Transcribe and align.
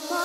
Bom 0.00 0.16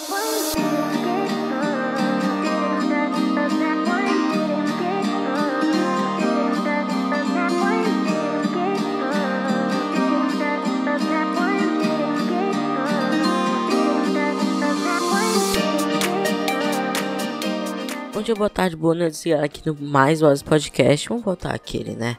dia, 18.22 18.34
boa 18.34 18.50
tarde, 18.50 18.78
boa 18.78 18.96
noite, 18.96 19.34
aqui 19.34 19.62
no 19.66 19.76
Mais 19.78 20.22
Voz 20.22 20.42
Podcast. 20.42 21.10
Vamos 21.10 21.26
voltar 21.26 21.54
aquele, 21.54 21.96
né? 21.96 22.16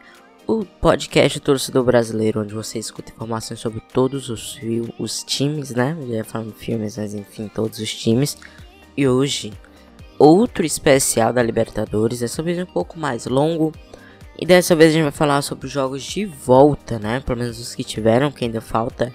O 0.49 0.65
podcast 0.65 1.41
do 1.41 1.43
torcedor 1.43 1.83
brasileiro, 1.83 2.41
onde 2.41 2.55
você 2.55 2.79
escuta 2.79 3.11
informações 3.11 3.59
sobre 3.59 3.81
todos 3.93 4.29
os, 4.29 4.57
os 4.97 5.25
times, 5.25 5.71
né? 5.75 5.97
Já 6.09 6.23
falando 6.23 6.55
filmes, 6.55 6.97
mas 6.97 7.15
enfim, 7.15 7.51
todos 7.53 7.81
os 7.81 7.93
times. 7.93 8.39
E 8.97 9.09
hoje, 9.09 9.53
outro 10.17 10.65
especial 10.65 11.33
da 11.33 11.43
Libertadores, 11.43 12.21
dessa 12.21 12.45
vez 12.45 12.61
um 12.61 12.65
pouco 12.65 12.97
mais 12.97 13.27
longo. 13.27 13.73
E 14.39 14.47
dessa 14.47 14.77
vez 14.77 14.91
a 14.91 14.93
gente 14.93 15.03
vai 15.03 15.11
falar 15.11 15.43
sobre 15.43 15.67
os 15.67 15.73
jogos 15.73 16.05
de 16.05 16.25
volta, 16.25 16.97
né? 16.97 17.19
Pelo 17.19 17.41
menos 17.41 17.59
os 17.59 17.75
que 17.75 17.83
tiveram, 17.83 18.31
que 18.31 18.45
ainda 18.45 18.61
falta. 18.61 19.13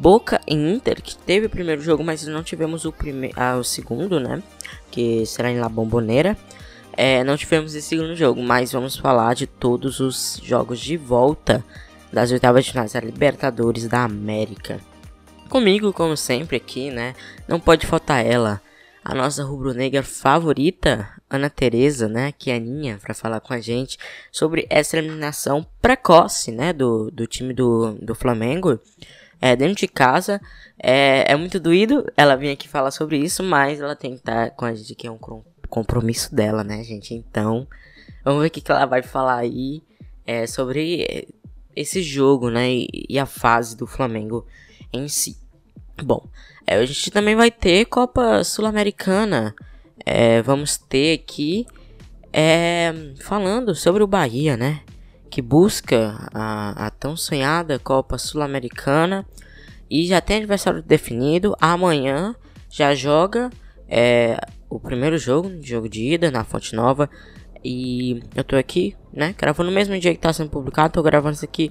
Boca 0.00 0.40
e 0.48 0.54
Inter, 0.54 1.00
que 1.00 1.16
teve 1.16 1.46
o 1.46 1.50
primeiro 1.50 1.80
jogo, 1.80 2.02
mas 2.02 2.26
não 2.26 2.42
tivemos 2.42 2.84
o, 2.84 2.90
primeiro, 2.90 3.40
ah, 3.40 3.56
o 3.56 3.62
segundo, 3.62 4.18
né? 4.18 4.42
Que 4.90 5.24
será 5.26 5.48
em 5.48 5.60
La 5.60 5.68
Bombonera. 5.68 6.36
É, 6.96 7.22
não 7.22 7.36
tivemos 7.36 7.74
esse 7.74 7.88
segundo 7.88 8.16
jogo, 8.16 8.42
mas 8.42 8.72
vamos 8.72 8.96
falar 8.96 9.34
de 9.34 9.46
todos 9.46 10.00
os 10.00 10.40
jogos 10.42 10.80
de 10.80 10.96
volta 10.96 11.62
das 12.12 12.30
oitavas 12.32 12.64
de 12.64 12.70
finais 12.70 12.92
da 12.92 13.00
Libertadores 13.00 13.86
da 13.86 14.04
América. 14.04 14.80
Comigo, 15.50 15.92
como 15.92 16.16
sempre, 16.16 16.56
aqui, 16.56 16.90
né? 16.90 17.14
Não 17.46 17.60
pode 17.60 17.86
faltar 17.86 18.24
ela, 18.24 18.60
a 19.04 19.14
nossa 19.14 19.44
rubro-negra 19.44 20.02
favorita, 20.02 21.08
Ana 21.28 21.50
Tereza, 21.50 22.08
né? 22.08 22.32
Que 22.32 22.50
é 22.50 22.54
a 22.54 22.56
Aninha, 22.56 22.98
para 23.00 23.14
falar 23.14 23.40
com 23.40 23.52
a 23.52 23.60
gente 23.60 23.98
sobre 24.32 24.66
essa 24.70 24.96
eliminação 24.96 25.66
precoce, 25.80 26.50
né? 26.50 26.72
Do, 26.72 27.10
do 27.10 27.26
time 27.26 27.52
do, 27.52 27.92
do 28.00 28.14
Flamengo 28.14 28.80
é, 29.40 29.54
dentro 29.54 29.76
de 29.76 29.86
casa. 29.86 30.40
É, 30.78 31.32
é 31.32 31.36
muito 31.36 31.60
doído 31.60 32.04
ela 32.16 32.36
vir 32.36 32.50
aqui 32.50 32.68
falar 32.68 32.90
sobre 32.90 33.18
isso, 33.18 33.42
mas 33.42 33.80
ela 33.80 33.94
tem 33.94 34.12
que 34.12 34.18
estar 34.18 34.50
com 34.50 34.64
a 34.64 34.74
gente 34.74 34.94
que 34.94 35.06
é 35.06 35.10
um 35.10 35.18
compromisso 35.66 36.34
dela, 36.34 36.62
né, 36.64 36.82
gente? 36.82 37.14
Então, 37.14 37.66
vamos 38.24 38.42
ver 38.42 38.48
o 38.48 38.50
que, 38.50 38.62
ela 38.70 38.86
vai 38.86 39.02
falar 39.02 39.36
aí 39.36 39.82
é, 40.26 40.46
sobre 40.46 41.28
esse 41.74 42.02
jogo, 42.02 42.50
né, 42.50 42.70
e, 42.70 42.88
e, 43.08 43.18
a 43.18 43.26
fase 43.26 43.76
do 43.76 43.86
Flamengo 43.86 44.46
em 44.92 45.08
si. 45.08 45.36
Bom, 46.02 46.26
é, 46.66 46.76
a 46.76 46.86
gente 46.86 47.10
também 47.10 47.34
vai 47.34 47.50
ter 47.50 47.84
Copa 47.86 48.42
Sul-Americana. 48.44 49.54
É, 50.04 50.40
vamos 50.42 50.76
ter 50.76 51.14
aqui 51.14 51.66
é, 52.32 52.92
falando 53.20 53.74
sobre 53.74 54.02
o 54.02 54.06
Bahia, 54.06 54.56
né? 54.56 54.82
que 55.36 55.42
busca 55.42 56.30
a, 56.32 56.86
a 56.86 56.90
tão 56.90 57.14
sonhada 57.14 57.78
Copa 57.78 58.16
Sul-Americana 58.16 59.26
e 59.90 60.06
já 60.06 60.18
tem 60.18 60.38
adversário 60.38 60.82
definido. 60.82 61.54
Amanhã 61.60 62.34
já 62.70 62.94
joga 62.94 63.50
é, 63.86 64.38
o 64.68 64.80
primeiro 64.80 65.18
jogo, 65.18 65.50
jogo 65.62 65.88
de 65.88 66.14
ida 66.14 66.30
na 66.30 66.44
Fonte 66.44 66.74
Nova. 66.74 67.08
E 67.64 68.22
eu 68.34 68.44
tô 68.44 68.56
aqui, 68.56 68.96
né, 69.12 69.34
gravando 69.36 69.70
no 69.70 69.74
mesmo 69.74 69.98
dia 69.98 70.12
que 70.12 70.20
tá 70.20 70.32
sendo 70.32 70.50
publicado. 70.50 70.92
Tô 70.92 71.02
gravando 71.02 71.34
isso 71.34 71.44
aqui 71.44 71.70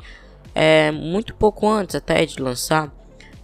é, 0.54 0.92
muito 0.92 1.34
pouco 1.36 1.68
antes 1.68 1.96
até 1.96 2.26
de 2.26 2.42
lançar. 2.42 2.94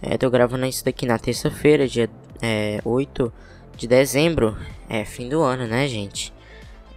É, 0.02 0.18
tô 0.18 0.28
gravando 0.30 0.66
isso 0.66 0.84
daqui 0.84 1.06
na 1.06 1.18
terça-feira, 1.18 1.86
dia 1.86 2.10
é, 2.40 2.80
8 2.84 3.32
de 3.76 3.86
dezembro. 3.86 4.56
É 4.88 5.04
fim 5.04 5.28
do 5.28 5.42
ano, 5.42 5.66
né, 5.66 5.86
gente? 5.86 6.32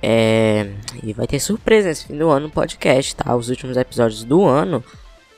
É, 0.02 0.74
e 1.04 1.14
vai 1.14 1.28
ter 1.28 1.40
surpresa 1.40 1.88
nesse 1.88 2.08
fim 2.08 2.18
do 2.18 2.30
ano 2.30 2.48
no 2.48 2.52
podcast, 2.52 3.16
tá? 3.16 3.36
Os 3.36 3.50
últimos 3.50 3.78
episódios 3.78 4.24
do 4.24 4.46
ano 4.46 4.84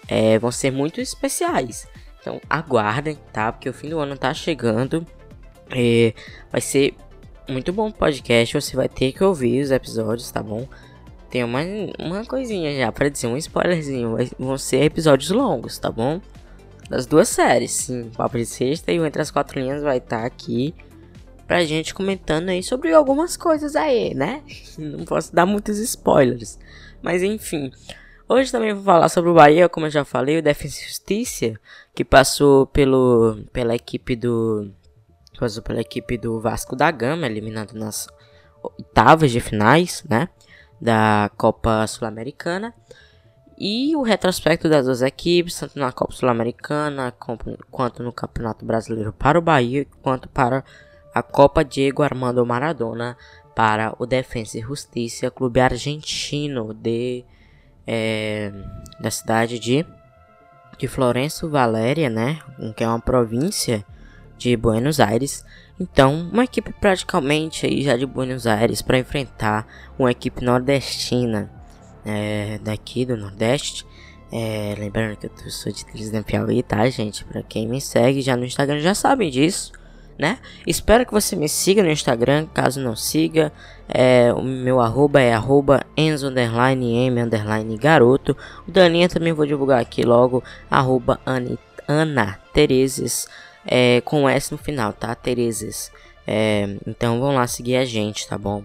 é, 0.08 0.40
vão 0.40 0.52
ser 0.52 0.72
muito 0.72 1.02
especiais. 1.02 1.88
Então 2.20 2.42
aguardem, 2.50 3.18
tá? 3.32 3.52
Porque 3.52 3.70
o 3.70 3.74
fim 3.74 3.90
do 3.90 4.00
ano 4.00 4.18
tá 4.18 4.34
chegando. 4.34 5.06
É, 5.70 6.14
vai 6.52 6.62
ser 6.62 6.96
muito 7.48 7.72
bom 7.74 7.92
podcast. 7.92 8.60
Você 8.60 8.76
vai 8.76 8.90
ter 8.90 9.12
que 9.12 9.24
ouvir 9.24 9.62
os 9.62 9.72
episódios, 9.72 10.30
tá 10.32 10.42
bom? 10.42 10.68
Tem 11.30 11.44
uma, 11.44 11.60
uma 12.00 12.26
coisinha 12.26 12.78
já 12.78 12.92
para 12.92 13.10
dizer, 13.10 13.28
um 13.28 13.38
spoilerzinho. 13.38 14.14
Vai, 14.16 14.30
vão 14.38 14.58
ser 14.58 14.84
episódios 14.84 15.30
longos, 15.32 15.78
tá 15.78 15.92
bom? 15.92 16.22
Das 16.90 17.06
duas 17.06 17.28
séries, 17.28 17.72
sim. 17.72 18.12
Papo 18.16 18.38
de 18.38 18.46
Sexta 18.46 18.92
e 18.92 19.00
o 19.00 19.06
Entre 19.06 19.22
as 19.22 19.32
Quatro 19.32 19.60
Linhas 19.60 19.82
vai 19.82 19.98
estar 19.98 20.22
tá 20.22 20.26
aqui 20.26 20.74
pra 21.46 21.64
gente 21.64 21.94
comentando 21.94 22.50
aí 22.50 22.62
sobre 22.62 22.94
algumas 22.94 23.38
coisas 23.38 23.76
aí, 23.76 24.14
né? 24.14 24.42
Não 24.78 25.06
posso 25.06 25.34
dar 25.34 25.46
muitos 25.46 25.78
spoilers. 25.80 26.60
Mas 27.02 27.24
enfim. 27.24 27.72
Hoje 28.30 28.52
também 28.52 28.74
vou 28.74 28.84
falar 28.84 29.08
sobre 29.08 29.30
o 29.30 29.34
Bahia, 29.34 29.70
como 29.70 29.86
eu 29.86 29.90
já 29.90 30.04
falei, 30.04 30.38
o 30.38 30.44
Defensa 30.44 30.84
Justiça, 30.86 31.54
que 31.96 32.04
passou 32.04 32.68
pelo, 32.68 33.40
pela 33.54 33.74
equipe 33.74 34.18
do. 34.18 34.70
Passou 35.40 35.62
pela 35.62 35.82
equipe 35.82 36.18
do 36.18 36.40
Vasco 36.40 36.76
da 36.76 36.90
Gama, 36.92 37.26
eliminado 37.26 37.74
nas 37.74 38.08
oitavas 38.64 39.32
de 39.32 39.40
finais, 39.40 40.04
né? 40.10 40.30
Da 40.80 41.30
Copa 41.38 41.86
Sul-Americana. 41.88 42.74
E 43.58 43.96
o 43.96 44.04
retrospecto 44.04 44.70
das 44.70 44.86
duas 44.86 45.02
equipes, 45.02 45.60
tanto 45.60 45.80
na 45.80 45.92
Copa 45.92 46.14
Sul-Americana 46.14 47.14
quanto 47.72 48.04
no 48.04 48.12
Campeonato 48.12 48.64
Brasileiro 48.64 49.12
para 49.12 49.40
o 49.40 49.42
Bahia, 49.42 49.86
quanto 50.02 50.30
para 50.30 50.64
a 51.14 51.24
Copa 51.24 51.64
Diego 51.64 52.04
Armando 52.04 52.46
Maradona 52.46 53.18
para 53.56 53.96
o 53.98 54.06
Defensa 54.06 54.60
e 54.60 54.62
Justiça, 54.62 55.32
clube 55.32 55.60
argentino 55.60 56.72
de 56.76 57.26
é, 57.88 58.52
da 59.00 59.10
cidade 59.10 59.58
de 59.58 59.84
de 60.78 60.88
Florencio 60.88 61.50
Valéria, 61.50 62.08
né, 62.08 62.40
que 62.76 62.84
é 62.84 62.88
uma 62.88 63.00
província 63.00 63.84
de 64.38 64.56
Buenos 64.56 65.00
Aires. 65.00 65.46
Então, 65.80 66.30
uma 66.32 66.44
equipe 66.44 66.74
praticamente 66.74 67.66
aí 67.66 67.84
já 67.84 67.96
de 67.96 68.06
Buenos 68.06 68.48
Aires 68.48 68.82
para 68.82 68.98
enfrentar 68.98 69.68
uma 69.98 70.12
equipe 70.12 70.44
nordestina 70.44 71.52
é, 72.06 72.60
daqui 72.64 73.06
do 73.06 73.16
Nordeste. 73.16 73.86
É, 74.32 74.76
lembrando 74.78 75.16
que 75.16 75.28
eu 75.28 75.52
sou 75.52 75.72
de 75.72 75.86
Trilhas 75.86 76.26
Piauí, 76.26 76.62
tá, 76.62 76.90
gente? 76.90 77.24
Para 77.26 77.42
quem 77.44 77.68
me 77.68 77.80
segue 77.80 78.22
já 78.22 78.36
no 78.36 78.46
Instagram 78.46 78.80
já 78.80 78.94
sabem 78.94 79.30
disso 79.30 79.72
né? 80.18 80.40
Espero 80.66 81.06
que 81.06 81.12
você 81.12 81.36
me 81.36 81.48
siga 81.48 81.84
no 81.84 81.92
Instagram, 81.92 82.48
caso 82.54 82.82
não 82.82 82.96
siga. 82.96 83.52
É, 83.88 84.34
o 84.34 84.42
meu 84.42 84.82
arroba 84.82 85.22
é 85.22 85.34
arroba 85.34 85.86
enzo 85.96 86.28
underline 86.28 87.08
m 87.08 87.22
underline 87.22 87.78
garoto. 87.78 88.36
O 88.68 88.72
Daninha 88.72 89.08
também 89.08 89.32
vou 89.32 89.46
divulgar 89.46 89.80
aqui 89.80 90.04
logo, 90.04 90.44
arroba 90.70 91.20
Ana 91.88 92.40
Terezes, 92.54 93.28
é, 93.68 94.02
com 94.02 94.28
S 94.28 94.52
no 94.52 94.58
final, 94.58 94.94
tá? 94.94 95.14
Terezes. 95.14 95.92
É, 96.26 96.78
então 96.88 97.20
vão 97.20 97.36
lá 97.36 97.46
seguir 97.46 97.78
a 97.78 97.86
gente, 97.86 98.28
tá 98.28 98.38
bom? 98.38 98.64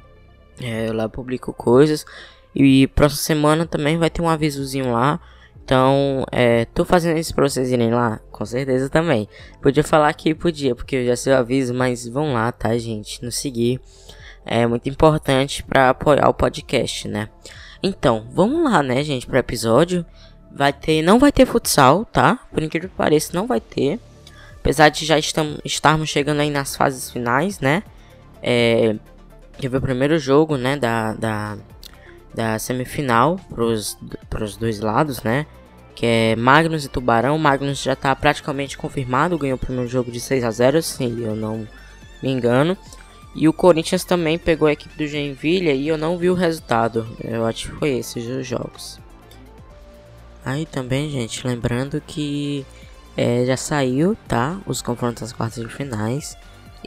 É, 0.61 0.89
eu 0.89 0.93
lá 0.93 1.09
publico 1.09 1.53
coisas. 1.53 2.07
E 2.55 2.87
próxima 2.89 3.23
semana 3.23 3.67
também 3.67 3.99
vai 3.99 4.09
ter 4.11 4.23
um 4.23 4.29
avisozinho 4.29 4.93
lá 4.93 5.21
então, 5.65 6.25
é, 6.33 6.65
tô 6.67 6.85
fazendo 6.85 7.19
isso 7.19 7.35
pra 7.35 7.49
vocês 7.49 7.71
irem 7.71 7.91
lá? 7.91 8.21
Com 8.31 8.45
certeza 8.45 8.89
também. 8.89 9.29
Podia 9.61 9.85
falar 9.85 10.13
que 10.13 10.35
podia, 10.35 10.75
porque 10.75 10.97
eu 10.97 11.07
já 11.07 11.17
sei 11.17 11.33
o 11.33 11.37
aviso, 11.37 11.73
mas 11.73 12.07
vão 12.07 12.33
lá, 12.33 12.51
tá, 12.51 12.77
gente? 12.77 13.25
Nos 13.25 13.37
seguir. 13.37 13.81
É 14.45 14.67
muito 14.67 14.89
importante 14.89 15.63
para 15.63 15.91
apoiar 15.91 16.29
o 16.29 16.35
podcast, 16.35 17.07
né? 17.07 17.29
Então, 17.81 18.27
vamos 18.33 18.65
lá, 18.65 18.83
né, 18.83 19.05
gente, 19.05 19.27
pro 19.27 19.39
episódio. 19.39 20.05
Vai 20.51 20.73
ter, 20.73 21.01
não 21.01 21.19
vai 21.19 21.31
ter 21.31 21.47
futsal, 21.47 22.05
tá? 22.05 22.41
Por 22.53 22.63
incrível 22.63 22.91
que 22.91 22.97
pareça, 22.97 23.31
não 23.33 23.47
vai 23.47 23.61
ter. 23.61 24.01
Apesar 24.63 24.91
de 24.91 25.05
já 25.05 25.19
estamos, 25.19 25.59
estarmos 25.65 26.09
chegando 26.09 26.39
aí 26.39 26.49
nas 26.49 26.77
fases 26.77 27.11
finais, 27.11 27.59
né? 27.59 27.83
É, 28.41 28.95
teve 29.61 29.77
o 29.77 29.81
primeiro 29.81 30.21
jogo, 30.21 30.57
né, 30.57 30.77
da, 30.77 31.15
da, 31.15 31.59
da 32.33 32.59
semifinal 32.61 33.41
pros, 33.49 33.99
pros 34.31 34.57
dois 34.57 34.79
lados, 34.79 35.21
né? 35.25 35.47
Que 35.97 36.07
é 36.07 36.37
Magnus 36.37 36.85
e 36.85 36.89
Tubarão. 36.89 37.37
Magnus 37.39 37.83
já 37.83 37.97
tá 37.97 38.15
praticamente 38.15 38.79
confirmado, 38.79 39.37
ganhou 39.37 39.57
o 39.57 39.61
primeiro 39.61 39.91
jogo 39.91 40.13
de 40.13 40.21
6 40.21 40.45
a 40.45 40.51
0 40.53 40.81
se 40.81 41.03
eu 41.03 41.35
não 41.35 41.67
me 42.23 42.31
engano. 42.31 42.79
E 43.35 43.49
o 43.49 43.53
Corinthians 43.53 44.05
também 44.05 44.39
pegou 44.39 44.69
a 44.69 44.73
equipe 44.73 44.97
do 44.97 45.09
Joinville 45.09 45.73
e 45.73 45.89
eu 45.89 45.99
não 45.99 46.17
vi 46.17 46.31
o 46.31 46.35
resultado. 46.35 47.05
Eu 47.21 47.45
acho 47.45 47.69
que 47.69 47.75
foi 47.79 47.91
esses 47.99 48.25
os 48.29 48.47
jogos. 48.47 49.01
Aí 50.45 50.67
também, 50.67 51.11
gente, 51.11 51.45
lembrando 51.45 52.01
que 52.01 52.65
é, 53.17 53.45
já 53.45 53.57
saiu, 53.57 54.17
tá? 54.27 54.61
Os 54.67 54.83
confrontos 54.83 55.23
das 55.23 55.33
quartas 55.33 55.63
de 55.63 55.73
finais. 55.73 56.37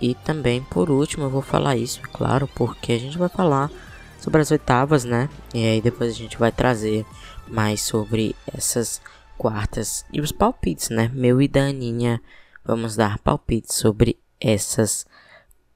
E 0.01 0.13
também, 0.13 0.62
por 0.63 0.89
último, 0.89 1.25
eu 1.25 1.30
vou 1.30 1.42
falar 1.42 1.77
isso, 1.77 2.01
é 2.04 2.07
claro, 2.07 2.50
porque 2.54 2.92
a 2.92 3.00
gente 3.00 3.18
vai 3.18 3.30
falar 3.30 3.72
sobre 4.19 4.42
as 4.42 4.51
oitavas, 4.51 5.06
né? 5.06 5.30
E 5.54 5.66
aí 5.66 5.81
depois 5.81 6.12
a 6.12 6.18
gente 6.18 6.38
vai 6.38 6.51
trazer 6.51 7.06
mais 7.48 7.81
sobre 7.81 8.36
essas 8.54 9.01
quartas 9.38 10.06
e 10.12 10.19
os 10.19 10.31
palpites, 10.31 10.89
né? 10.89 11.10
Meu 11.13 11.42
e 11.42 11.48
da 11.48 11.66
Aninha 11.66 12.22
vamos 12.63 12.95
dar 12.95 13.19
palpites 13.19 13.75
sobre 13.75 14.18
essas 14.39 15.06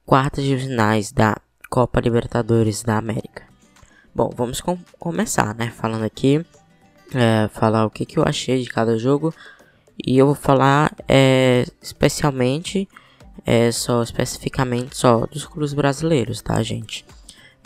quartas 0.04 0.44
de 0.44 0.58
finais 0.58 1.12
da 1.12 1.36
Copa 1.70 2.00
Libertadores 2.00 2.82
da 2.82 2.98
América. 2.98 3.44
Bom, 4.12 4.30
vamos 4.34 4.60
com 4.60 4.76
começar, 4.98 5.54
né? 5.54 5.70
Falando 5.70 6.02
aqui, 6.02 6.44
é, 7.14 7.48
falar 7.48 7.86
o 7.86 7.90
que, 7.90 8.04
que 8.04 8.18
eu 8.18 8.24
achei 8.24 8.62
de 8.62 8.68
cada 8.68 8.98
jogo 8.98 9.32
e 10.06 10.18
eu 10.18 10.26
vou 10.26 10.34
falar 10.34 10.94
é, 11.08 11.64
especialmente, 11.80 12.88
é, 13.44 13.70
só 13.72 14.02
especificamente 14.02 14.96
só 14.96 15.26
dos 15.26 15.46
clubes 15.46 15.72
brasileiros, 15.72 16.40
tá, 16.40 16.62
gente? 16.62 17.04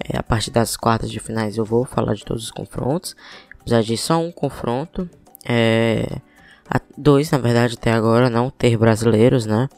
É, 0.08 0.16
a 0.16 0.22
partir 0.22 0.50
das 0.50 0.76
quartas 0.76 1.10
de 1.10 1.20
finais 1.20 1.56
eu 1.56 1.64
vou 1.64 1.84
falar 1.84 2.14
de 2.14 2.24
todos 2.24 2.44
os 2.44 2.50
confrontos, 2.50 3.14
apesar 3.60 3.82
de 3.82 3.96
só 3.96 4.18
um 4.18 4.32
confronto, 4.32 5.08
é, 5.44 6.18
dois 6.96 7.30
na 7.30 7.38
verdade 7.38 7.74
até 7.74 7.92
agora 7.92 8.30
não 8.30 8.50
ter 8.50 8.76
brasileiros, 8.76 9.46
né? 9.46 9.68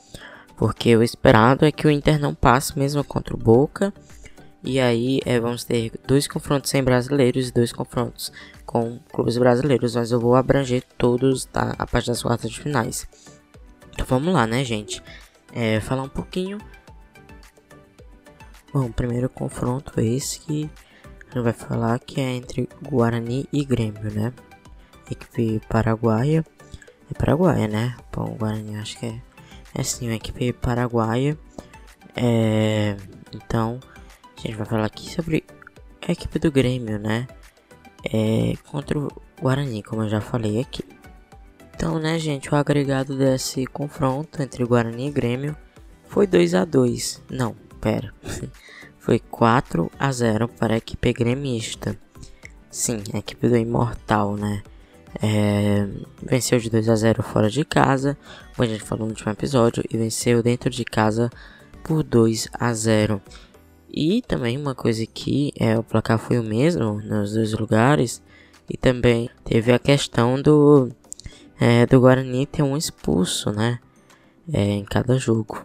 Porque 0.57 0.97
o 0.97 1.03
esperado 1.03 1.65
é 1.65 1.73
que 1.73 1.87
o 1.87 1.91
Inter 1.91 2.19
não 2.19 2.35
passe 2.35 2.79
mesmo 2.79 3.05
contra 3.05 3.35
o 3.35 3.39
Boca. 3.39 3.93
E 4.65 4.81
aí 4.81 5.21
é, 5.25 5.39
vamos 5.39 5.65
ter 5.65 5.93
dois 6.07 6.27
confrontos 6.27 6.71
sem 6.71 6.83
brasileiros 6.83 7.49
e 7.49 7.53
dois 7.53 7.73
confrontos 7.73 8.33
com 8.67 8.99
clubes 9.13 9.39
brasileiros. 9.39 9.95
Mas 9.95 10.11
eu 10.11 10.21
vou 10.21 10.35
abranger 10.35 10.83
todos 10.99 11.45
tá, 11.47 11.75
a 11.79 11.87
partir 11.87 12.09
das 12.09 12.23
quartas 12.23 12.51
de 12.51 12.61
finais. 12.61 13.09
Então 13.93 14.05
vamos 14.07 14.35
lá, 14.35 14.47
né, 14.47 14.65
gente? 14.65 15.03
É, 15.53 15.81
falar 15.81 16.03
um 16.03 16.09
pouquinho. 16.09 16.59
Bom, 18.73 18.91
primeiro 18.91 19.29
confronto 19.31 19.99
esse 20.01 20.41
que 20.41 20.71
a 21.31 21.35
gente 21.35 21.43
vai 21.43 21.53
falar 21.53 21.99
que 22.01 22.21
é 22.21 22.35
entre 22.35 22.69
Guarani 22.83 23.49
e 23.53 23.65
Grêmio, 23.65 24.13
né? 24.13 24.33
Equipe 25.11 25.61
paraguaia. 25.69 26.45
É 27.11 27.15
paraguaia, 27.15 27.69
né? 27.69 27.97
Bom, 28.13 28.37
Guarani 28.37 28.77
acho 28.77 28.99
que 28.99 29.07
é 29.07 29.23
é 29.79 29.83
sim 29.83 30.09
uma 30.09 30.15
equipe 30.15 30.55
paraguaia. 30.55 31.37
É, 32.17 32.97
então, 33.35 33.79
a 34.37 34.41
gente 34.41 34.57
vai 34.57 34.67
falar 34.67 34.87
aqui 34.87 35.11
sobre 35.11 35.45
a 36.09 36.13
equipe 36.13 36.39
do 36.39 36.51
Grêmio, 36.51 36.99
né? 36.99 37.27
É, 38.05 38.55
contra 38.71 38.99
o 38.99 39.09
Guarani, 39.41 39.83
como 39.83 40.03
eu 40.03 40.09
já 40.09 40.21
falei 40.21 40.61
aqui. 40.61 40.85
Então, 41.75 41.99
né, 41.99 42.19
gente, 42.19 42.53
o 42.53 42.57
agregado 42.57 43.17
desse 43.17 43.67
confronto 43.67 44.43
entre 44.43 44.65
Guarani 44.65 45.09
e 45.09 45.11
Grêmio 45.11 45.57
foi 46.09 46.27
2 46.27 46.55
a 46.55 46.65
2 46.65 47.23
Não, 47.31 47.55
pera. 47.81 48.15
foi 48.99 49.19
4 49.19 49.91
a 49.99 50.11
0 50.11 50.49
para 50.49 50.75
a 50.75 50.79
equipe 50.79 51.13
gremista. 51.13 51.99
Sim, 52.71 53.03
a 53.13 53.19
equipe 53.19 53.49
do 53.49 53.57
Imortal, 53.57 54.37
né? 54.37 54.63
É, 55.23 55.87
venceu 56.23 56.59
de 56.59 56.69
2 56.69 56.89
a 56.89 56.97
0 56.97 57.23
fora 57.23 57.49
de 57.49 57.65
casa, 57.65 58.19
como 58.55 58.69
a 58.69 58.73
gente 58.73 58.83
falou 58.83 59.07
no 59.07 59.13
último 59.13 59.33
episódio, 59.33 59.85
e 59.91 59.97
venceu 59.97 60.43
dentro 60.43 60.69
de 60.69 60.85
casa 60.85 61.31
por 61.85 62.03
2 62.03 62.49
a 62.53 62.73
0. 62.73 63.23
E 63.93 64.23
também 64.23 64.57
uma 64.59 64.75
coisa 64.75 65.05
que 65.07 65.53
é, 65.59 65.79
o 65.79 65.83
placar 65.83 66.19
foi 66.19 66.39
o 66.39 66.43
mesmo 66.43 67.01
nos 67.01 67.35
dois 67.35 67.53
lugares, 67.53 68.23
e 68.69 68.77
também 68.77 69.31
teve 69.45 69.73
a 69.73 69.79
questão 69.79 70.41
do, 70.41 70.91
é, 71.59 71.87
do 71.87 72.01
Guarani 72.01 72.47
ter 72.47 72.63
um 72.63 72.77
expulso, 72.77 73.51
né? 73.51 73.79
É, 74.53 74.63
em 74.63 74.85
cada 74.85 75.19
jogo. 75.19 75.65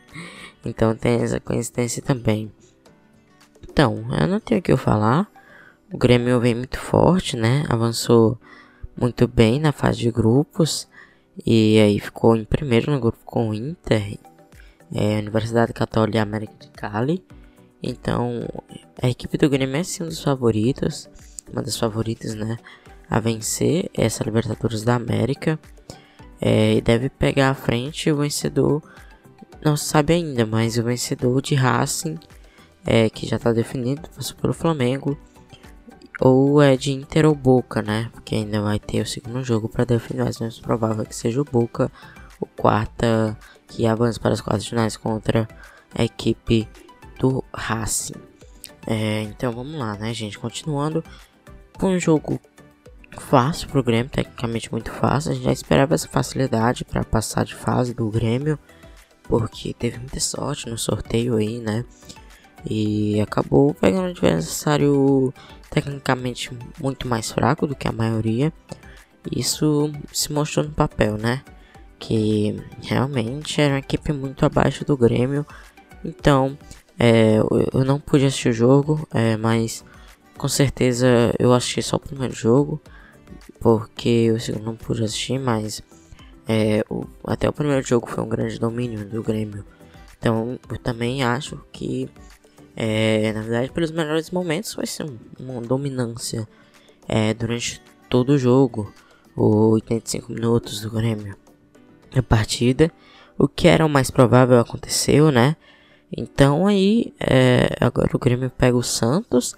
então 0.64 0.94
tem 0.94 1.22
essa 1.22 1.40
coincidência 1.40 2.02
também. 2.02 2.52
Então, 3.68 4.04
eu 4.20 4.26
não 4.26 4.40
tenho 4.40 4.60
o 4.60 4.62
que 4.62 4.72
eu 4.72 4.76
falar. 4.76 5.30
O 5.92 5.96
Grêmio 5.96 6.40
vem 6.40 6.54
muito 6.54 6.78
forte, 6.78 7.36
né? 7.36 7.64
Avançou 7.68 8.38
muito 8.96 9.26
bem 9.26 9.60
na 9.60 9.72
fase 9.72 9.98
de 9.98 10.10
grupos 10.10 10.88
e 11.46 11.78
aí 11.78 11.98
ficou 11.98 12.36
em 12.36 12.44
primeiro 12.44 12.92
no 12.92 13.00
grupo 13.00 13.18
com 13.24 13.48
o 13.48 13.54
Inter, 13.54 14.18
é, 14.94 15.18
Universidade 15.18 15.72
Católica 15.72 16.20
América 16.20 16.52
de 16.60 16.68
Cali. 16.68 17.24
Então 17.82 18.48
a 19.02 19.08
equipe 19.08 19.36
do 19.36 19.50
Grêmio 19.50 19.76
é 19.76 19.82
sim 19.82 20.04
um 20.04 20.08
dos 20.08 20.22
favoritos, 20.22 21.08
uma 21.50 21.62
das 21.62 21.76
favoritas, 21.76 22.34
né, 22.34 22.56
a 23.10 23.18
vencer 23.18 23.90
essa 23.94 24.22
Libertadores 24.24 24.82
da 24.82 24.94
América 24.94 25.58
é, 26.40 26.74
e 26.74 26.80
deve 26.80 27.08
pegar 27.08 27.50
à 27.50 27.54
frente 27.54 28.10
o 28.10 28.16
vencedor, 28.16 28.82
não 29.64 29.76
se 29.76 29.84
sabe 29.84 30.14
ainda, 30.14 30.44
mas 30.44 30.76
o 30.76 30.82
vencedor 30.82 31.40
de 31.40 31.54
Racing, 31.54 32.18
é, 32.84 33.08
que 33.08 33.26
já 33.26 33.36
está 33.36 33.52
definido, 33.52 34.08
passou 34.14 34.36
pelo 34.36 34.52
Flamengo 34.52 35.16
ou 36.20 36.62
é 36.62 36.76
de 36.76 36.92
Inter 36.92 37.26
ou 37.26 37.34
Boca, 37.34 37.82
né? 37.82 38.08
Porque 38.12 38.34
ainda 38.34 38.60
vai 38.60 38.78
ter 38.78 39.00
o 39.00 39.06
segundo 39.06 39.42
jogo 39.42 39.68
para 39.68 39.84
definir, 39.84 40.24
mas 40.24 40.40
é 40.40 40.44
mais 40.44 40.58
provável 40.58 41.04
que 41.04 41.14
seja 41.14 41.40
o 41.40 41.44
Boca, 41.44 41.90
o 42.40 42.46
quarta 42.46 43.36
que 43.68 43.86
avança 43.86 44.20
para 44.20 44.32
as 44.32 44.40
quartas 44.40 44.66
finais 44.66 44.96
contra 44.96 45.48
a 45.94 46.04
equipe 46.04 46.68
do 47.22 47.44
Racing. 47.54 48.20
É, 48.84 49.22
então 49.22 49.52
vamos 49.52 49.78
lá, 49.78 49.94
né, 49.94 50.12
gente? 50.12 50.36
Continuando 50.36 51.04
com 51.78 51.90
um 51.90 52.00
jogo 52.00 52.40
fácil 53.16 53.68
pro 53.68 53.82
Grêmio, 53.82 54.10
tecnicamente 54.10 54.72
muito 54.72 54.90
fácil. 54.90 55.30
A 55.30 55.34
gente 55.34 55.44
já 55.44 55.52
esperava 55.52 55.94
essa 55.94 56.08
facilidade 56.08 56.84
para 56.84 57.04
passar 57.04 57.44
de 57.44 57.54
fase 57.54 57.94
do 57.94 58.10
Grêmio, 58.10 58.58
porque 59.22 59.72
teve 59.72 59.98
muita 59.98 60.18
sorte 60.18 60.68
no 60.68 60.76
sorteio 60.76 61.36
aí, 61.36 61.60
né? 61.60 61.84
E 62.68 63.20
acabou 63.20 63.72
pegando 63.72 64.08
um 64.08 64.10
adversário 64.10 65.32
tecnicamente 65.70 66.50
muito 66.80 67.06
mais 67.06 67.30
fraco 67.30 67.68
do 67.68 67.76
que 67.76 67.86
a 67.86 67.92
maioria. 67.92 68.52
Isso 69.30 69.92
se 70.12 70.32
mostrou 70.32 70.64
no 70.64 70.72
papel, 70.72 71.16
né? 71.16 71.42
Que 72.00 72.60
realmente 72.82 73.60
era 73.60 73.74
uma 73.74 73.78
equipe 73.78 74.12
muito 74.12 74.44
abaixo 74.44 74.84
do 74.84 74.96
Grêmio. 74.96 75.46
Então, 76.04 76.58
é, 77.04 77.38
eu 77.72 77.84
não 77.84 77.98
pude 77.98 78.24
assistir 78.24 78.50
o 78.50 78.52
jogo, 78.52 79.08
é, 79.12 79.36
mas 79.36 79.84
com 80.38 80.46
certeza 80.46 81.34
eu 81.36 81.52
assisti 81.52 81.82
só 81.82 81.96
o 81.96 82.00
primeiro 82.00 82.32
jogo, 82.32 82.80
porque 83.58 84.30
o 84.30 84.38
segundo 84.38 84.66
não 84.66 84.76
pude 84.76 85.02
assistir, 85.02 85.40
mas 85.40 85.82
é, 86.46 86.84
o, 86.88 87.04
até 87.24 87.48
o 87.48 87.52
primeiro 87.52 87.84
jogo 87.84 88.08
foi 88.08 88.22
um 88.22 88.28
grande 88.28 88.56
domínio 88.60 89.04
do 89.04 89.20
Grêmio. 89.20 89.64
Então, 90.16 90.56
eu 90.70 90.78
também 90.78 91.24
acho 91.24 91.60
que 91.72 92.08
é, 92.76 93.32
na 93.32 93.42
verdade, 93.42 93.70
pelos 93.72 93.90
melhores 93.90 94.30
momentos, 94.30 94.74
vai 94.74 94.86
ser 94.86 95.06
uma 95.40 95.60
dominância 95.60 96.48
é, 97.08 97.34
durante 97.34 97.82
todo 98.08 98.30
o 98.30 98.38
jogo, 98.38 98.92
os 99.36 99.72
85 99.74 100.32
minutos 100.32 100.80
do 100.80 100.90
Grêmio. 100.90 101.36
A 102.14 102.22
partida, 102.22 102.92
o 103.38 103.48
que 103.48 103.68
era 103.68 103.84
o 103.84 103.88
mais 103.88 104.10
provável 104.10 104.58
aconteceu, 104.58 105.30
né? 105.30 105.56
Então 106.16 106.66
aí, 106.66 107.14
é, 107.18 107.74
agora 107.80 108.10
o 108.14 108.18
Grêmio 108.18 108.50
pega 108.50 108.76
o 108.76 108.82
Santos, 108.82 109.54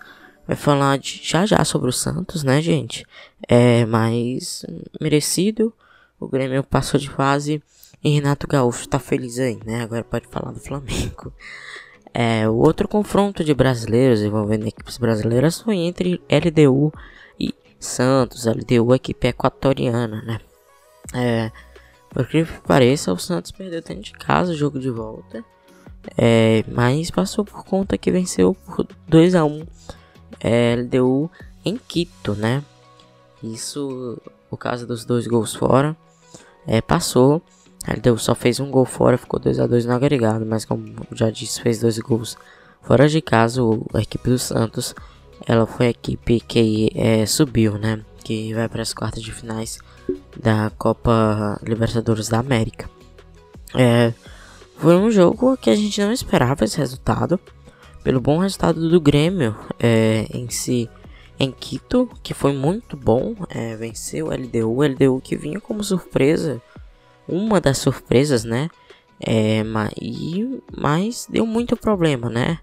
vai 0.47 0.57
falar 0.57 0.99
de, 0.99 1.21
já 1.23 1.45
já 1.45 1.65
sobre 1.65 1.89
o 1.89 1.93
Santos, 1.93 2.45
né, 2.45 2.63
gente? 2.63 3.05
É 3.49 3.85
mais 3.85 4.65
merecido. 5.01 5.73
O 6.21 6.29
Grêmio 6.29 6.63
passou 6.63 6.99
de 6.99 7.11
fase 7.11 7.63
e 8.03 8.11
Renato 8.11 8.47
Gaúcho 8.47 8.89
tá 8.89 8.99
feliz 8.99 9.39
aí, 9.39 9.59
né? 9.65 9.83
Agora 9.83 10.05
pode 10.05 10.27
falar 10.29 10.53
do 10.53 10.61
Flamengo. 10.61 11.33
É, 12.17 12.49
o 12.49 12.55
outro 12.55 12.87
confronto 12.87 13.43
de 13.43 13.53
brasileiros 13.53 14.23
envolvendo 14.23 14.69
equipes 14.69 14.99
brasileiras 14.99 15.61
foi 15.61 15.79
entre 15.79 16.23
LDU 16.31 16.93
e 17.41 17.53
Santos. 17.81 18.47
LDU, 18.47 18.93
a 18.93 18.97
equipe 18.97 19.27
equatoriana, 19.27 20.23
né? 20.23 20.41
É, 21.13 21.51
por 22.11 22.29
que 22.29 22.45
pareça, 22.69 23.13
o 23.13 23.19
Santos 23.19 23.51
perdeu 23.51 23.83
dentro 23.83 24.05
de 24.05 24.13
casa 24.13 24.53
o 24.53 24.57
jogo 24.57 24.79
de 24.79 24.91
volta. 24.91 25.45
É, 26.17 26.65
mas 26.69 27.11
passou 27.11 27.45
por 27.45 27.65
conta 27.65 27.99
que 27.99 28.11
venceu 28.11 28.55
por 28.55 28.87
2 29.09 29.35
a 29.35 29.45
1 29.45 29.67
é, 30.41 30.77
LDU 30.77 31.31
em 31.65 31.77
Quito, 31.77 32.35
né? 32.35 32.63
Isso 33.43 34.19
por 34.49 34.59
causa 34.59 34.87
dos 34.87 35.05
dois 35.05 35.27
gols 35.27 35.55
fora. 35.55 35.97
É, 36.67 36.81
passou. 36.81 37.43
Ele 37.87 38.01
deu, 38.01 38.17
só 38.17 38.35
fez 38.35 38.61
um 38.61 38.71
gol 38.71 38.85
fora, 38.85 39.19
ficou 39.19 39.39
2 39.39 39.61
a 39.61 39.67
2 39.67 39.85
no 39.85 39.93
agregado, 39.93 40.47
mas 40.47 40.65
como 40.65 40.85
já 41.13 41.31
disse, 41.31 41.61
fez 41.61 41.81
dois 41.81 41.99
gols 41.99 42.37
fora 42.81 43.09
de 43.09 43.21
casa. 43.21 43.61
A 43.93 44.01
equipe 44.01 44.31
do 44.31 44.39
Santos, 44.39 44.95
ela 45.47 45.67
foi 45.67 45.87
a 45.87 45.91
equipe 45.91 46.41
que 46.41 46.91
é, 46.95 47.27
subiu, 47.27 47.79
né? 47.79 48.01
Que 48.23 48.55
vai 48.55 48.69
para 48.69 48.81
as 48.81 48.95
quartas 48.95 49.23
de 49.23 49.33
finais 49.33 49.79
da 50.41 50.71
Copa 50.79 51.61
Libertadores 51.63 52.29
da 52.29 52.39
América. 52.39 52.89
É, 53.75 54.15
foi 54.77 54.97
um 54.97 55.11
jogo 55.11 55.57
que 55.57 55.71
a 55.71 55.77
gente 55.77 56.01
não 56.01 56.13
esperava 56.13 56.65
esse 56.65 56.79
resultado, 56.79 57.39
pelo 58.03 58.21
bom 58.21 58.39
resultado 58.39 58.89
do 58.89 59.01
Grêmio 59.01 59.57
é, 59.79 60.27
em 60.33 60.51
si 60.51 60.89
em 61.39 61.51
Quito, 61.51 62.09
que 62.23 62.33
foi 62.33 62.53
muito 62.53 62.97
bom, 62.97 63.35
é, 63.49 63.75
venceu 63.77 64.29
o 64.29 64.31
LDU, 64.31 64.71
o 64.71 64.83
LDU 64.83 65.21
que 65.21 65.37
vinha 65.37 65.61
como 65.61 65.83
surpresa 65.83 66.63
uma 67.27 67.61
das 67.61 67.79
surpresas, 67.79 68.45
né? 68.45 68.69
É, 69.19 69.63
mas, 69.65 69.93
mas 70.77 71.27
deu 71.29 71.47
muito 71.47 71.77
problema, 71.77 72.29
né? 72.29 72.59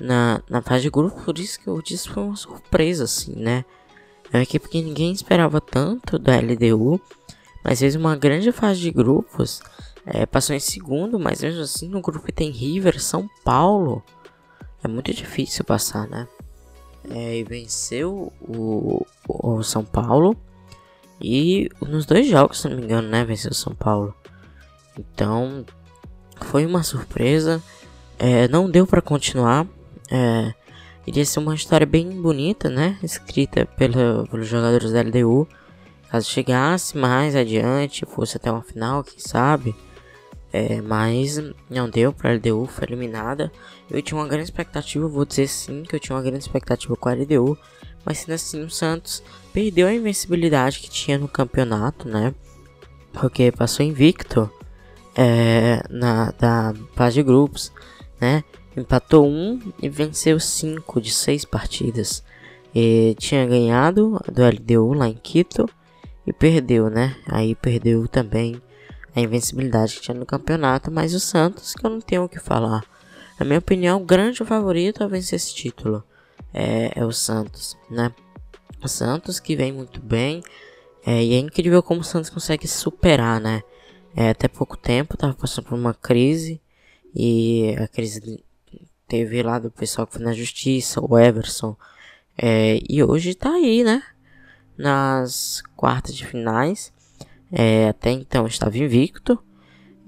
Na, 0.00 0.42
na 0.48 0.60
fase 0.60 0.82
de 0.84 0.90
grupo, 0.90 1.22
por 1.22 1.38
isso 1.38 1.60
que 1.60 1.68
eu 1.68 1.80
disse 1.80 2.08
foi 2.08 2.22
uma 2.22 2.36
surpresa, 2.36 3.04
assim, 3.04 3.34
né? 3.36 3.64
É 4.32 4.38
uma 4.38 4.42
equipe 4.42 4.68
que 4.68 4.82
ninguém 4.82 5.12
esperava 5.12 5.60
tanto 5.60 6.18
da 6.18 6.36
LDU, 6.38 7.00
mas 7.62 7.78
fez 7.78 7.94
uma 7.94 8.16
grande 8.16 8.50
fase 8.50 8.80
de 8.80 8.90
grupos 8.90 9.62
É, 10.04 10.26
passou 10.26 10.54
em 10.54 10.60
segundo, 10.60 11.18
mas 11.18 11.42
mesmo 11.42 11.62
assim 11.62 11.88
no 11.88 12.00
grupo 12.00 12.30
tem 12.32 12.50
River, 12.50 13.00
São 13.00 13.28
Paulo. 13.44 14.02
É 14.82 14.88
muito 14.88 15.12
difícil 15.12 15.64
passar, 15.64 16.08
né? 16.08 16.26
É, 17.10 17.38
e 17.38 17.44
venceu 17.44 18.32
o, 18.40 19.06
o 19.28 19.62
São 19.62 19.84
Paulo. 19.84 20.36
E 21.20 21.68
nos 21.80 22.04
dois 22.04 22.26
jogos, 22.26 22.60
se 22.60 22.68
não 22.68 22.76
me 22.76 22.82
engano, 22.82 23.08
né? 23.08 23.24
Venceu 23.24 23.52
o 23.52 23.54
São 23.54 23.74
Paulo. 23.74 24.12
Então, 24.98 25.64
foi 26.40 26.66
uma 26.66 26.82
surpresa. 26.82 27.62
É, 28.18 28.48
não 28.48 28.68
deu 28.68 28.86
para 28.86 29.00
continuar. 29.00 29.66
É, 30.10 30.52
iria 31.06 31.24
ser 31.24 31.38
uma 31.38 31.54
história 31.54 31.86
bem 31.86 32.10
bonita, 32.20 32.68
né? 32.68 32.98
Escrita 33.02 33.66
pelos 33.66 34.48
jogadores 34.48 34.90
da 34.90 35.00
LDU. 35.00 35.46
Caso 36.10 36.28
chegasse 36.28 36.98
mais 36.98 37.34
adiante, 37.34 38.04
fosse 38.04 38.36
até 38.36 38.50
uma 38.50 38.62
final, 38.62 39.02
quem 39.02 39.18
sabe. 39.18 39.74
É, 40.52 40.82
mas 40.82 41.40
não 41.70 41.88
deu 41.88 42.12
para 42.12 42.30
a 42.30 42.34
LDU, 42.34 42.66
foi 42.66 42.86
eliminada. 42.86 43.50
Eu 43.90 44.02
tinha 44.02 44.18
uma 44.18 44.28
grande 44.28 44.44
expectativa, 44.44 45.08
vou 45.08 45.24
dizer 45.24 45.48
sim 45.48 45.82
que 45.82 45.96
eu 45.96 46.00
tinha 46.00 46.14
uma 46.14 46.22
grande 46.22 46.44
expectativa 46.44 46.94
com 46.94 47.08
a 47.08 47.14
LDU. 47.14 47.56
Mas 48.04 48.18
sendo 48.18 48.34
assim, 48.34 48.62
o 48.62 48.70
Santos 48.70 49.22
perdeu 49.52 49.86
a 49.86 49.94
invencibilidade 49.94 50.80
que 50.80 50.90
tinha 50.90 51.16
no 51.16 51.28
campeonato, 51.28 52.06
né? 52.06 52.34
Porque 53.12 53.50
passou 53.52 53.84
invicto 53.86 54.50
é, 55.14 55.82
na 55.88 56.32
da 56.32 56.74
fase 56.94 57.14
de 57.14 57.22
grupos, 57.22 57.72
né? 58.20 58.44
Empatou 58.76 59.26
um 59.26 59.60
e 59.80 59.88
venceu 59.88 60.38
cinco 60.40 61.00
de 61.00 61.12
seis 61.12 61.44
partidas. 61.44 62.22
E 62.74 63.14
tinha 63.18 63.46
ganhado 63.46 64.18
do 64.30 64.42
LDU 64.44 64.94
lá 64.94 65.08
em 65.08 65.14
Quito 65.14 65.68
e 66.26 66.32
perdeu, 66.32 66.90
né? 66.90 67.16
Aí 67.26 67.54
perdeu 67.54 68.08
também 68.08 68.60
a 69.14 69.20
invencibilidade 69.20 69.96
que 69.96 70.02
tinha 70.02 70.16
no 70.16 70.26
campeonato, 70.26 70.90
mas 70.90 71.14
o 71.14 71.20
Santos, 71.20 71.74
que 71.74 71.84
eu 71.84 71.90
não 71.90 72.00
tenho 72.00 72.24
o 72.24 72.28
que 72.28 72.40
falar. 72.40 72.84
Na 73.38 73.44
minha 73.44 73.58
opinião, 73.58 74.00
o 74.00 74.04
grande 74.04 74.44
favorito 74.44 75.02
a 75.02 75.06
vencer 75.06 75.36
esse 75.36 75.54
título 75.54 76.02
é, 76.52 76.92
é 76.94 77.04
o 77.04 77.12
Santos, 77.12 77.76
né? 77.90 78.12
O 78.82 78.88
Santos 78.88 79.38
que 79.38 79.56
vem 79.56 79.72
muito 79.72 80.00
bem, 80.00 80.42
é, 81.04 81.22
e 81.22 81.34
é 81.34 81.38
incrível 81.38 81.82
como 81.82 82.00
o 82.00 82.04
Santos 82.04 82.30
consegue 82.30 82.66
superar, 82.66 83.40
né? 83.40 83.62
É, 84.14 84.30
até 84.30 84.48
pouco 84.48 84.76
tempo 84.76 85.16
tava 85.16 85.34
passando 85.34 85.66
por 85.66 85.74
uma 85.74 85.94
crise, 85.94 86.60
e 87.14 87.74
a 87.78 87.88
crise 87.88 88.42
teve 89.06 89.42
lá 89.42 89.58
do 89.58 89.70
pessoal 89.70 90.06
que 90.06 90.14
foi 90.14 90.22
na 90.22 90.32
justiça, 90.32 91.00
o 91.00 91.18
Everson, 91.18 91.76
é, 92.36 92.80
e 92.88 93.02
hoje 93.02 93.34
tá 93.34 93.50
aí, 93.50 93.84
né? 93.84 94.02
Nas 94.76 95.62
quartas 95.76 96.14
de 96.14 96.26
finais, 96.26 96.92
é, 97.52 97.88
até 97.88 98.10
então 98.10 98.46
estava 98.46 98.78
invicto. 98.78 99.38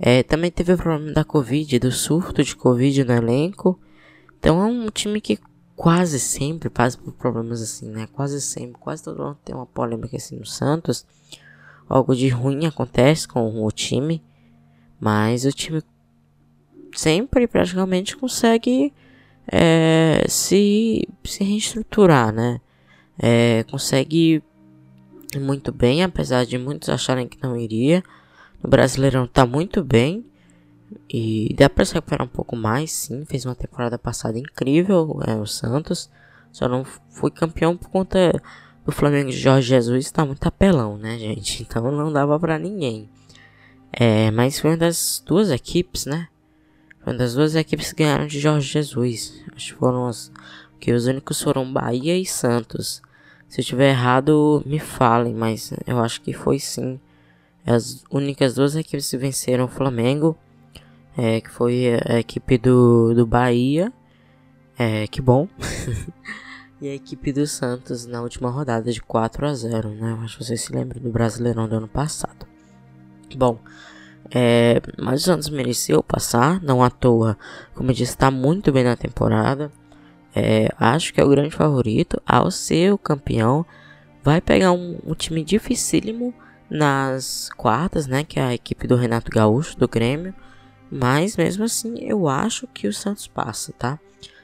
É, 0.01 0.23
também 0.23 0.51
teve 0.51 0.73
o 0.73 0.79
problema 0.79 1.13
da 1.13 1.25
Covid, 1.25 1.79
do 1.79 1.93
surto 1.93 2.43
de 2.43 2.57
Covid 2.57 3.05
no 3.05 3.13
elenco. 3.13 3.79
Então 4.39 4.61
é 4.61 4.65
um 4.65 4.91
time 4.91 5.21
que 5.21 5.39
quase 5.77 6.19
sempre 6.19 6.71
passa 6.71 6.97
por 6.97 7.13
problemas 7.13 7.61
assim, 7.61 7.89
né? 7.91 8.09
Quase 8.13 8.41
sempre, 8.41 8.81
quase 8.81 9.05
todo 9.05 9.23
ano 9.23 9.39
tem 9.45 9.55
uma 9.55 9.67
polêmica 9.67 10.17
assim 10.17 10.37
no 10.37 10.47
Santos. 10.47 11.07
Algo 11.87 12.17
de 12.17 12.29
ruim 12.29 12.65
acontece 12.65 13.29
com 13.29 13.63
o 13.63 13.71
time, 13.71 14.23
mas 14.99 15.45
o 15.45 15.53
time 15.53 15.83
sempre 16.95 17.47
praticamente 17.47 18.17
consegue 18.17 18.93
é, 19.47 20.25
se, 20.29 21.07
se 21.23 21.45
reestruturar, 21.45 22.33
né? 22.33 22.61
É, 23.19 23.65
consegue 23.71 24.43
muito 25.41 25.73
bem, 25.73 26.03
apesar 26.03 26.45
de 26.45 26.59
muitos 26.59 26.89
acharem 26.89 27.29
que 27.29 27.43
não 27.43 27.57
iria. 27.57 28.03
O 28.63 28.69
Brasileirão 28.69 29.27
tá 29.27 29.45
muito 29.45 29.83
bem 29.83 30.25
e 31.09 31.55
dá 31.57 31.69
para 31.69 31.85
se 31.85 31.95
recuperar 31.95 32.27
um 32.27 32.31
pouco 32.31 32.57
mais, 32.57 32.93
sim. 32.93 33.25
Fez 33.27 33.45
uma 33.45 33.55
temporada 33.55 33.99
passada 33.99 34.39
incrível, 34.39 35.21
é, 35.27 35.35
o 35.35 35.47
Santos. 35.47 36.11
Só 36.53 36.69
não 36.69 36.85
foi 36.85 37.31
campeão 37.31 37.77
por 37.77 37.89
conta 37.89 38.33
do 38.85 38.93
Flamengo 38.93 39.31
de 39.31 39.37
Jorge 39.37 39.69
Jesus, 39.69 40.11
tá 40.11 40.25
muito 40.25 40.47
apelão, 40.47 40.97
né, 40.97 41.19
gente? 41.19 41.63
Então 41.69 41.91
não 41.91 42.13
dava 42.13 42.39
para 42.39 42.59
ninguém. 42.59 43.09
É, 43.93 44.31
mas 44.31 44.59
foi 44.59 44.71
uma 44.71 44.77
das 44.77 45.23
duas 45.25 45.51
equipes, 45.51 46.05
né? 46.07 46.29
Foi 47.01 47.13
uma 47.13 47.19
das 47.19 47.35
duas 47.35 47.55
equipes 47.55 47.93
que 47.93 48.03
ganharam 48.03 48.27
de 48.27 48.41
Jorge 48.41 48.69
Jesus. 48.69 49.43
Acho 49.55 49.73
que 49.73 49.79
foram 49.79 50.09
os 50.09 50.33
que 50.81 50.93
os 50.93 51.07
únicos 51.07 51.41
foram 51.41 51.73
Bahia 51.73 52.19
e 52.19 52.27
Santos. 52.27 53.01
Se 53.55 53.61
eu 53.61 53.63
estiver 53.63 53.91
errado, 53.91 54.65
me 54.67 54.81
falem, 54.81 55.33
mas 55.33 55.73
eu 55.87 56.01
acho 56.01 56.21
que 56.23 56.33
foi 56.33 56.59
sim. 56.59 56.99
As 57.65 58.03
únicas 58.11 58.57
duas 58.57 58.75
equipes 58.75 59.09
que 59.09 59.17
venceram 59.17 59.67
o 59.67 59.69
Flamengo, 59.69 60.37
é, 61.17 61.41
que 61.41 61.49
foi 61.49 61.85
a 62.05 62.19
equipe 62.19 62.59
do, 62.59 63.15
do 63.15 63.25
Bahia, 63.25 63.93
é, 64.77 65.07
que 65.07 65.23
bom, 65.23 65.47
e 66.83 66.89
a 66.89 66.95
equipe 66.97 67.33
do 67.33 67.47
Santos 67.47 68.07
na 68.07 68.23
última 68.23 68.51
rodada 68.51 68.91
de 68.91 69.01
4 69.01 69.47
a 69.47 69.55
0 69.55 69.89
né? 69.91 70.19
Acho 70.25 70.39
que 70.39 70.45
vocês 70.45 70.61
se 70.61 70.73
lembram 70.73 71.01
do 71.01 71.11
Brasileirão 71.13 71.69
do 71.69 71.77
ano 71.77 71.87
passado. 71.87 72.49
Bom, 73.37 73.61
é, 74.35 74.83
mas 75.01 75.21
o 75.21 75.25
Santos 75.27 75.49
mereceu 75.49 76.03
passar, 76.03 76.61
não 76.61 76.83
à 76.83 76.91
toa, 76.91 77.39
como 77.73 77.93
eu 77.93 77.95
disse, 77.95 78.15
está 78.15 78.33
muito 78.33 78.73
bem 78.73 78.83
na 78.83 78.97
temporada 78.97 79.71
é, 80.35 80.69
acho 80.79 81.15
que 81.15 81.21
é 81.21 81.25
o 81.25 81.29
grande 81.29 81.55
favorito 81.55 82.21
ao 82.27 82.51
ser 82.51 82.93
o 82.93 82.99
campeão. 82.99 83.65
Vai 84.23 84.41
pegar 84.41 84.73
um, 84.73 84.99
um, 85.07 85.15
time 85.15 85.45
dificílimo 85.45 86.35
nas 86.69 87.51
quartas, 87.57 88.07
né? 88.07 88.25
Que 88.25 88.41
é 88.41 88.43
a 88.43 88.55
equipe 88.55 88.87
do 88.87 88.97
Renato 88.97 89.31
Gaúcho, 89.31 89.79
do 89.79 89.87
Grêmio. 89.87 90.35
Mas 90.91 91.37
mesmo 91.37 91.65
assim, 91.65 91.95
eu 92.01 92.29
acho 92.29 92.67
que 92.67 92.89
o 92.89 92.93
Santos 92.93 93.27
passa, 93.27 93.73
tá? 93.73 93.99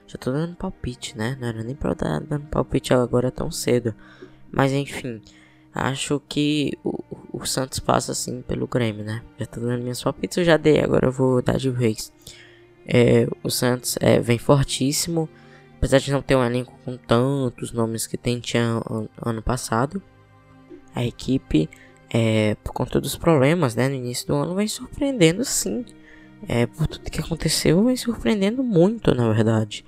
Já 0.06 0.18
tô 0.18 0.30
dando 0.30 0.56
palpite, 0.56 1.16
né? 1.16 1.36
Não 1.40 1.48
era 1.48 1.62
nem 1.62 1.74
pra 1.74 1.94
dar 1.94 2.20
dando 2.20 2.46
palpite 2.46 2.92
agora 2.92 3.30
tão 3.30 3.50
cedo. 3.50 3.94
Mas 4.50 4.72
enfim, 4.72 5.20
acho 5.74 6.20
que 6.28 6.76
o, 6.84 7.02
o 7.32 7.46
Santos 7.46 7.78
passa 7.78 8.12
assim 8.12 8.42
pelo 8.42 8.66
Grêmio, 8.66 9.04
né? 9.04 9.22
Já 9.38 9.46
tô 9.46 9.60
dando 9.60 9.82
minhas 9.82 10.02
palpites, 10.02 10.36
eu 10.38 10.44
já 10.44 10.56
dei, 10.56 10.80
agora 10.80 11.06
eu 11.06 11.12
vou 11.12 11.40
dar 11.40 11.56
de 11.56 11.70
vez. 11.70 12.12
É, 12.86 13.28
o 13.42 13.50
Santos 13.50 13.96
é, 14.00 14.20
vem 14.20 14.38
fortíssimo. 14.38 15.28
Apesar 15.80 15.98
de 15.98 16.12
não 16.12 16.20
ter 16.20 16.36
um 16.36 16.44
elenco 16.44 16.78
com 16.84 16.94
tantos 16.98 17.72
nomes 17.72 18.06
que 18.06 18.18
tem 18.18 18.38
tinha 18.38 18.82
ano 19.24 19.40
passado, 19.40 20.02
a 20.94 21.02
equipe, 21.02 21.70
é, 22.12 22.54
por 22.56 22.74
conta 22.74 23.00
dos 23.00 23.16
problemas 23.16 23.74
né, 23.74 23.88
no 23.88 23.94
início 23.94 24.26
do 24.26 24.34
ano, 24.34 24.54
vem 24.54 24.68
surpreendendo 24.68 25.42
sim. 25.42 25.86
É, 26.46 26.66
por 26.66 26.86
tudo 26.86 27.10
que 27.10 27.20
aconteceu, 27.20 27.82
vem 27.82 27.96
surpreendendo 27.96 28.62
muito, 28.62 29.14
na 29.14 29.32
verdade. 29.32 29.82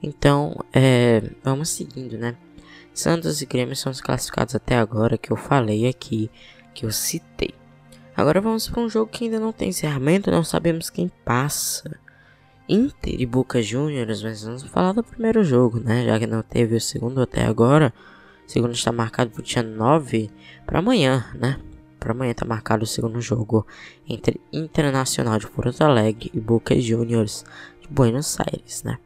Então, 0.00 0.56
é, 0.72 1.20
vamos 1.42 1.68
seguindo, 1.68 2.16
né? 2.16 2.36
Santos 2.92 3.42
e 3.42 3.46
Grêmio 3.46 3.74
são 3.74 3.90
os 3.90 4.00
classificados 4.00 4.54
até 4.54 4.76
agora 4.76 5.18
que 5.18 5.32
eu 5.32 5.36
falei 5.36 5.88
aqui, 5.88 6.30
que 6.72 6.86
eu 6.86 6.92
citei. 6.92 7.54
Agora 8.16 8.40
vamos 8.40 8.68
para 8.68 8.80
um 8.80 8.88
jogo 8.88 9.10
que 9.10 9.24
ainda 9.24 9.40
não 9.40 9.52
tem 9.52 9.70
encerramento, 9.70 10.30
não 10.30 10.44
sabemos 10.44 10.90
quem 10.90 11.10
passa. 11.24 11.98
Inter 12.68 13.20
e 13.20 13.26
Boca 13.26 13.62
Juniors, 13.62 14.22
mas 14.22 14.42
vamos 14.42 14.62
falar 14.64 14.92
do 14.92 15.04
primeiro 15.04 15.44
jogo, 15.44 15.78
né? 15.80 16.04
Já 16.04 16.18
que 16.18 16.26
não 16.26 16.42
teve 16.42 16.76
o 16.76 16.80
segundo 16.80 17.20
até 17.20 17.44
agora. 17.44 17.92
O 18.46 18.50
segundo 18.50 18.72
está 18.72 18.92
marcado 18.92 19.30
para 19.30 19.40
o 19.40 19.42
dia 19.42 19.62
9 19.62 20.30
para 20.66 20.78
amanhã, 20.78 21.26
né? 21.34 21.58
Para 21.98 22.12
amanhã 22.12 22.32
está 22.32 22.44
marcado 22.44 22.84
o 22.84 22.86
segundo 22.86 23.20
jogo 23.20 23.66
entre 24.08 24.40
Internacional 24.52 25.38
de 25.38 25.46
Porto 25.46 25.82
Alegre 25.82 26.30
e 26.32 26.40
Boca 26.40 26.78
Juniors 26.78 27.44
de 27.80 27.88
Buenos 27.88 28.38
Aires, 28.40 28.82
né? 28.82 28.98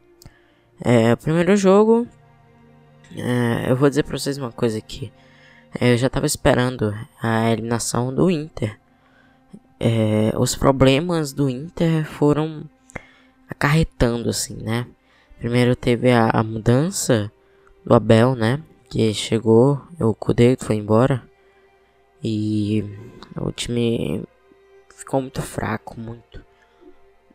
É, 0.81 1.13
o 1.13 1.17
primeiro 1.17 1.55
jogo, 1.57 2.07
é, 3.15 3.71
eu 3.71 3.75
vou 3.75 3.89
dizer 3.89 4.03
para 4.03 4.17
vocês 4.17 4.37
uma 4.37 4.51
coisa 4.51 4.77
aqui. 4.77 5.11
É, 5.79 5.93
eu 5.93 5.97
já 5.97 6.07
estava 6.07 6.25
esperando 6.25 6.95
a 7.21 7.51
eliminação 7.51 8.13
do 8.13 8.31
Inter. 8.31 8.79
É, 9.79 10.33
os 10.37 10.55
problemas 10.55 11.31
do 11.31 11.49
Inter 11.49 12.05
foram 12.05 12.63
acarretando, 13.49 14.29
assim, 14.29 14.55
né? 14.55 14.85
Primeiro 15.39 15.75
teve 15.75 16.11
a, 16.11 16.29
a 16.29 16.43
mudança 16.43 17.31
do 17.85 17.93
Abel, 17.93 18.35
né? 18.35 18.61
Que 18.89 19.13
chegou, 19.13 19.81
o 19.99 20.13
Kudê 20.13 20.57
foi 20.59 20.75
embora. 20.75 21.23
E 22.23 22.83
o 23.35 23.51
time 23.51 24.23
ficou 24.93 25.21
muito 25.21 25.41
fraco, 25.41 25.99
muito. 25.99 26.43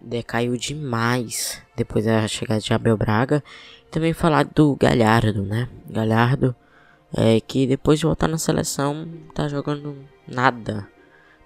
Decaiu 0.01 0.57
demais 0.57 1.63
depois 1.75 2.05
da 2.05 2.29
chegada 2.29 2.61
de 2.61 2.73
Abel 2.73 2.97
Braga. 2.97 3.43
Também 3.91 4.13
falar 4.13 4.45
do 4.45 4.77
Galhardo, 4.77 5.43
né? 5.43 5.69
Galhardo, 5.89 6.55
é, 7.17 7.41
que 7.41 7.67
depois 7.67 7.99
de 7.99 8.07
voltar 8.07 8.29
na 8.29 8.37
seleção, 8.37 9.09
tá 9.33 9.49
jogando 9.49 9.97
nada. 10.29 10.87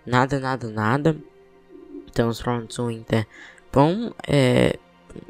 Nada, 0.05 0.41
nada, 0.41 0.69
nada. 0.69 1.17
Então 2.11 2.29
os 2.29 2.43
problemas 2.43 2.75
do 2.75 2.91
Inter 2.91 3.27
Japão 3.69 4.15
é, 4.27 4.79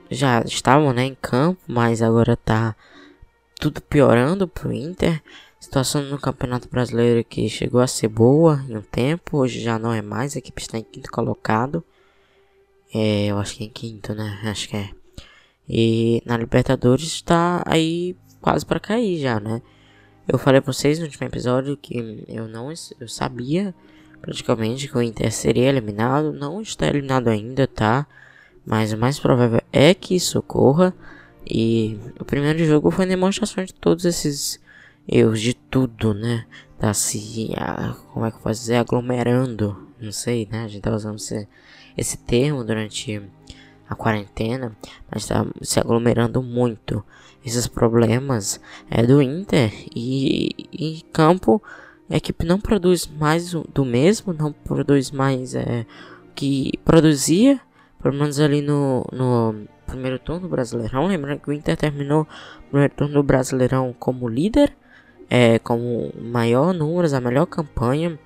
já 0.09 0.40
estavam 0.42 0.92
né, 0.92 1.04
em 1.04 1.16
campo, 1.21 1.61
mas 1.66 2.00
agora 2.00 2.37
tá 2.37 2.76
tudo 3.59 3.83
piorando 3.83 4.47
pro 4.47 4.73
Inter. 4.73 5.21
Situação 5.59 6.02
no 6.02 6.18
Campeonato 6.21 6.68
Brasileiro 6.68 7.25
que 7.25 7.49
chegou 7.49 7.80
a 7.80 7.87
ser 7.88 8.07
boa 8.07 8.64
em 8.68 8.76
um 8.76 8.80
tempo, 8.80 9.38
hoje 9.38 9.61
já 9.61 9.76
não 9.76 9.92
é 9.92 10.00
mais, 10.00 10.37
a 10.37 10.38
equipe 10.38 10.62
está 10.62 10.78
em 10.78 10.85
quinto 10.85 11.11
colocado. 11.11 11.83
É, 12.95 13.26
eu 13.26 13.38
acho 13.38 13.57
que 13.57 13.64
é 13.64 13.66
em 13.66 13.71
quinto, 13.71 14.14
né? 14.14 14.38
Acho 14.45 14.68
que 14.68 14.76
é. 14.76 14.90
E 15.68 16.23
na 16.25 16.37
Libertadores 16.37 17.09
está 17.09 17.62
aí 17.66 18.16
quase 18.40 18.64
para 18.64 18.78
cair 18.78 19.18
já, 19.18 19.40
né? 19.40 19.61
Eu 20.28 20.38
falei 20.38 20.61
pra 20.61 20.73
vocês 20.73 20.99
no 20.99 21.07
último 21.07 21.26
episódio 21.26 21.76
que 21.76 22.25
eu 22.28 22.47
não 22.47 22.73
eu 23.00 23.09
sabia 23.09 23.75
praticamente 24.23 24.87
que 24.87 24.97
o 24.97 25.02
Inter 25.02 25.33
seria 25.33 25.68
eliminado. 25.68 26.33
Não 26.33 26.62
está 26.62 26.87
eliminado 26.87 27.28
ainda, 27.28 27.66
tá? 27.66 28.07
Mas 28.68 28.92
o 28.92 28.98
mais 28.98 29.18
provável 29.18 29.62
é 29.72 29.94
que 29.94 30.14
isso 30.14 30.38
ocorra. 30.38 30.94
E 31.50 31.98
o 32.20 32.25
primeiro 32.25 32.62
jogo 32.66 32.90
foi 32.90 33.06
demonstração 33.06 33.64
de 33.64 33.72
todos 33.72 34.04
esses 34.04 34.60
erros, 35.08 35.40
de 35.40 35.54
tudo, 35.54 36.12
né? 36.12 36.44
Tá 36.78 36.92
se. 36.92 37.48
Como 38.12 38.26
é 38.26 38.30
que 38.30 38.37
eu 38.37 38.42
posso 38.42 38.60
dizer? 38.60 38.76
Aglomerando. 38.76 39.88
Não 39.98 40.12
sei, 40.12 40.46
né? 40.52 40.64
A 40.64 40.68
gente 40.68 40.82
tá 40.82 40.94
usando 40.94 41.16
esse, 41.16 41.48
esse 41.96 42.18
termo 42.18 42.62
durante 42.62 43.22
a 43.88 43.94
quarentena, 43.94 44.76
mas 45.10 45.26
tá 45.26 45.46
se 45.62 45.80
aglomerando 45.80 46.42
muito. 46.42 47.02
Esses 47.42 47.66
problemas 47.66 48.60
é 48.90 49.02
do 49.02 49.22
Inter 49.22 49.72
e 49.96 50.50
em 50.70 51.02
campo 51.10 51.62
a 52.10 52.18
equipe 52.18 52.44
não 52.44 52.60
produz 52.60 53.06
mais 53.06 53.52
do 53.52 53.84
mesmo, 53.87 54.34
não 54.34 54.52
produz 54.52 55.10
mais 55.10 55.54
é, 55.54 55.87
que 56.34 56.72
produzia, 56.84 57.58
pelo 58.02 58.14
menos 58.14 58.38
ali 58.40 58.62
no, 58.62 59.04
no 59.12 59.66
primeiro 59.86 60.18
turno 60.18 60.42
do 60.42 60.48
Brasileirão. 60.48 61.06
Lembrando 61.06 61.40
que 61.40 61.50
o 61.50 61.52
Inter 61.52 61.76
terminou 61.76 62.22
o 62.22 62.70
primeiro 62.70 62.94
turno 62.94 63.14
do 63.14 63.22
Brasileirão 63.22 63.94
como 63.98 64.28
líder, 64.28 64.76
é, 65.28 65.58
com 65.58 66.10
maior 66.20 66.72
números, 66.72 67.12
a 67.12 67.20
melhor 67.20 67.46
campanha. 67.46 68.18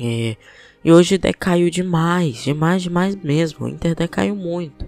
É, 0.00 0.36
e 0.84 0.92
hoje 0.92 1.18
decaiu 1.18 1.70
demais, 1.70 2.44
demais, 2.44 2.82
demais 2.82 3.16
mesmo. 3.16 3.66
O 3.66 3.68
Inter 3.68 3.94
decaiu 3.94 4.34
muito. 4.34 4.86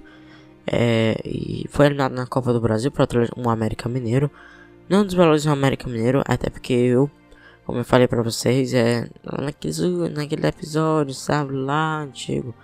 É, 0.66 1.16
e 1.24 1.64
foi 1.70 1.86
eliminado 1.86 2.12
na 2.12 2.26
Copa 2.26 2.52
do 2.52 2.60
Brasil 2.60 2.90
para 2.90 3.06
um 3.36 3.48
América 3.48 3.88
Mineiro. 3.88 4.30
Não 4.88 5.04
desvalorizo 5.04 5.48
o 5.48 5.52
América 5.52 5.88
Mineiro, 5.88 6.22
até 6.26 6.50
porque 6.50 6.72
eu, 6.72 7.10
como 7.64 7.78
eu 7.78 7.84
falei 7.84 8.06
para 8.08 8.22
vocês, 8.22 8.74
é 8.74 9.08
naquele, 9.40 10.08
naquele 10.10 10.46
episódio, 10.46 11.14
sabe, 11.14 11.54
lá 11.54 12.02
antigo. 12.02 12.54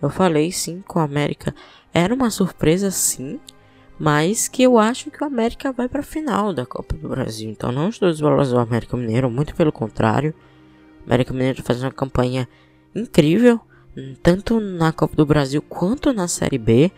Eu 0.00 0.10
falei 0.10 0.52
sim 0.52 0.82
com 0.86 0.98
o 0.98 1.02
América. 1.02 1.54
Era 1.92 2.14
uma 2.14 2.30
surpresa 2.30 2.90
sim, 2.90 3.40
mas 3.98 4.46
que 4.48 4.62
eu 4.62 4.78
acho 4.78 5.10
que 5.10 5.22
o 5.22 5.26
América 5.26 5.72
vai 5.72 5.88
para 5.88 6.00
a 6.00 6.04
final 6.04 6.52
da 6.52 6.64
Copa 6.64 6.96
do 6.96 7.08
Brasil. 7.08 7.50
Então 7.50 7.72
não 7.72 7.88
estou 7.88 8.10
desvalorizando 8.10 8.58
o 8.58 8.62
América 8.62 8.96
Mineiro, 8.96 9.30
muito 9.30 9.54
pelo 9.54 9.72
contrário. 9.72 10.34
O 11.00 11.06
América 11.06 11.32
Mineiro 11.32 11.62
faz 11.62 11.82
uma 11.82 11.90
campanha 11.90 12.48
incrível, 12.94 13.60
tanto 14.22 14.60
na 14.60 14.92
Copa 14.92 15.16
do 15.16 15.26
Brasil 15.26 15.60
quanto 15.62 16.12
na 16.12 16.28
Série 16.28 16.58
B. 16.58 16.92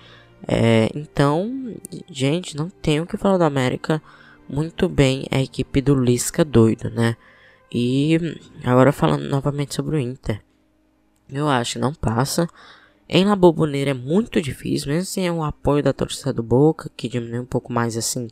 É, 0.47 0.91
então, 0.95 1.75
gente, 2.11 2.57
não 2.57 2.69
tenho 2.69 3.07
que 3.07 3.17
falar 3.17 3.39
do 3.39 3.45
América 3.45 4.03
muito 4.49 4.89
bem 4.89 5.27
a 5.31 5.41
equipe 5.41 5.81
do 5.81 5.95
Lisca 5.95 6.45
doido, 6.45 6.91
né? 6.91 7.17
E 7.73 8.19
agora 8.65 8.91
falando 8.91 9.29
novamente 9.29 9.75
sobre 9.75 9.97
o 9.97 9.99
Inter. 10.01 10.43
Eu 11.29 11.49
acho 11.49 11.75
que 11.75 11.79
não 11.79 11.95
passa. 11.95 12.49
Em 13.13 13.25
La 13.25 13.35
Boboneira 13.35 13.91
é 13.91 13.95
muito 13.95 14.41
difícil, 14.41 14.93
mesmo 14.93 15.05
sem 15.05 15.29
o 15.29 15.43
apoio 15.43 15.83
da 15.83 15.93
torcida 15.93 16.33
do 16.33 16.45
Boca, 16.45 16.89
que 16.97 17.09
diminui 17.09 17.41
um 17.41 17.45
pouco 17.45 17.73
mais 17.73 17.97
assim 17.97 18.29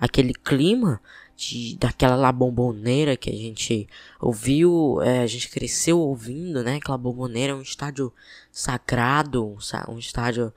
aquele 0.00 0.32
clima 0.32 0.98
de, 1.36 1.76
daquela 1.76 2.16
La 2.16 2.32
Bomboneira 2.32 3.18
que 3.18 3.28
a 3.28 3.34
gente 3.34 3.86
ouviu, 4.18 4.98
é, 5.02 5.20
a 5.20 5.26
gente 5.26 5.50
cresceu 5.50 5.98
ouvindo, 5.98 6.64
né? 6.64 6.76
Aquela 6.76 6.96
Bomboneira 6.96 7.52
é 7.52 7.54
um 7.54 7.60
estádio 7.60 8.10
sagrado, 8.50 9.58
um 9.88 9.98
estádio 9.98 10.50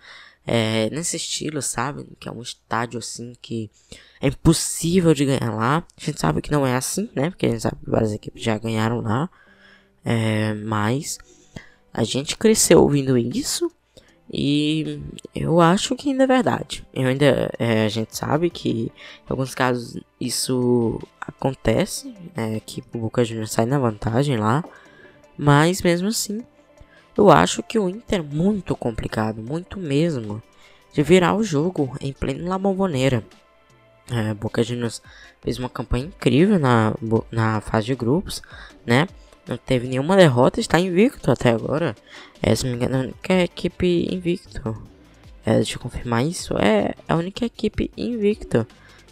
é, 0.45 0.89
nesse 0.89 1.17
estilo, 1.17 1.61
sabe? 1.61 2.07
Que 2.17 2.29
é 2.29 2.31
um 2.31 2.41
estádio 2.41 2.99
assim 2.99 3.33
que 3.41 3.69
é 4.21 4.29
impossível 4.29 5.13
de 5.13 5.25
ganhar 5.25 5.53
lá. 5.53 5.83
A 6.01 6.05
gente 6.05 6.21
sabe 6.21 6.41
que 6.41 6.51
não 6.53 6.65
é 6.65 6.73
assim, 6.73 7.09
né? 7.13 7.31
Porque 7.31 7.45
a 7.45 7.49
gente 7.49 7.63
sabe 7.63 7.75
que 7.83 7.91
várias 7.91 8.13
equipes 8.13 8.41
já 8.41 8.57
ganharam 8.57 9.01
lá. 9.01 9.29
É, 10.05 10.53
mas 10.53 11.17
a 11.97 12.03
gente 12.03 12.37
cresceu 12.37 12.79
ouvindo 12.79 13.17
isso. 13.17 13.71
E 14.31 15.01
eu 15.33 15.59
acho 15.59 15.95
que 15.95 16.09
ainda 16.09 16.25
é 16.25 16.27
verdade. 16.27 16.85
Eu 16.93 17.07
ainda, 17.07 17.49
é, 17.57 17.85
a 17.85 17.89
gente 17.89 18.15
sabe 18.15 18.49
que 18.49 18.91
em 18.91 19.29
alguns 19.29 19.55
casos 19.55 19.99
isso 20.19 20.99
acontece, 21.19 22.13
é, 22.35 22.59
que 22.59 22.83
o 22.93 22.99
Boca 22.99 23.23
Juniors 23.23 23.51
sai 23.51 23.65
na 23.65 23.79
vantagem 23.79 24.37
lá, 24.37 24.63
mas 25.37 25.81
mesmo 25.81 26.09
assim 26.09 26.43
eu 27.17 27.31
acho 27.31 27.63
que 27.63 27.79
o 27.79 27.89
Inter 27.89 28.19
é 28.19 28.21
muito 28.21 28.75
complicado, 28.75 29.41
muito 29.41 29.79
mesmo, 29.79 30.43
de 30.93 31.01
virar 31.01 31.33
o 31.33 31.43
jogo 31.43 31.97
em 31.99 32.13
pleno 32.13 32.47
La 32.47 32.59
Bombonera. 32.59 33.23
É, 34.11 34.33
Boca 34.35 34.61
Juniors 34.61 35.01
fez 35.41 35.57
uma 35.57 35.69
campanha 35.69 36.05
incrível 36.05 36.59
na, 36.59 36.93
na 37.31 37.59
fase 37.61 37.87
de 37.87 37.95
grupos, 37.95 38.41
né? 38.85 39.07
Não 39.47 39.57
teve 39.57 39.87
nenhuma 39.87 40.17
derrota, 40.17 40.59
está 40.59 40.79
invicto 40.79 41.31
até 41.31 41.51
agora. 41.51 41.95
É, 42.41 42.53
se 42.53 42.65
não 42.65 42.71
me 42.71 42.77
engano, 42.77 42.97
a 42.97 43.03
única 43.03 43.33
equipe 43.43 44.07
invicto. 44.11 44.75
É, 45.45 45.55
deixa 45.55 45.75
eu 45.75 45.79
confirmar 45.79 46.25
isso. 46.25 46.53
É 46.57 46.93
a 47.07 47.15
única 47.15 47.45
equipe 47.45 47.89
invicto. 47.95 48.67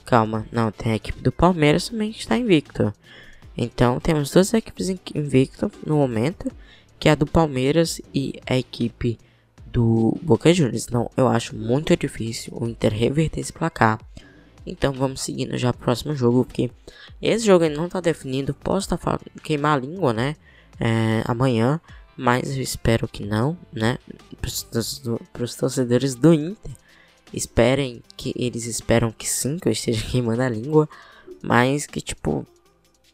Calma, 0.06 0.46
não, 0.52 0.72
tem 0.72 0.92
a 0.92 0.96
equipe 0.96 1.22
do 1.22 1.32
Palmeiras 1.32 1.90
também 1.90 2.12
que 2.12 2.20
está 2.20 2.38
invicto. 2.38 2.94
Então 3.58 4.00
temos 4.00 4.32
duas 4.32 4.54
equipes 4.54 4.90
invicto 4.90 5.72
no 5.86 5.96
momento 5.96 6.52
que 7.00 7.10
é 7.10 7.12
a 7.12 7.16
do 7.16 7.26
Palmeiras 7.26 8.02
e 8.14 8.40
a 8.46 8.58
equipe 8.58 9.18
do 9.66 10.18
Boca 10.22 10.54
Juniors. 10.54 10.86
Então 10.88 11.10
eu 11.16 11.28
acho 11.28 11.56
muito 11.56 11.96
difícil 11.96 12.54
o 12.56 12.68
Inter 12.68 12.94
reverter 12.94 13.40
esse 13.40 13.54
placar. 13.54 14.00
Então 14.66 14.92
vamos 14.92 15.22
seguindo 15.22 15.58
já 15.58 15.72
pro 15.72 15.84
próximo 15.84 16.16
jogo, 16.16 16.46
porque 16.46 16.72
esse 17.22 17.46
jogo 17.46 17.64
ainda 17.64 17.78
não 17.78 17.86
está 17.86 18.02
definido. 18.02 18.54
Posso 18.54 18.90
tá 18.90 19.20
queimar 19.44 19.78
a 19.78 19.82
língua, 19.82 20.14
né? 20.14 20.36
É, 20.80 21.22
amanhã, 21.26 21.80
mas 22.18 22.56
eu 22.56 22.62
espero 22.62 23.08
que 23.08 23.24
não, 23.24 23.58
né? 23.72 23.98
Para 25.32 25.44
os 25.44 25.56
torcedores 25.56 26.16
do 26.16 26.34
Inter, 26.34 26.72
esperem 27.34 28.02
que 28.18 28.34
eles 28.36 28.66
esperam 28.66 29.12
que 29.12 29.28
sim, 29.28 29.58
que 29.58 29.68
eu 29.68 29.72
esteja 29.72 30.04
queimando 30.10 30.42
a 30.42 30.50
língua, 30.50 30.90
mas 31.42 31.86
que 31.86 32.02
tipo 32.02 32.46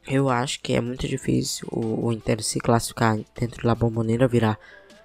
eu 0.07 0.29
acho 0.29 0.59
que 0.61 0.73
é 0.73 0.81
muito 0.81 1.07
difícil 1.07 1.67
o, 1.71 2.07
o 2.07 2.11
Inter 2.11 2.41
se 2.41 2.59
classificar 2.59 3.19
dentro 3.39 3.67
da 3.67 3.75
bomboneira, 3.75 4.27
virar, 4.27 4.57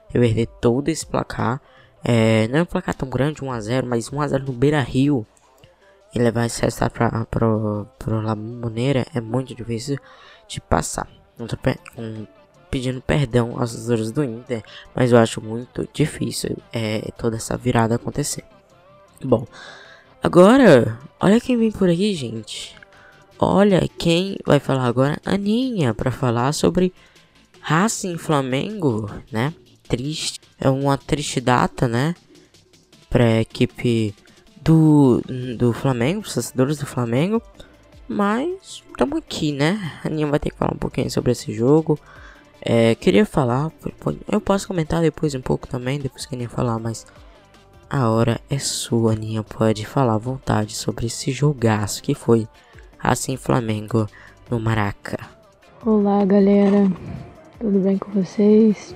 reverter 0.09 0.47
todo 0.61 0.89
esse 0.89 1.05
placar. 1.05 1.61
É, 2.03 2.49
não 2.49 2.61
é 2.61 2.63
um 2.63 2.67
placar 2.67 2.95
tão 2.95 3.09
grande, 3.09 3.43
1x0, 3.43 3.85
mas 3.85 4.09
1x0 4.11 4.47
no 4.47 4.53
Beira 4.53 4.81
Rio 4.81 5.27
e 6.16 6.18
levar 6.18 6.46
esse 6.46 6.62
resultado 6.62 6.92
para 6.92 7.24
pro, 7.26 7.87
pro 7.98 8.22
La 8.22 8.35
Bombonera 8.35 9.07
é 9.14 9.20
muito 9.20 9.55
difícil 9.55 9.98
de 10.48 10.62
passar. 10.62 11.07
Não 11.38 11.46
tô 11.46 11.59
um, 11.98 12.26
pedindo 12.70 13.02
perdão 13.02 13.50
aos 13.61 13.72
torcedores 13.72 14.11
do 14.11 14.24
Inter, 14.24 14.62
mas 14.94 15.12
eu 15.12 15.18
acho 15.18 15.42
muito 15.42 15.87
difícil 15.92 16.57
é, 16.72 17.11
toda 17.18 17.37
essa 17.37 17.55
virada 17.55 17.96
acontecer. 17.96 18.44
Bom, 19.22 19.46
agora, 20.22 20.98
olha 21.20 21.38
quem 21.38 21.59
vem 21.59 21.70
por 21.70 21.90
aqui, 21.90 22.14
gente. 22.14 22.74
Olha 23.38 23.87
quem 23.98 24.38
vai 24.46 24.59
falar 24.59 24.87
agora, 24.87 25.20
Aninha, 25.22 25.92
para 25.92 26.11
falar 26.11 26.52
sobre 26.52 26.94
Racing 27.61 28.16
Flamengo, 28.16 29.11
né? 29.31 29.52
Triste, 29.87 30.40
é 30.59 30.70
uma 30.70 30.96
triste 30.96 31.42
data, 31.42 31.87
né? 31.87 32.14
Para 33.11 33.42
equipe 33.42 34.14
do, 34.66 35.22
do 35.57 35.72
Flamengo, 35.72 36.20
os 36.20 36.35
torcedores 36.35 36.79
do 36.79 36.87
Flamengo. 36.87 37.40
Mas 38.09 38.83
estamos 38.90 39.18
aqui, 39.18 39.52
né? 39.52 39.92
A 40.05 40.09
Aninha 40.09 40.26
vai 40.26 40.38
ter 40.38 40.50
que 40.50 40.57
falar 40.57 40.74
um 40.74 40.79
pouquinho 40.79 41.11
sobre 41.11 41.33
esse 41.33 41.52
jogo. 41.52 41.98
É, 42.61 42.94
queria 42.96 43.24
falar, 43.24 43.70
eu 44.31 44.40
posso 44.40 44.66
comentar 44.66 45.00
depois 45.00 45.35
um 45.35 45.40
pouco 45.40 45.68
também, 45.68 46.00
depois 46.00 46.26
que 46.26 46.35
a 46.35 46.37
Aninha 46.37 46.48
falar, 46.48 46.79
mas 46.79 47.07
a 47.88 48.11
hora 48.11 48.40
é 48.50 48.59
sua, 48.59 49.12
Aninha. 49.12 49.42
Pode 49.42 49.87
falar 49.87 50.14
à 50.14 50.18
vontade 50.18 50.74
sobre 50.74 51.07
esse 51.07 51.31
jogaço 51.31 52.02
que 52.02 52.14
foi 52.14 52.48
assim 52.98 53.37
Flamengo 53.37 54.07
no 54.50 54.59
Maraca. 54.59 55.18
Olá 55.85 56.24
galera, 56.24 56.90
tudo 57.61 57.79
bem 57.79 57.98
com 57.98 58.11
vocês? 58.11 58.94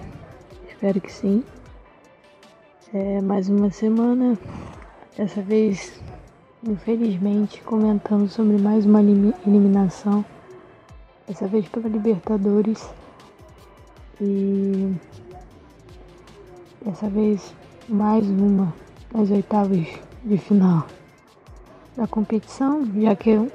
Espero 0.68 1.00
que 1.00 1.12
sim. 1.12 1.44
É 2.92 3.20
mais 3.20 3.48
uma 3.48 3.70
semana, 3.70 4.36
dessa 5.20 5.42
vez, 5.42 6.00
infelizmente, 6.66 7.60
comentando 7.60 8.26
sobre 8.26 8.56
mais 8.56 8.86
uma 8.86 9.02
eliminação, 9.02 10.24
dessa 11.28 11.46
vez 11.46 11.68
pela 11.68 11.90
Libertadores. 11.90 12.88
E 14.18 14.94
dessa 16.82 17.10
vez 17.10 17.54
mais 17.86 18.26
uma 18.26 18.72
nas 19.12 19.30
oitavas 19.30 19.86
de 20.24 20.38
final 20.38 20.86
da 21.98 22.06
competição, 22.06 22.88
já 22.98 23.14
que 23.14 23.46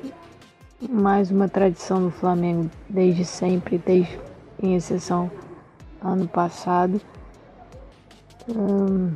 mais 0.88 1.32
uma 1.32 1.50
tradição 1.50 2.04
do 2.04 2.12
Flamengo 2.12 2.70
desde 2.88 3.26
sempre, 3.26 3.80
desde 3.80 4.20
em 4.62 4.76
exceção 4.76 5.32
ano 6.00 6.28
passado. 6.28 7.02
Hum, 8.48 9.16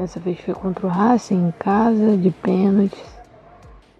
dessa 0.00 0.18
vez 0.18 0.40
foi 0.40 0.54
contra 0.54 0.86
o 0.86 0.88
Racing 0.88 1.48
em 1.48 1.50
casa, 1.52 2.16
de 2.16 2.30
pênaltis, 2.30 3.04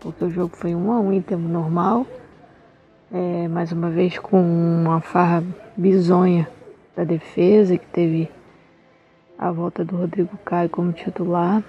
porque 0.01 0.25
o 0.25 0.31
jogo 0.31 0.57
foi 0.57 0.75
1 0.75 0.93
a 0.93 0.99
1 0.99 1.13
em 1.13 1.25
normal. 1.37 2.07
É, 3.13 3.47
mais 3.49 3.71
uma 3.71 3.91
vez 3.91 4.19
com 4.19 4.41
uma 4.41 5.03
farra 5.03 5.45
bizonha 5.77 6.49
da 6.97 7.05
defesa, 7.05 7.77
que 7.77 7.87
teve 7.87 8.31
a 9.39 9.51
volta 9.51 9.85
do 9.85 9.97
Rodrigo 9.97 10.39
Caio 10.39 10.71
como 10.71 10.91
titular, 10.91 11.63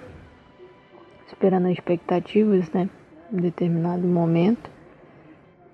esperando 1.28 1.66
as 1.66 1.74
expectativas, 1.74 2.72
né, 2.72 2.90
em 3.34 3.38
determinado 3.38 4.08
momento. 4.08 4.70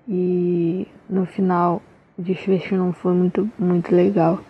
E 0.08 0.88
no 1.08 1.26
final 1.26 1.80
o 2.18 2.22
desfecho 2.22 2.74
não 2.74 2.92
foi 2.92 3.12
muito, 3.12 3.48
muito 3.56 3.94
legal. 3.94 4.40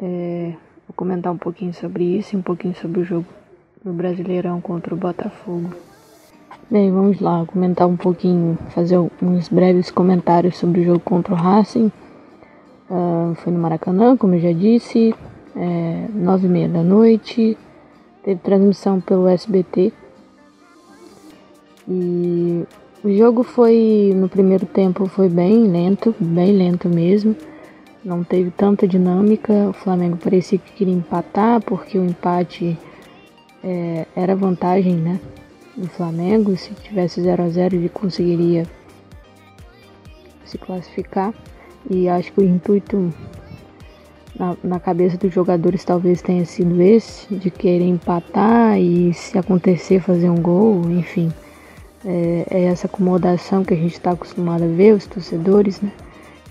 É, 0.00 0.54
vou 0.88 0.94
comentar 0.96 1.32
um 1.32 1.36
pouquinho 1.36 1.74
sobre 1.74 2.02
isso 2.04 2.34
e 2.34 2.38
um 2.38 2.42
pouquinho 2.42 2.74
sobre 2.74 3.02
o 3.02 3.04
jogo 3.04 3.26
do 3.84 3.92
Brasileirão 3.92 4.60
contra 4.60 4.94
o 4.94 4.96
Botafogo. 4.96 5.70
Bem, 6.70 6.90
vamos 6.90 7.20
lá, 7.20 7.44
comentar 7.46 7.86
um 7.86 7.96
pouquinho, 7.96 8.58
fazer 8.70 8.98
uns 9.22 9.48
breves 9.48 9.90
comentários 9.90 10.56
sobre 10.56 10.80
o 10.80 10.84
jogo 10.84 11.00
contra 11.00 11.34
o 11.34 11.36
Racing. 11.36 11.92
Uh, 12.90 13.34
foi 13.36 13.52
no 13.52 13.58
Maracanã, 13.58 14.16
como 14.16 14.34
eu 14.34 14.40
já 14.40 14.52
disse, 14.52 15.14
é, 15.54 16.06
nove 16.14 16.46
e 16.46 16.50
meia 16.50 16.68
da 16.68 16.82
noite. 16.82 17.56
Teve 18.22 18.40
transmissão 18.40 19.00
pelo 19.00 19.28
SBT. 19.28 19.92
E 21.86 22.64
o 23.04 23.10
jogo 23.16 23.42
foi, 23.42 24.12
no 24.14 24.28
primeiro 24.28 24.66
tempo, 24.66 25.06
foi 25.06 25.28
bem 25.28 25.68
lento, 25.68 26.14
bem 26.18 26.52
lento 26.52 26.88
mesmo. 26.88 27.34
Não 28.08 28.24
teve 28.24 28.50
tanta 28.50 28.88
dinâmica. 28.88 29.68
O 29.68 29.72
Flamengo 29.74 30.16
parecia 30.16 30.58
que 30.58 30.72
queria 30.72 30.94
empatar, 30.94 31.60
porque 31.60 31.98
o 31.98 32.06
empate 32.06 32.74
é, 33.62 34.06
era 34.16 34.34
vantagem, 34.34 34.94
né? 34.94 35.20
Do 35.76 35.86
Flamengo. 35.88 36.56
Se 36.56 36.72
tivesse 36.72 37.20
0 37.20 37.42
a 37.42 37.48
0 37.50 37.76
ele 37.76 37.90
conseguiria 37.90 38.66
se 40.46 40.56
classificar. 40.56 41.34
E 41.90 42.08
acho 42.08 42.32
que 42.32 42.40
o 42.40 42.44
intuito 42.44 43.12
na, 44.38 44.56
na, 44.64 44.80
cabeça 44.80 45.18
dos 45.18 45.34
jogadores 45.34 45.84
talvez 45.84 46.22
tenha 46.22 46.46
sido 46.46 46.80
esse, 46.80 47.34
de 47.34 47.50
querer 47.50 47.84
empatar 47.84 48.80
e 48.80 49.12
se 49.12 49.36
acontecer 49.36 50.00
fazer 50.00 50.30
um 50.30 50.40
gol, 50.40 50.90
enfim. 50.90 51.30
É, 52.06 52.46
é 52.50 52.62
essa 52.64 52.86
acomodação 52.86 53.62
que 53.62 53.74
a 53.74 53.76
gente 53.76 53.92
está 53.92 54.12
acostumado 54.12 54.64
a 54.64 54.68
ver, 54.68 54.94
os 54.94 55.06
torcedores, 55.06 55.82
né? 55.82 55.92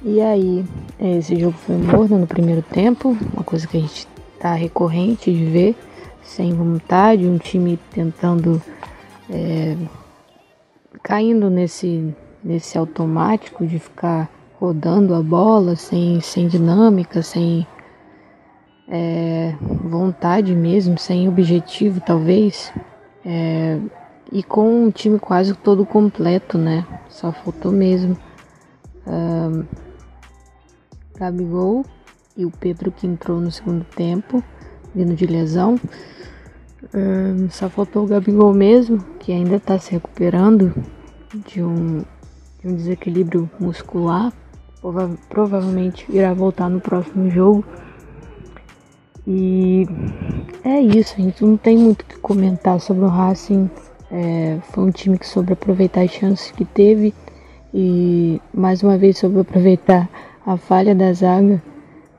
E 0.03 0.21
aí, 0.21 0.63
esse 0.99 1.35
jogo 1.39 1.57
foi 1.57 1.75
morno 1.75 2.19
no 2.19 2.27
primeiro 2.27 2.61
tempo, 2.61 3.17
uma 3.33 3.43
coisa 3.43 3.65
que 3.67 3.77
a 3.77 3.79
gente 3.79 4.07
tá 4.39 4.53
recorrente 4.53 5.33
de 5.33 5.45
ver, 5.45 5.75
sem 6.21 6.53
vontade, 6.53 7.25
um 7.25 7.39
time 7.39 7.79
tentando 7.91 8.61
é, 9.27 9.75
caindo 11.01 11.49
nesse, 11.49 12.13
nesse 12.43 12.77
automático 12.77 13.65
de 13.65 13.79
ficar 13.79 14.29
rodando 14.59 15.15
a 15.15 15.21
bola 15.21 15.75
sem, 15.75 16.21
sem 16.21 16.47
dinâmica, 16.47 17.23
sem 17.23 17.65
é, 18.87 19.55
vontade 19.83 20.53
mesmo, 20.53 20.99
sem 20.99 21.27
objetivo 21.27 21.99
talvez. 22.01 22.71
É, 23.25 23.79
e 24.31 24.43
com 24.43 24.83
um 24.83 24.91
time 24.91 25.17
quase 25.17 25.55
todo 25.55 25.85
completo, 25.87 26.55
né? 26.55 26.85
Só 27.09 27.31
faltou 27.31 27.71
mesmo 27.71 28.15
Gabigol 31.19 31.85
e 32.35 32.45
o 32.45 32.51
Pedro 32.51 32.91
que 32.91 33.07
entrou 33.07 33.39
no 33.39 33.51
segundo 33.51 33.83
tempo, 33.95 34.43
vindo 34.93 35.15
de 35.15 35.25
lesão. 35.25 35.75
Uh, 36.83 37.49
só 37.49 37.69
faltou 37.69 38.03
o 38.03 38.07
Gabigol 38.07 38.53
mesmo, 38.53 38.99
que 39.19 39.31
ainda 39.31 39.55
está 39.55 39.79
se 39.79 39.91
recuperando 39.91 40.73
de 41.47 41.61
um, 41.61 42.03
de 42.61 42.67
um 42.67 42.75
desequilíbrio 42.75 43.49
muscular. 43.59 44.31
Prova 44.79 45.17
provavelmente 45.27 46.05
irá 46.09 46.33
voltar 46.33 46.69
no 46.69 46.79
próximo 46.79 47.29
jogo. 47.29 47.65
E 49.25 49.85
é 50.63 50.79
isso, 50.79 51.15
a 51.17 51.21
gente 51.21 51.43
não 51.43 51.57
tem 51.57 51.77
muito 51.77 52.03
o 52.03 52.05
que 52.05 52.17
comentar 52.19 52.79
sobre 52.79 53.03
o 53.03 53.07
Racing. 53.07 53.69
É, 54.09 54.59
foi 54.71 54.85
um 54.85 54.91
time 54.91 55.17
que 55.17 55.27
soube 55.27 55.51
aproveitar 55.51 56.01
as 56.01 56.11
chances 56.11 56.51
que 56.51 56.63
teve 56.63 57.13
e 57.73 58.41
mais 58.53 58.81
uma 58.81 58.97
vez 58.97 59.17
soube 59.17 59.41
aproveitar 59.41 60.09
a 60.47 60.55
falha 60.55 60.95
da 60.95 61.11
zaga. 61.11 61.61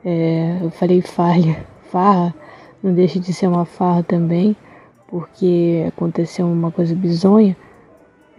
É, 0.05 0.59
eu 0.61 0.69
falei 0.69 1.01
falha, 1.01 1.65
farra, 1.91 2.33
não 2.81 2.93
deixa 2.93 3.19
de 3.19 3.33
ser 3.33 3.47
uma 3.47 3.65
farra 3.65 4.03
também, 4.03 4.55
porque 5.07 5.83
aconteceu 5.87 6.45
uma 6.45 6.71
coisa 6.71 6.93
bizonha. 6.93 7.57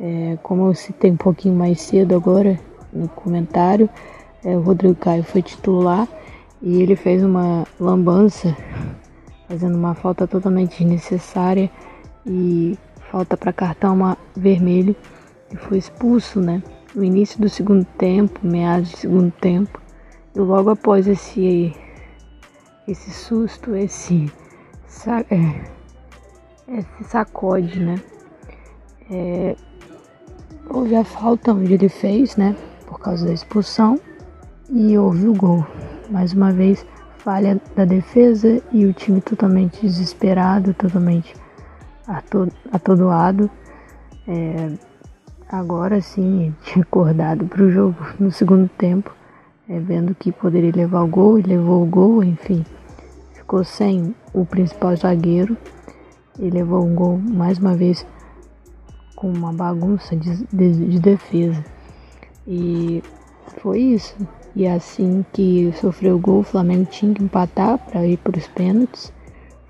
É, 0.01 0.39
como 0.43 0.69
eu 0.69 0.75
citei 0.75 1.11
um 1.11 1.17
pouquinho 1.17 1.57
mais 1.57 1.81
cedo 1.81 2.15
agora 2.15 2.59
no 2.93 3.09
comentário, 3.09 3.91
é, 4.45 4.57
o 4.57 4.61
Rodrigo 4.61 4.95
Caio 4.95 5.25
foi 5.25 5.43
titular 5.43 6.09
e 6.63 6.81
ele 6.81 6.95
fez 6.95 7.23
uma 7.23 7.67
lambança, 7.79 8.57
fazendo 9.49 9.77
uma 9.77 9.95
falta 9.95 10.27
totalmente 10.27 10.79
desnecessária 10.79 11.69
e 12.25 12.79
falta 13.11 13.37
para 13.37 13.53
cartão 13.53 14.17
vermelho 14.37 14.95
e 15.53 15.57
foi 15.57 15.79
expulso, 15.79 16.41
né? 16.41 16.63
No 16.95 17.05
início 17.05 17.41
do 17.41 17.49
segundo 17.49 17.85
tempo, 17.99 18.41
meados 18.43 18.93
do 18.93 18.97
segundo 18.97 19.31
tempo, 19.33 19.80
logo 20.35 20.71
após 20.71 21.07
esse 21.07 21.75
esse 22.89 23.11
susto, 23.11 23.75
esse 23.77 24.31
é, 25.31 25.61
esse 26.69 27.05
sacode, 27.05 27.79
né? 27.81 27.97
É, 29.11 29.57
houve 30.69 30.95
a 30.97 31.05
falta 31.05 31.53
onde 31.53 31.75
ele 31.75 31.89
fez, 31.89 32.37
né? 32.37 32.57
Por 32.87 32.99
causa 32.99 33.27
da 33.27 33.33
expulsão 33.33 33.99
e 34.69 34.97
houve 34.97 35.27
o 35.27 35.35
gol. 35.35 35.67
Mais 36.11 36.33
uma 36.33 36.53
vez, 36.53 36.85
falha 37.19 37.61
da 37.77 37.85
defesa 37.85 38.61
e 38.73 38.87
o 38.87 38.93
time 38.93 39.21
totalmente 39.21 39.81
desesperado, 39.83 40.75
totalmente 40.75 41.35
atordoado. 42.73 43.51
É, 44.27 44.71
agora 45.49 46.01
sim, 46.01 46.55
tinha 46.63 46.83
acordado 46.83 47.47
para 47.47 47.63
o 47.63 47.71
jogo 47.71 47.97
no 48.19 48.31
segundo 48.31 48.69
tempo, 48.69 49.15
é, 49.71 49.79
vendo 49.79 50.17
que 50.17 50.33
poderia 50.33 50.73
levar 50.75 51.05
o 51.05 51.07
gol 51.07 51.39
e 51.39 51.43
levou 51.43 51.85
o 51.85 51.87
gol, 51.87 52.25
enfim. 52.25 52.65
Ficou 53.33 53.63
sem 53.63 54.13
o 54.35 54.45
principal 54.45 54.97
zagueiro 54.97 55.57
e 56.41 56.51
levou 56.51 56.85
um 56.85 56.93
gol 56.93 57.19
mais 57.19 57.59
uma 57.59 57.75
vez 57.75 58.05
com 59.15 59.31
uma 59.31 59.53
bagunça 59.53 60.17
de, 60.17 60.45
de, 60.47 60.87
de 60.87 60.99
defesa. 60.99 61.65
E 62.49 63.01
foi 63.59 63.81
isso. 63.81 64.17
E 64.57 64.67
assim 64.67 65.25
que 65.33 65.73
sofreu 65.81 66.17
o 66.17 66.19
gol, 66.19 66.41
o 66.41 66.45
Flamengo 66.45 66.87
tinha 66.87 67.15
que 67.15 67.23
empatar 67.23 67.79
para 67.79 68.05
ir 68.05 68.17
para 68.17 68.37
os 68.37 68.49
pênaltis. 68.49 69.13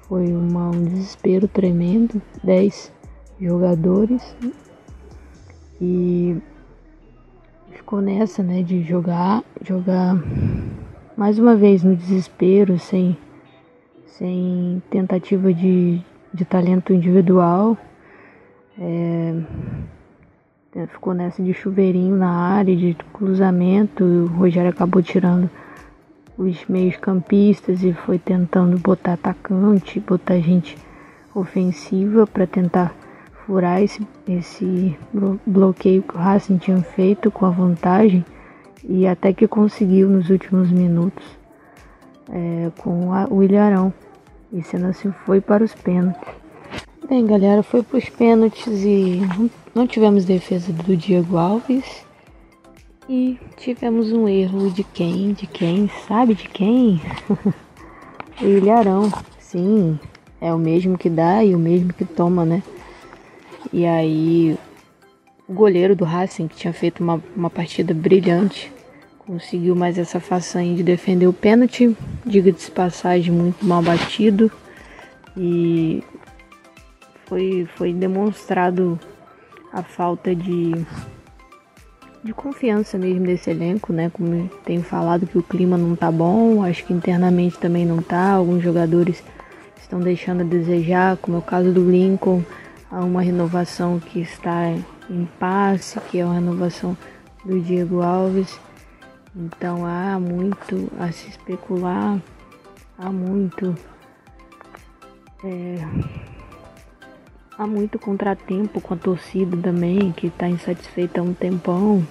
Foi 0.09 0.33
uma, 0.33 0.71
um 0.71 0.85
desespero 0.85 1.47
tremendo. 1.47 2.23
10 2.43 2.91
jogadores. 3.39 4.35
E 5.79 6.39
ficou 7.91 8.01
nessa, 8.01 8.41
né, 8.41 8.63
de 8.63 8.85
jogar, 8.85 9.43
jogar 9.65 10.17
mais 11.17 11.41
uma 11.41 11.57
vez 11.57 11.83
no 11.83 11.97
desespero, 11.97 12.79
sem, 12.79 13.19
sem 14.07 14.81
tentativa 14.89 15.53
de, 15.53 16.01
de 16.33 16.45
talento 16.45 16.93
individual. 16.93 17.77
É, 18.79 19.35
ficou 20.87 21.15
nessa 21.15 21.43
de 21.43 21.53
chuveirinho 21.53 22.15
na 22.15 22.31
área, 22.31 22.77
de 22.77 22.97
cruzamento. 23.13 24.05
o 24.05 24.27
Rogério 24.27 24.71
acabou 24.71 25.03
tirando 25.03 25.51
os 26.39 26.65
meios 26.67 26.97
campistas 26.97 27.83
e 27.83 27.93
foi 27.93 28.21
tentando 28.21 28.79
botar 28.79 29.15
atacante, 29.15 29.99
botar 29.99 30.39
gente 30.39 30.79
ofensiva 31.35 32.25
para 32.25 32.47
tentar 32.47 32.95
furar 33.51 33.83
esse, 33.83 34.07
esse 34.29 34.97
bloqueio 35.45 36.05
que 36.05 36.15
o 36.15 36.19
Racing 36.19 36.59
tinha 36.59 36.81
feito 36.83 37.33
com 37.33 37.47
a 37.47 37.51
vantagem 37.51 38.25
e 38.89 39.09
até 39.09 39.33
que 39.33 39.49
conseguiu 39.49 40.09
nos 40.09 40.31
últimos 40.31 40.71
minutos 40.71 41.25
é, 42.31 42.71
com 42.79 43.13
a, 43.13 43.27
o 43.29 43.43
Ilharão. 43.43 43.93
E 44.53 44.63
sendo 44.63 44.87
assim 44.87 45.13
foi 45.27 45.41
para 45.41 45.65
os 45.65 45.75
pênaltis. 45.75 46.33
Bem, 47.09 47.27
galera, 47.27 47.65
foi 47.65 47.83
para 47.83 47.99
os 47.99 48.09
pênaltis 48.09 48.85
e 48.85 49.21
não 49.75 49.85
tivemos 49.85 50.25
defesa 50.25 50.73
do 50.73 50.97
Diego 50.97 51.37
Alves. 51.37 52.07
E 53.09 53.37
tivemos 53.57 54.13
um 54.13 54.29
erro 54.29 54.71
de 54.71 54.85
quem? 54.85 55.33
De 55.33 55.49
quem? 55.49 55.91
Sabe 56.07 56.37
de 56.37 56.49
quem? 56.49 57.03
o 58.41 58.45
Ilharão. 58.45 59.11
Sim, 59.41 59.99
é 60.41 60.55
o 60.55 60.59
mesmo 60.59 60.97
que 60.97 61.11
dá 61.11 61.43
e 61.43 61.53
o 61.53 61.59
mesmo 61.59 61.93
que 61.93 62.05
toma, 62.05 62.45
né? 62.45 62.63
E 63.73 63.87
aí 63.87 64.59
o 65.49 65.53
goleiro 65.53 65.97
do 65.97 66.05
Racing, 66.05 66.47
que 66.47 66.57
tinha 66.57 66.73
feito 66.73 67.03
uma, 67.03 67.23
uma 67.35 67.51
partida 67.51 67.93
brilhante, 67.93 68.73
conseguiu 69.19 69.75
mais 69.75 69.99
essa 69.99 70.21
façanha 70.21 70.75
de 70.75 70.83
defender 70.83 71.27
o 71.27 71.33
pênalti, 71.33 71.97
diga 72.25 72.53
de 72.53 72.71
passagem, 72.71 73.33
muito 73.33 73.65
mal 73.65 73.83
batido. 73.83 74.51
E 75.37 76.03
foi, 77.27 77.69
foi 77.77 77.93
demonstrado 77.93 78.99
a 79.73 79.83
falta 79.83 80.35
de, 80.35 80.73
de 82.25 82.33
confiança 82.33 82.99
mesmo 82.99 83.25
desse 83.27 83.51
elenco, 83.51 83.93
né? 83.93 84.11
Como 84.13 84.49
tenho 84.65 84.83
falado 84.83 85.27
que 85.27 85.39
o 85.39 85.43
clima 85.43 85.79
não 85.79 85.95
tá 85.95 86.11
bom, 86.11 86.63
acho 86.63 86.85
que 86.85 86.93
internamente 86.93 87.59
também 87.59 87.87
não 87.87 88.03
tá. 88.03 88.33
Alguns 88.33 88.63
jogadores 88.63 89.23
estão 89.81 90.01
deixando 90.01 90.43
a 90.43 90.45
desejar, 90.45 91.17
como 91.17 91.37
é 91.37 91.41
o 91.41 91.43
caso 91.43 91.73
do 91.73 91.89
Lincoln, 91.89 92.43
há 92.91 93.01
uma 93.01 93.23
renovação 93.23 94.01
que 94.01 94.21
está 94.21 94.71
em 95.09 95.25
passe, 95.39 96.01
que 96.01 96.19
é 96.19 96.23
a 96.23 96.33
renovação 96.33 96.97
do 97.45 97.61
Diego 97.61 98.03
Alves. 98.03 98.59
Então 99.35 99.87
há 99.87 100.19
muito 100.19 100.91
a 100.99 101.13
se 101.13 101.29
especular, 101.29 102.21
há 102.99 103.11
muito. 103.11 103.77
É, 105.45 105.77
há 107.57 107.67
muito 107.67 107.99
contratempo 107.99 108.81
com 108.81 108.95
a 108.95 108.97
torcida 108.97 109.57
também, 109.57 110.13
que 110.13 110.27
está 110.27 110.49
insatisfeita 110.49 111.21
há 111.21 111.25
um 111.25 111.33
tempão. 111.33 112.07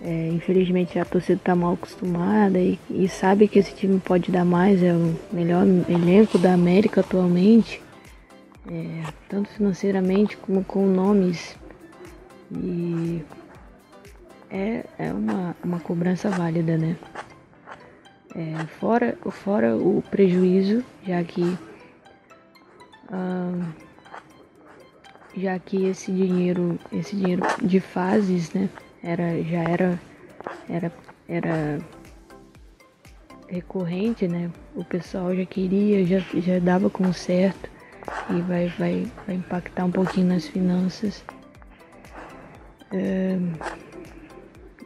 É, 0.00 0.28
infelizmente 0.28 0.96
a 0.98 1.04
torcida 1.04 1.38
está 1.38 1.56
mal 1.56 1.72
acostumada 1.72 2.56
e, 2.58 2.78
e, 2.88 3.08
sabe 3.08 3.48
que 3.48 3.58
esse 3.58 3.74
time 3.74 3.98
pode 3.98 4.30
dar 4.30 4.44
mais, 4.44 4.80
é 4.80 4.92
o 4.92 5.16
melhor 5.32 5.64
elenco 5.88 6.38
da 6.38 6.54
América 6.54 7.00
atualmente, 7.00 7.82
é, 8.70 9.12
tanto 9.28 9.48
financeiramente 9.50 10.36
como 10.36 10.64
com 10.64 10.86
nomes. 10.86 11.56
E 12.50 13.22
é, 14.50 14.84
é 14.98 15.12
uma, 15.12 15.56
uma 15.64 15.80
cobrança 15.80 16.30
válida, 16.30 16.76
né? 16.76 16.96
É, 18.34 18.66
fora, 18.78 19.16
fora 19.30 19.76
o 19.76 20.02
prejuízo, 20.10 20.84
já 21.06 21.22
que 21.24 21.58
já 25.34 25.58
que 25.58 25.86
esse 25.86 26.12
dinheiro, 26.12 26.78
esse 26.92 27.16
dinheiro 27.16 27.42
de 27.62 27.80
fases, 27.80 28.52
né? 28.52 28.68
era 29.02 29.42
já 29.42 29.62
era 29.62 30.00
era 30.68 30.92
era 31.28 31.78
recorrente, 33.48 34.28
né? 34.28 34.50
O 34.74 34.84
pessoal 34.84 35.34
já 35.34 35.46
queria, 35.46 36.04
já, 36.04 36.18
já 36.40 36.58
dava 36.58 36.90
com 36.90 37.12
certo 37.12 37.77
e 38.30 38.40
vai, 38.42 38.68
vai, 38.78 39.06
vai 39.26 39.36
impactar 39.36 39.84
um 39.84 39.90
pouquinho 39.90 40.28
nas 40.28 40.46
finanças 40.46 41.22
é, 42.92 43.38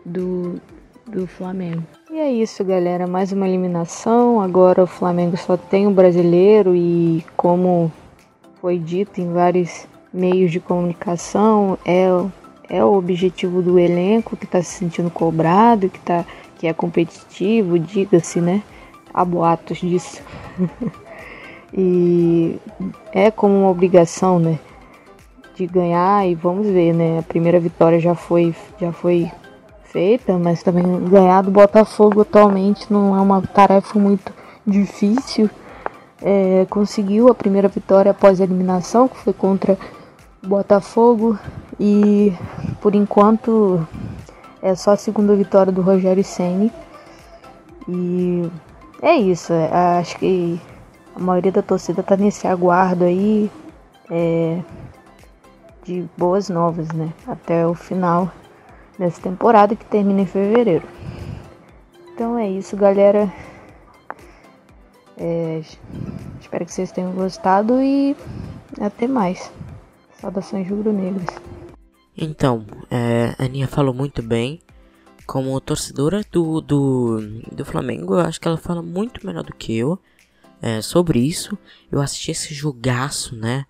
do, 0.05 0.61
do 1.07 1.27
Flamengo. 1.27 1.83
E 2.11 2.19
é 2.19 2.31
isso, 2.31 2.65
galera. 2.65 3.07
Mais 3.07 3.33
uma 3.33 3.49
eliminação. 3.49 4.41
Agora 4.41 4.83
o 4.83 4.87
Flamengo 4.87 5.37
só 5.37 5.57
tem 5.57 5.87
o 5.87 5.91
brasileiro 5.91 6.75
e 6.75 7.25
como 7.37 7.93
foi 8.61 8.79
dito 8.79 9.21
em 9.21 9.33
vários 9.33 9.87
meios 10.13 10.53
de 10.53 10.61
comunicação, 10.61 11.79
é 11.85 12.09
é 12.73 12.83
o 12.83 12.95
objetivo 12.95 13.61
do 13.61 13.79
elenco 13.79 14.35
que 14.35 14.47
está 14.47 14.63
se 14.63 14.79
sentindo 14.79 15.11
cobrado, 15.11 15.91
que, 15.91 15.99
tá, 15.99 16.25
que 16.57 16.67
é 16.67 16.73
competitivo, 16.73 17.79
diga-se, 17.79 18.41
né? 18.41 18.63
Há 19.13 19.23
boatos 19.27 19.79
disso. 19.79 20.23
e 21.75 22.59
é 23.13 23.31
como 23.31 23.61
uma 23.61 23.71
obrigação, 23.71 24.39
né? 24.39 24.59
De 25.55 25.67
ganhar 25.67 26.27
e 26.27 26.35
vamos 26.35 26.67
ver, 26.67 26.93
né? 26.93 27.19
A 27.19 27.23
primeira 27.23 27.59
vitória 27.59 27.99
já 27.99 28.15
foi, 28.15 28.55
já 28.81 28.93
foi 28.93 29.31
feita, 29.85 30.39
mas 30.39 30.63
também 30.63 30.85
ganhar 31.05 31.43
do 31.43 31.51
Botafogo 31.51 32.23
atualmente 32.23 32.91
não 32.91 33.17
é 33.17 33.21
uma 33.21 33.41
tarefa 33.43 33.99
muito 33.99 34.33
difícil. 34.67 35.49
É, 36.21 36.67
conseguiu 36.71 37.29
a 37.29 37.35
primeira 37.35 37.69
vitória 37.69 38.11
após 38.11 38.41
a 38.41 38.45
eliminação, 38.45 39.09
que 39.09 39.17
foi 39.19 39.33
contra 39.33 39.77
o 40.43 40.47
Botafogo. 40.47 41.39
E 41.81 42.33
por 42.81 42.95
enquanto 42.95 43.87
é 44.63 44.75
só 44.75 44.93
a 44.93 44.97
segunda 44.97 45.35
vitória 45.35 45.73
do 45.73 45.83
Rogério 45.83 46.23
Senni. 46.23 46.71
E 47.89 48.49
é 49.03 49.17
isso. 49.17 49.53
É, 49.53 49.99
acho 49.99 50.17
que 50.19 50.61
a 51.14 51.18
maioria 51.18 51.53
da 51.53 51.62
torcida 51.62 52.03
tá 52.03 52.16
nesse 52.16 52.46
aguardo 52.46 53.05
aí 53.05 53.51
é, 54.11 54.61
de 55.85 56.09
boas 56.16 56.48
novas, 56.48 56.88
né? 56.92 57.12
Até 57.27 57.66
o 57.66 57.75
final 57.75 58.31
dessa 58.98 59.20
temporada 59.20 59.75
que 59.77 59.85
termina 59.85 60.22
em 60.22 60.27
fevereiro. 60.27 60.87
Então 62.14 62.38
é 62.38 62.48
isso, 62.48 62.77
galera. 62.77 63.33
É, 65.16 65.62
espero 66.40 66.64
que 66.64 66.72
vocês 66.72 66.92
tenham 66.92 67.12
gostado 67.12 67.81
e 67.83 68.16
até 68.81 69.07
mais. 69.07 69.53
Saudações 70.20 70.68
rubro-negras. 70.68 71.27
Então, 72.16 72.64
é, 72.90 73.35
a 73.38 73.44
Aninha 73.44 73.66
falou 73.66 73.94
muito 73.94 74.22
bem. 74.22 74.61
Como 75.27 75.61
torcedora 75.61 76.22
do, 76.31 76.61
do, 76.61 77.20
do 77.53 77.64
Flamengo, 77.64 78.14
eu 78.14 78.20
acho 78.20 78.40
que 78.40 78.48
ela 78.48 78.57
fala 78.57 78.83
muito 78.83 79.25
melhor 79.25 79.44
do 79.44 79.55
que 79.55 79.77
eu 79.77 79.98
é, 80.62 80.81
sobre 80.81 81.18
isso. 81.18 81.59
Eu 81.90 82.01
assisti 82.01 82.31
esse 82.31 82.55
jogaço, 82.55 83.37
né? 83.37 83.66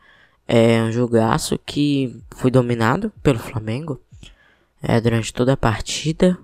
É 0.46 0.82
um 0.82 0.92
jogaço 0.92 1.58
que 1.58 2.22
foi 2.36 2.50
dominado 2.50 3.10
pelo 3.22 3.38
Flamengo 3.38 4.00
é, 4.82 5.00
durante 5.00 5.32
toda 5.32 5.54
a 5.54 5.56
partida. 5.56 6.38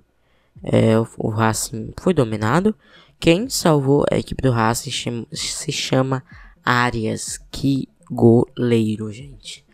É, 0.63 0.99
o, 0.99 1.07
o 1.19 1.29
Racing 1.29 1.93
foi 2.01 2.15
dominado. 2.15 2.75
Quem 3.21 3.49
salvou 3.49 4.05
a 4.11 4.17
equipe 4.17 4.43
do 4.43 4.51
Racing 4.51 5.27
se 5.31 5.71
chama 5.71 6.25
Arias. 6.65 7.39
Que 7.51 7.89
goleiro, 8.11 9.13
gente. 9.13 9.65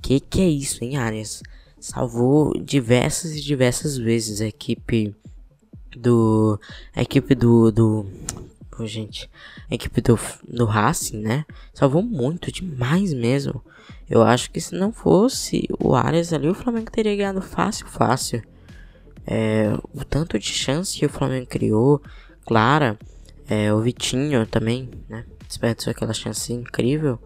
Que 0.00 0.20
que 0.20 0.40
é 0.40 0.48
isso, 0.48 0.84
hein, 0.84 0.96
Arias? 0.96 1.42
salvou 1.80 2.52
diversas 2.60 3.32
e 3.32 3.40
diversas 3.40 3.96
vezes 3.96 4.40
a 4.40 4.46
equipe 4.46 5.14
do 5.96 6.60
a 6.94 7.02
equipe 7.02 7.34
do 7.34 7.72
do 7.72 8.06
gente 8.86 9.30
a 9.70 9.74
equipe 9.74 10.00
do 10.00 10.18
do 10.48 10.64
Racing 10.64 11.18
né 11.18 11.44
salvou 11.72 12.02
muito 12.02 12.50
demais 12.52 13.12
mesmo 13.12 13.62
eu 14.08 14.22
acho 14.22 14.50
que 14.50 14.60
se 14.60 14.74
não 14.74 14.92
fosse 14.92 15.68
o 15.78 15.94
Arias 15.94 16.32
ali 16.32 16.48
o 16.48 16.54
Flamengo 16.54 16.90
teria 16.90 17.16
ganhado 17.16 17.42
fácil 17.42 17.86
fácil 17.86 18.42
é, 19.26 19.72
o 19.94 20.04
tanto 20.04 20.38
de 20.38 20.46
chance 20.46 20.98
que 20.98 21.06
o 21.06 21.10
Flamengo 21.10 21.46
criou 21.46 22.02
Clara 22.46 22.98
é, 23.48 23.72
o 23.72 23.80
Vitinho 23.80 24.46
também 24.46 24.90
né 25.08 25.24
desperdiçou 25.46 25.90
aquela 25.90 26.14
chance 26.14 26.52
incrível 26.52 27.18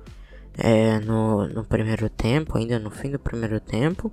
é, 0.56 0.98
no, 1.00 1.48
no 1.48 1.64
primeiro 1.64 2.08
tempo, 2.08 2.56
ainda 2.56 2.78
no 2.78 2.90
fim 2.90 3.10
do 3.10 3.18
primeiro 3.18 3.60
tempo. 3.60 4.12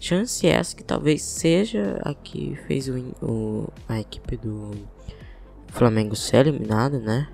Chance 0.00 0.46
essa 0.46 0.74
que 0.74 0.82
talvez 0.82 1.22
seja 1.22 2.00
a 2.02 2.14
que 2.14 2.58
fez 2.66 2.88
o, 2.88 2.96
o, 3.22 3.72
a 3.88 4.00
equipe 4.00 4.36
do 4.36 4.70
Flamengo 5.70 6.14
ser 6.16 6.46
eliminada, 6.46 6.98
né? 6.98 7.28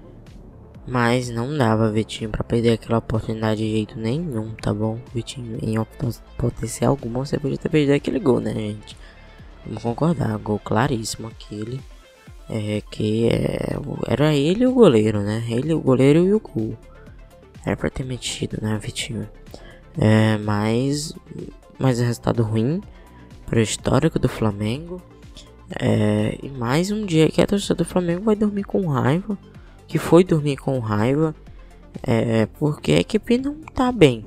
Mas 0.86 1.28
não 1.28 1.56
dava 1.56 1.90
Vitinho 1.90 2.30
para 2.30 2.44
perder 2.44 2.74
aquela 2.74 2.98
oportunidade 2.98 3.60
de 3.60 3.70
jeito 3.70 3.98
nenhum, 3.98 4.54
tá 4.54 4.72
bom? 4.72 5.00
Vitinho, 5.12 5.58
em 5.60 5.74
potencial 6.38 6.92
alguma, 6.92 7.26
você 7.26 7.38
podia 7.38 7.58
ter 7.58 7.68
perdido 7.68 7.94
aquele 7.94 8.20
gol, 8.20 8.40
né, 8.40 8.54
gente? 8.54 8.96
Vamos 9.64 9.82
concordar, 9.82 10.38
gol 10.38 10.60
claríssimo 10.60 11.26
aquele. 11.26 11.80
É 12.48 12.80
que 12.92 13.28
é, 13.28 13.76
era 14.06 14.32
ele 14.32 14.64
o 14.64 14.72
goleiro, 14.72 15.20
né? 15.20 15.42
Ele, 15.48 15.74
o 15.74 15.80
goleiro 15.80 16.24
e 16.24 16.32
o 16.32 16.38
gol. 16.38 16.78
Era 17.64 17.76
pra 17.76 17.90
ter 17.90 18.04
metido, 18.04 18.58
né, 18.62 18.78
Vitinho? 18.80 19.28
É, 19.98 20.38
mas, 20.38 21.12
mas 21.76 21.98
é 21.98 22.04
resultado 22.04 22.44
ruim 22.44 22.80
para 23.44 23.58
o 23.58 23.62
histórico 23.62 24.20
do 24.20 24.28
Flamengo. 24.28 25.02
É, 25.70 26.38
e 26.42 26.48
mais 26.48 26.90
um 26.90 27.04
dia 27.04 27.28
que 27.30 27.40
a 27.40 27.46
torcida 27.46 27.74
do 27.74 27.84
Flamengo 27.84 28.24
vai 28.24 28.36
dormir 28.36 28.64
com 28.64 28.86
raiva. 28.86 29.36
Que 29.86 29.98
foi 29.98 30.24
dormir 30.24 30.56
com 30.56 30.78
raiva. 30.78 31.34
É, 32.02 32.46
porque 32.58 32.92
a 32.92 33.00
equipe 33.00 33.38
não 33.38 33.54
tá 33.62 33.90
bem. 33.90 34.24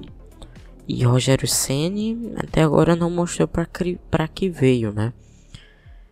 E 0.88 1.04
Rogério 1.04 1.48
Ceni 1.48 2.34
até 2.38 2.64
agora 2.64 2.96
não 2.96 3.10
mostrou 3.12 3.48
para 3.48 4.28
que 4.28 4.50
veio, 4.50 4.92
né? 4.92 5.14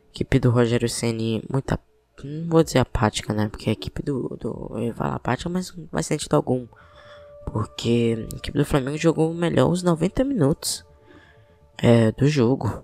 Equipe 0.10 0.40
do 0.40 0.52
Rogério 0.52 0.88
Ceni 0.88 1.44
muita 1.52 1.80
não 2.24 2.50
vou 2.50 2.64
dizer 2.64 2.80
apática, 2.80 3.34
né? 3.34 3.48
Porque 3.48 3.70
a 3.70 3.74
equipe 3.74 4.02
do, 4.02 4.38
do 4.40 4.72
eu 4.74 4.84
ia 4.84 4.94
apática, 4.98 5.50
mas 5.50 5.76
não 5.76 5.88
faz 5.88 6.06
sentido 6.06 6.36
algum. 6.36 6.68
Porque 7.46 8.28
a 8.34 8.36
equipe 8.36 8.58
do 8.58 8.66
Flamengo 8.66 8.98
jogou 8.98 9.34
melhor 9.34 9.70
os 9.70 9.84
90 9.84 10.24
minutos 10.24 10.86
é, 11.78 12.12
do 12.12 12.28
jogo. 12.28 12.84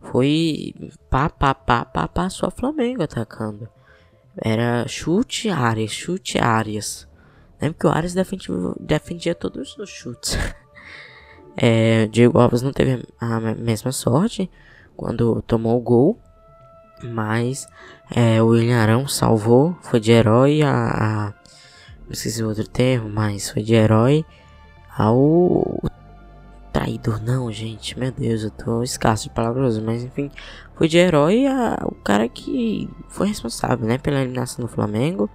Foi 0.00 0.74
pá, 1.08 1.28
pá, 1.28 1.54
pá, 1.54 1.84
pá, 1.84 2.08
pá, 2.08 2.30
só 2.30 2.50
Flamengo 2.50 3.02
atacando. 3.02 3.68
Era 4.36 4.86
chute 4.88 5.50
áreas, 5.50 5.90
chute 5.90 6.38
áreas. 6.38 7.08
Lembra 7.60 7.78
que 7.78 7.86
o 7.86 7.90
Arias 7.90 8.14
defendia, 8.14 8.54
defendia 8.80 9.34
todos 9.34 9.76
os 9.76 9.90
chutes. 9.90 10.36
É, 11.56 12.06
Diego 12.06 12.38
Alves 12.38 12.62
não 12.62 12.72
teve 12.72 13.04
a 13.20 13.40
mesma 13.40 13.90
sorte 13.90 14.48
quando 14.96 15.42
tomou 15.42 15.76
o 15.76 15.82
gol, 15.82 16.18
mas 17.02 17.66
é, 18.14 18.40
o 18.40 18.46
William 18.46 18.80
Arão 18.80 19.08
salvou, 19.08 19.76
foi 19.82 19.98
de 19.98 20.12
herói 20.12 20.62
a, 20.62 20.70
a 20.70 21.34
esqueci 22.08 22.42
o 22.42 22.48
outro 22.48 22.66
termo, 22.66 23.10
mas 23.10 23.50
foi 23.50 23.62
de 23.62 23.74
herói 23.74 24.24
ao 24.96 25.82
traidor, 26.72 27.22
não, 27.22 27.50
gente, 27.52 27.98
meu 27.98 28.10
Deus, 28.10 28.42
eu 28.42 28.50
tô 28.50 28.82
escasso 28.82 29.24
de 29.24 29.30
palavras, 29.30 29.78
mas 29.78 30.02
enfim, 30.02 30.30
foi 30.74 30.88
de 30.88 30.98
herói 30.98 31.46
ao 31.46 31.92
cara 32.04 32.28
que 32.28 32.88
foi 33.08 33.28
responsável, 33.28 33.86
né, 33.86 33.98
pela 33.98 34.20
eliminação 34.20 34.64
do 34.64 34.70
Flamengo. 34.70 35.28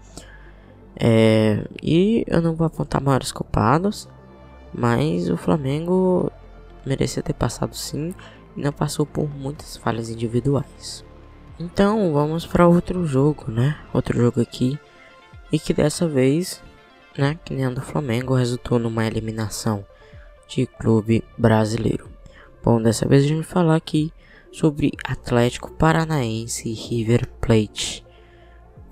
É, 0.98 1.66
e 1.84 2.24
eu 2.28 2.42
não 2.42 2.56
vou 2.56 2.66
apontar 2.66 3.02
maiores 3.02 3.32
culpados, 3.32 4.08
mas 4.74 5.30
o 5.30 5.38
Flamengo 5.38 6.32
merecia 6.86 7.22
ter 7.22 7.34
passado 7.34 7.76
sim 7.76 8.14
e 8.56 8.62
não 8.62 8.72
passou 8.72 9.06
por 9.06 9.30
muitas 9.30 9.76
falhas 9.78 10.10
individuais. 10.10 11.04
Então 11.60 12.14
vamos 12.14 12.46
para 12.46 12.68
outro 12.68 13.06
jogo, 13.06 13.52
né? 13.52 13.78
Outro 13.94 14.18
jogo 14.18 14.42
aqui 14.42 14.80
e 15.52 15.60
que 15.60 15.74
dessa 15.74 16.08
vez, 16.08 16.62
né, 17.18 17.38
que 17.44 17.54
nem 17.54 17.66
a 17.66 17.70
do 17.70 17.82
Flamengo, 17.82 18.34
resultou 18.34 18.80
numa 18.80 19.06
eliminação 19.06 19.86
de 20.48 20.66
clube 20.66 21.24
brasileiro. 21.38 22.10
Bom, 22.64 22.82
dessa 22.82 23.08
vez 23.08 23.24
a 23.24 23.28
gente 23.28 23.38
vai 23.38 23.46
falar 23.46 23.76
aqui 23.76 24.12
sobre 24.52 24.92
Atlético 25.04 25.72
Paranaense 25.72 26.70
e 26.70 26.74
River 26.74 27.28
Plate. 27.42 28.06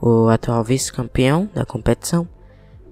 O 0.01 0.27
atual 0.27 0.63
vice-campeão 0.63 1.49
da 1.53 1.65
competição 1.65 2.27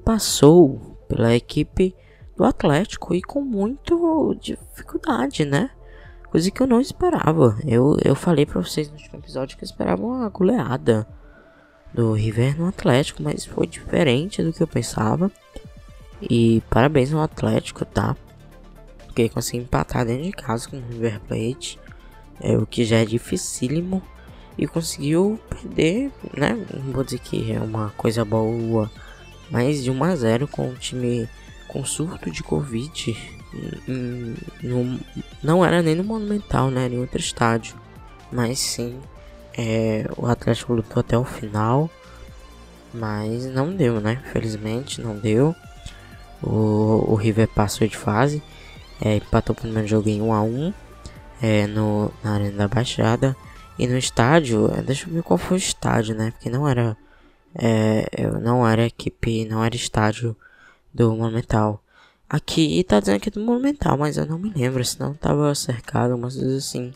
passou 0.05 0.97
pela 1.07 1.35
equipe 1.35 1.93
do 2.37 2.45
Atlético 2.45 3.13
e 3.13 3.21
com 3.21 3.41
muita 3.41 3.93
dificuldade, 4.39 5.45
né? 5.45 5.69
Coisa 6.29 6.49
que 6.49 6.61
eu 6.61 6.67
não 6.67 6.79
esperava. 6.79 7.57
Eu, 7.67 7.97
eu 8.03 8.15
falei 8.15 8.45
para 8.45 8.61
vocês 8.61 8.87
no 8.87 8.95
último 8.95 9.19
episódio 9.19 9.57
que 9.57 9.63
eu 9.63 9.67
esperava 9.67 10.01
uma 10.01 10.29
goleada 10.29 11.05
do 11.93 12.13
River 12.13 12.57
no 12.57 12.67
Atlético, 12.67 13.21
mas 13.21 13.45
foi 13.45 13.67
diferente 13.67 14.41
do 14.41 14.53
que 14.53 14.63
eu 14.63 14.67
pensava. 14.67 15.29
E 16.21 16.63
parabéns 16.69 17.13
ao 17.13 17.21
Atlético, 17.21 17.83
tá? 17.83 18.15
Porque 19.11 19.27
consegui 19.27 19.63
empatar 19.63 20.05
dentro 20.05 20.23
de 20.23 20.31
casa 20.31 20.69
com 20.69 20.77
o 20.77 20.83
River 20.89 21.19
Plate, 21.27 21.77
é, 22.39 22.57
o 22.57 22.65
que 22.65 22.85
já 22.85 22.99
é 22.99 23.05
dificílimo. 23.05 24.01
E 24.57 24.65
conseguiu 24.67 25.39
perder, 25.49 26.11
né? 26.35 26.65
Não 26.73 26.93
vou 26.93 27.03
dizer 27.03 27.19
que 27.19 27.51
é 27.51 27.59
uma 27.59 27.89
coisa 27.97 28.23
boa, 28.23 28.89
mas 29.49 29.83
de 29.83 29.91
1 29.91 30.03
a 30.03 30.15
0 30.15 30.47
com 30.47 30.69
o 30.69 30.75
time 30.75 31.27
com 31.67 31.83
surto 31.83 32.31
de 32.31 32.41
Covid. 32.43 33.17
No, 34.61 34.99
não 35.43 35.65
era 35.65 35.81
nem 35.81 35.95
no 35.95 36.03
Monumental, 36.03 36.69
né? 36.69 36.87
Em 36.87 36.99
outro 36.99 37.19
estádio. 37.19 37.75
Mas 38.31 38.59
sim, 38.59 38.97
é, 39.57 40.09
o 40.15 40.25
Atlético 40.25 40.73
lutou 40.73 41.01
até 41.01 41.17
o 41.17 41.25
final. 41.25 41.89
Mas 42.93 43.45
não 43.45 43.73
deu, 43.73 43.99
né? 43.99 44.21
Infelizmente 44.25 45.01
não 45.01 45.17
deu. 45.17 45.55
O, 46.41 47.11
o 47.11 47.15
River 47.15 47.47
passou 47.47 47.87
de 47.87 47.97
fase. 47.97 48.41
É, 49.01 49.15
empatou 49.17 49.53
o 49.53 49.59
primeiro 49.59 49.87
jogo 49.87 50.07
em 50.07 50.21
1 50.21 50.33
a 50.33 50.43
1 50.43 50.73
é, 51.41 51.67
no, 51.67 52.11
na 52.23 52.35
Arena 52.35 52.57
da 52.57 52.67
Baixada. 52.67 53.35
E 53.79 53.87
no 53.87 53.97
estádio, 53.97 54.71
é, 54.77 54.81
deixa 54.81 55.09
eu 55.09 55.13
ver 55.13 55.23
qual 55.23 55.37
foi 55.37 55.57
o 55.57 55.59
estádio, 55.59 56.15
né? 56.15 56.31
Porque 56.31 56.49
não 56.49 56.67
era. 56.67 56.95
É, 57.53 58.05
não 58.41 58.65
era 58.65 58.85
equipe, 58.85 59.45
não 59.45 59.63
era 59.63 59.75
estádio 59.75 60.37
do 60.93 61.15
Monumental. 61.15 61.83
Aqui 62.29 62.83
tá 62.85 62.99
dizendo 62.99 63.19
que 63.19 63.29
é 63.29 63.31
do 63.31 63.41
Monumental, 63.41 63.97
mas 63.97 64.17
eu 64.17 64.25
não 64.25 64.37
me 64.37 64.49
lembro, 64.53 64.85
senão 64.85 65.13
tava 65.13 65.53
cercado, 65.55 66.15
umas 66.15 66.37
assim. 66.37 66.93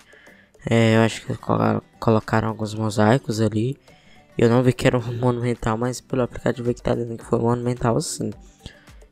É, 0.70 0.96
eu 0.96 1.02
acho 1.02 1.26
que 1.26 1.38
colocaram 2.00 2.48
alguns 2.48 2.74
mosaicos 2.74 3.42
ali. 3.42 3.78
Eu 4.38 4.50
não 4.50 4.64
vi 4.64 4.74
que 4.74 4.88
era 4.88 4.98
um 4.98 5.02
monumental, 5.20 5.78
mas 5.78 6.02
pelo 6.02 6.22
aplicativo 6.22 6.74
que 6.74 6.82
tá 6.82 6.96
dizendo 6.96 7.18
que 7.18 7.26
foi 7.26 7.40
monumental 7.40 8.00
sim. 8.00 8.32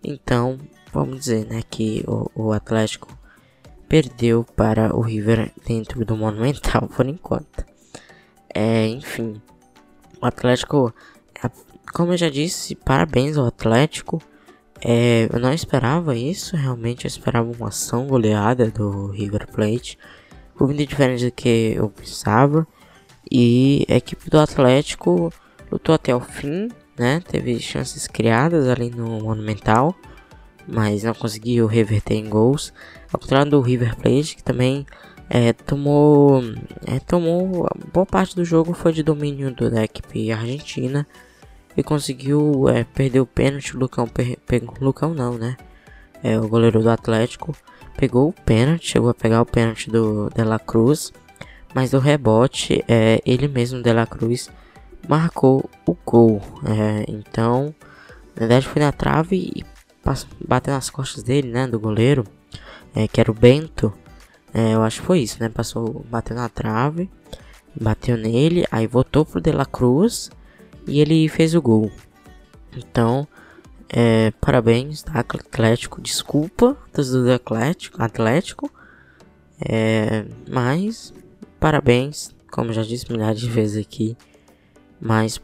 Então, 0.03 0.59
vamos 0.93 1.19
dizer, 1.19 1.45
né, 1.47 1.61
que 1.69 2.03
o, 2.07 2.29
o 2.35 2.51
Atlético 2.51 3.07
perdeu 3.89 4.43
para 4.55 4.95
o 4.95 5.01
River 5.01 5.51
dentro 5.65 6.05
do 6.05 6.15
monumental 6.15 6.87
por 6.87 7.07
enquanto. 7.07 7.65
É, 8.53 8.87
enfim, 8.87 9.41
o 10.21 10.25
Atlético, 10.25 10.93
como 11.93 12.13
eu 12.13 12.17
já 12.17 12.29
disse, 12.29 12.75
parabéns 12.75 13.37
ao 13.37 13.47
Atlético. 13.47 14.21
É, 14.79 15.27
eu 15.31 15.39
não 15.39 15.53
esperava 15.53 16.15
isso, 16.15 16.55
realmente 16.55 17.05
eu 17.05 17.07
esperava 17.07 17.49
uma 17.49 17.69
ação 17.69 18.05
goleada 18.05 18.69
do 18.69 19.07
River 19.07 19.47
Plate. 19.51 19.97
Foi 20.55 20.67
muito 20.67 20.85
diferente 20.85 21.25
do 21.25 21.31
que 21.31 21.73
eu 21.75 21.89
pensava. 21.89 22.67
E 23.31 23.85
a 23.89 23.95
equipe 23.95 24.29
do 24.29 24.39
Atlético 24.39 25.33
lutou 25.71 25.95
até 25.95 26.15
o 26.15 26.19
fim, 26.19 26.69
né? 26.97 27.21
Teve 27.27 27.59
chances 27.59 28.07
criadas 28.07 28.67
ali 28.67 28.89
no 28.89 29.21
Monumental, 29.21 29.95
mas 30.67 31.03
não 31.03 31.13
conseguiu 31.13 31.67
reverter 31.67 32.15
em 32.15 32.29
gols. 32.29 32.73
Ao 33.11 33.19
contrário 33.19 33.51
do 33.51 33.61
River 33.61 33.95
Plate, 33.95 34.35
que 34.35 34.43
também 34.43 34.85
é, 35.29 35.53
tomou, 35.53 36.41
é, 36.85 36.99
tomou 36.99 37.67
boa 37.93 38.05
parte 38.05 38.35
do 38.35 38.45
jogo 38.45 38.73
foi 38.73 38.93
de 38.93 39.03
domínio 39.03 39.53
do, 39.53 39.69
da 39.69 39.83
equipe 39.83 40.31
argentina 40.31 41.07
e 41.75 41.83
conseguiu 41.83 42.69
é, 42.69 42.83
perder 42.83 43.19
o 43.19 43.25
pênalti. 43.25 43.75
O 43.75 43.79
Lucão 43.79 44.07
pegou, 44.45 44.75
Lucão 44.79 45.13
não, 45.13 45.37
né? 45.37 45.57
É 46.23 46.39
o 46.39 46.47
goleiro 46.47 46.81
do 46.81 46.89
Atlético 46.89 47.55
pegou 47.97 48.29
o 48.29 48.33
pênalti, 48.33 48.91
chegou 48.91 49.09
a 49.09 49.13
pegar 49.13 49.41
o 49.41 49.45
pênalti 49.45 49.89
do 49.89 50.29
De 50.29 50.43
La 50.43 50.59
Cruz, 50.59 51.11
mas 51.73 51.91
do 51.91 51.99
rebote, 51.99 52.83
é, 52.87 53.21
ele 53.25 53.47
mesmo, 53.47 53.81
De 53.81 53.91
La 53.91 54.05
Cruz, 54.05 54.49
marcou 55.07 55.69
o 55.85 55.95
gol. 56.05 56.41
É, 56.65 57.05
então, 57.07 57.73
na 58.35 58.39
verdade, 58.39 58.67
foi 58.67 58.81
na 58.81 58.91
trave 58.91 59.51
e 59.55 59.63
bateu 60.45 60.73
nas 60.73 60.89
costas 60.89 61.23
dele, 61.23 61.49
né, 61.49 61.67
do 61.67 61.79
goleiro, 61.79 62.25
é, 62.95 63.07
que 63.07 63.19
era 63.19 63.31
o 63.31 63.33
Bento. 63.33 63.93
É, 64.53 64.73
eu 64.73 64.83
acho 64.83 65.01
que 65.01 65.07
foi 65.07 65.19
isso, 65.19 65.37
né? 65.39 65.49
Passou, 65.49 66.05
bateu 66.09 66.35
na 66.35 66.47
trave, 66.47 67.09
bateu 67.79 68.15
nele, 68.15 68.65
aí 68.69 68.85
voltou 68.85 69.25
pro 69.25 69.41
De 69.41 69.51
La 69.51 69.65
Cruz 69.65 70.29
e 70.87 70.99
ele 70.99 71.27
fez 71.27 71.55
o 71.55 71.61
gol. 71.61 71.91
Então, 72.75 73.27
é, 73.89 74.31
parabéns, 74.41 75.03
tá? 75.03 75.19
Atlético. 75.19 76.01
Desculpa, 76.01 76.77
do 76.93 77.31
Atlético. 77.31 78.01
Atlético. 78.01 78.71
É, 79.63 80.25
mas, 80.49 81.13
parabéns. 81.59 82.33
Como 82.51 82.73
já 82.73 82.83
disse 82.83 83.11
milhares 83.11 83.39
de 83.39 83.49
vezes 83.49 83.83
aqui. 83.83 84.17
Mas 84.99 85.39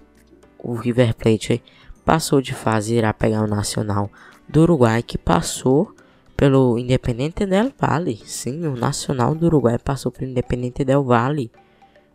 o 0.57 0.73
River 0.73 1.15
Plate 1.15 1.63
passou 2.03 2.41
de 2.41 2.53
fase 2.53 2.93
e 2.93 2.97
irá 2.97 3.13
pegar 3.13 3.43
o 3.43 3.47
Nacional 3.47 4.11
do 4.49 4.61
Uruguai, 4.61 5.03
que 5.03 5.17
passou 5.17 5.95
pelo 6.35 6.77
Independente 6.77 7.45
del 7.45 7.71
Valle. 7.79 8.19
Sim, 8.25 8.65
o 8.65 8.75
Nacional 8.75 9.35
do 9.35 9.45
Uruguai 9.45 9.77
passou 9.77 10.11
pelo 10.11 10.31
Independente 10.31 10.83
del 10.83 11.03
Valle, 11.03 11.51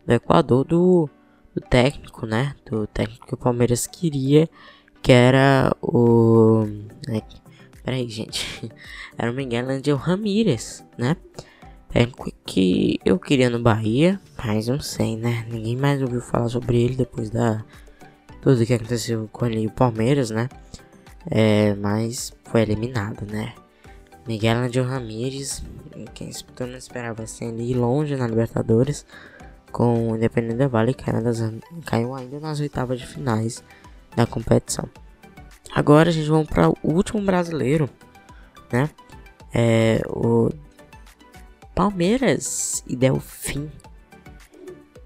do 0.05 0.13
Equador, 0.13 0.65
do, 0.65 1.09
do 1.53 1.61
técnico, 1.61 2.25
né? 2.25 2.55
Do 2.69 2.85
técnico 2.87 3.27
que 3.27 3.33
o 3.33 3.37
Palmeiras 3.37 3.87
queria 3.87 4.49
que 5.05 5.11
era 5.11 5.71
o. 5.83 6.65
É, 7.07 7.21
peraí, 7.83 8.09
gente. 8.09 8.71
Era 9.15 9.31
o 9.31 9.35
Miguel 9.35 9.69
Angel 9.69 9.95
Ramírez, 9.97 10.83
né? 10.97 11.15
É 11.93 12.07
que 12.43 12.99
eu 13.05 13.19
queria 13.19 13.49
no 13.51 13.59
Bahia, 13.59 14.19
mas 14.43 14.67
não 14.67 14.79
sei, 14.79 15.15
né? 15.15 15.45
Ninguém 15.47 15.77
mais 15.77 16.01
ouviu 16.01 16.21
falar 16.21 16.49
sobre 16.49 16.81
ele 16.81 16.95
depois 16.95 17.29
da. 17.29 17.63
Tudo 18.41 18.65
que 18.65 18.73
aconteceu 18.73 19.29
com 19.31 19.45
ele 19.45 19.61
e 19.61 19.67
o 19.67 19.71
Palmeiras, 19.71 20.31
né? 20.31 20.49
É, 21.29 21.73
mas 21.75 22.33
foi 22.45 22.61
eliminado, 22.61 23.25
né? 23.25 23.53
Miguel 24.27 24.57
Angel 24.57 24.83
Ramírez, 24.83 25.63
quem 26.13 26.29
mundo 26.29 26.77
esperava 26.77 27.27
ser 27.27 27.45
ali 27.45 27.73
longe 27.73 28.15
na 28.15 28.27
Libertadores, 28.27 29.05
com 29.71 30.11
o 30.11 30.15
Independente 30.15 30.65
Vale 30.67 30.93
caiu, 30.93 31.21
caiu 31.85 32.15
ainda 32.15 32.39
nas 32.39 32.59
oitavas 32.59 32.99
de 32.99 33.05
finais 33.05 33.63
da 34.15 34.25
competição. 34.25 34.89
Agora 35.73 36.09
a 36.09 36.11
gente 36.11 36.29
vamos 36.29 36.47
para 36.47 36.69
o 36.69 36.75
último 36.83 37.21
brasileiro, 37.21 37.89
né? 38.71 38.89
É 39.53 40.01
o 40.07 40.49
Palmeiras 41.75 42.83
e 42.87 42.95
Delfim. 42.95 43.69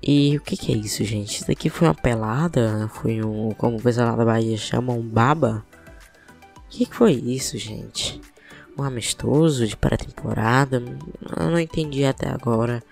E 0.01 0.37
o 0.37 0.41
que, 0.41 0.55
que 0.55 0.71
é 0.71 0.77
isso, 0.77 1.03
gente? 1.03 1.37
Isso 1.37 1.47
daqui 1.47 1.69
foi 1.69 1.87
uma 1.87 1.95
pelada? 1.95 2.89
Foi 2.93 3.21
um, 3.23 3.49
como 3.51 3.77
o 3.77 3.81
pessoal 3.81 4.15
da 4.15 4.23
Bahia 4.23 4.55
chama, 4.55 4.93
um 4.93 5.01
baba? 5.01 5.65
Que 6.69 6.85
foi 6.85 7.13
isso, 7.13 7.57
gente? 7.57 8.21
Um 8.77 8.83
amistoso 8.83 9.67
de 9.67 9.75
pré-temporada? 9.75 10.83
Eu 11.37 11.49
não 11.49 11.59
entendi 11.59 12.05
até 12.05 12.29
agora 12.29 12.83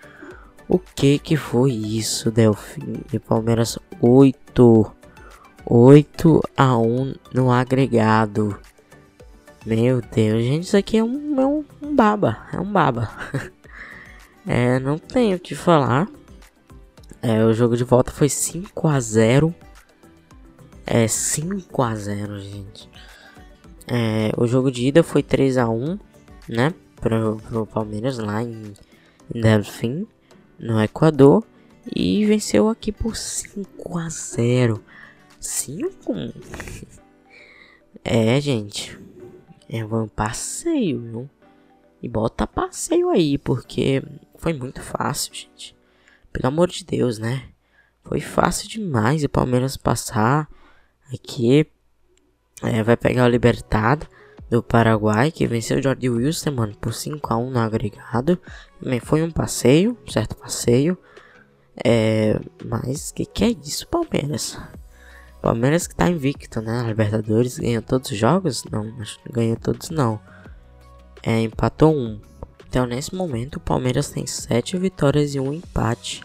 o 0.67 0.77
que 0.77 1.17
que 1.19 1.37
foi 1.37 1.71
isso, 1.71 2.29
Delfim 2.29 3.01
e 3.13 3.19
Palmeiras 3.19 3.79
8 4.01 4.91
8 5.65 6.43
a 6.55 6.77
1 6.77 7.15
no 7.33 7.51
agregado. 7.51 8.57
Meu 9.65 10.01
Deus, 10.01 10.43
gente, 10.43 10.63
isso 10.63 10.77
aqui 10.77 10.97
é 10.97 11.03
um, 11.03 11.39
é 11.39 11.45
um, 11.45 11.65
um 11.81 11.95
baba, 11.95 12.47
é 12.53 12.59
um 12.59 12.71
baba. 12.71 13.11
é, 14.47 14.79
não 14.79 14.97
tenho 14.97 15.35
o 15.35 15.39
que 15.39 15.55
falar. 15.55 16.07
É, 17.21 17.43
o 17.43 17.53
jogo 17.53 17.75
de 17.75 17.83
volta 17.83 18.11
foi 18.11 18.29
5 18.29 18.87
a 18.87 18.99
0 18.99 19.53
É 20.85 21.07
5 21.07 21.83
a 21.83 21.95
0 21.95 22.39
gente. 22.39 22.89
É, 23.87 24.31
o 24.37 24.45
jogo 24.45 24.69
de 24.69 24.87
ida 24.87 25.01
foi 25.01 25.23
3 25.23 25.57
a 25.57 25.69
1 25.69 25.97
né? 26.47 26.73
Pro, 26.99 27.37
pro 27.37 27.65
Palmeiras 27.65 28.17
lá 28.17 28.41
em, 28.41 28.73
em 29.33 29.41
Delfim, 29.41 30.07
no 30.59 30.81
Equador. 30.81 31.43
E 31.95 32.25
venceu 32.25 32.67
aqui 32.67 32.91
por 32.91 33.15
5 33.15 33.97
a 33.97 34.09
0 34.09 34.83
5? 35.39 36.13
é, 38.03 38.39
gente. 38.41 38.99
É 39.69 39.83
um 39.85 40.07
passeio, 40.07 40.99
viu? 41.01 41.29
E 42.01 42.07
bota 42.07 42.45
passeio 42.45 43.09
aí, 43.09 43.37
porque 43.37 44.03
foi 44.37 44.53
muito 44.53 44.81
fácil, 44.81 45.33
gente. 45.33 45.75
Pelo 46.31 46.47
amor 46.47 46.69
de 46.69 46.85
Deus, 46.85 47.17
né? 47.17 47.49
Foi 48.03 48.19
fácil 48.21 48.69
demais 48.69 49.23
o 49.23 49.29
Palmeiras 49.29 49.75
passar 49.75 50.49
aqui. 51.13 51.67
É, 52.63 52.81
vai 52.81 52.97
pegar 52.97 53.25
o 53.25 53.29
Libertad 53.29 54.03
do 54.49 54.63
Paraguai, 54.63 55.31
que 55.31 55.45
venceu 55.45 55.77
o 55.77 55.81
Jordi 55.81 56.09
Wilson, 56.09 56.51
mano, 56.51 56.75
por 56.79 56.93
5x1 56.93 57.49
no 57.49 57.59
agregado. 57.59 58.39
Também 58.81 58.99
foi 58.99 59.21
um 59.21 59.31
passeio, 59.31 59.97
certo 60.07 60.35
passeio. 60.35 60.97
É, 61.85 62.39
mas 62.65 63.11
que 63.11 63.25
que 63.25 63.43
é 63.43 63.49
isso, 63.49 63.87
Palmeiras? 63.87 64.57
Palmeiras 65.41 65.85
que 65.85 65.95
tá 65.95 66.09
invicto, 66.09 66.61
né? 66.61 66.79
A 66.79 66.83
Libertadores 66.83 67.59
ganhou 67.59 67.81
todos 67.81 68.11
os 68.11 68.17
jogos? 68.17 68.63
Não, 68.71 68.93
acho 68.99 69.19
ganhou 69.29 69.55
todos 69.57 69.89
não. 69.89 70.19
É, 71.21 71.41
empatou 71.41 71.95
um. 71.95 72.19
Então 72.67 72.85
nesse 72.85 73.13
momento 73.13 73.57
o 73.57 73.59
Palmeiras 73.59 74.09
tem 74.09 74.25
7 74.25 74.77
vitórias 74.77 75.35
e 75.35 75.39
um 75.39 75.53
empate. 75.53 76.23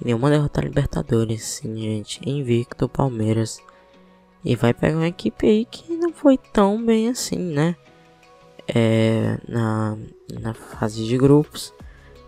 E 0.00 0.06
nenhuma 0.06 0.30
derrota 0.30 0.60
na 0.60 0.68
Libertadores, 0.68 1.44
sim, 1.44 1.76
gente. 1.76 2.20
Invicto 2.28 2.88
Palmeiras. 2.88 3.60
E 4.44 4.56
vai 4.56 4.72
pegar 4.72 4.96
uma 4.96 5.08
equipe 5.08 5.46
aí 5.46 5.64
que 5.64 5.92
não 5.94 6.12
foi 6.12 6.38
tão 6.38 6.82
bem 6.84 7.08
assim, 7.08 7.38
né? 7.38 7.76
É, 8.66 9.38
na, 9.48 9.96
na 10.40 10.54
fase 10.54 11.04
de 11.04 11.18
grupos, 11.18 11.74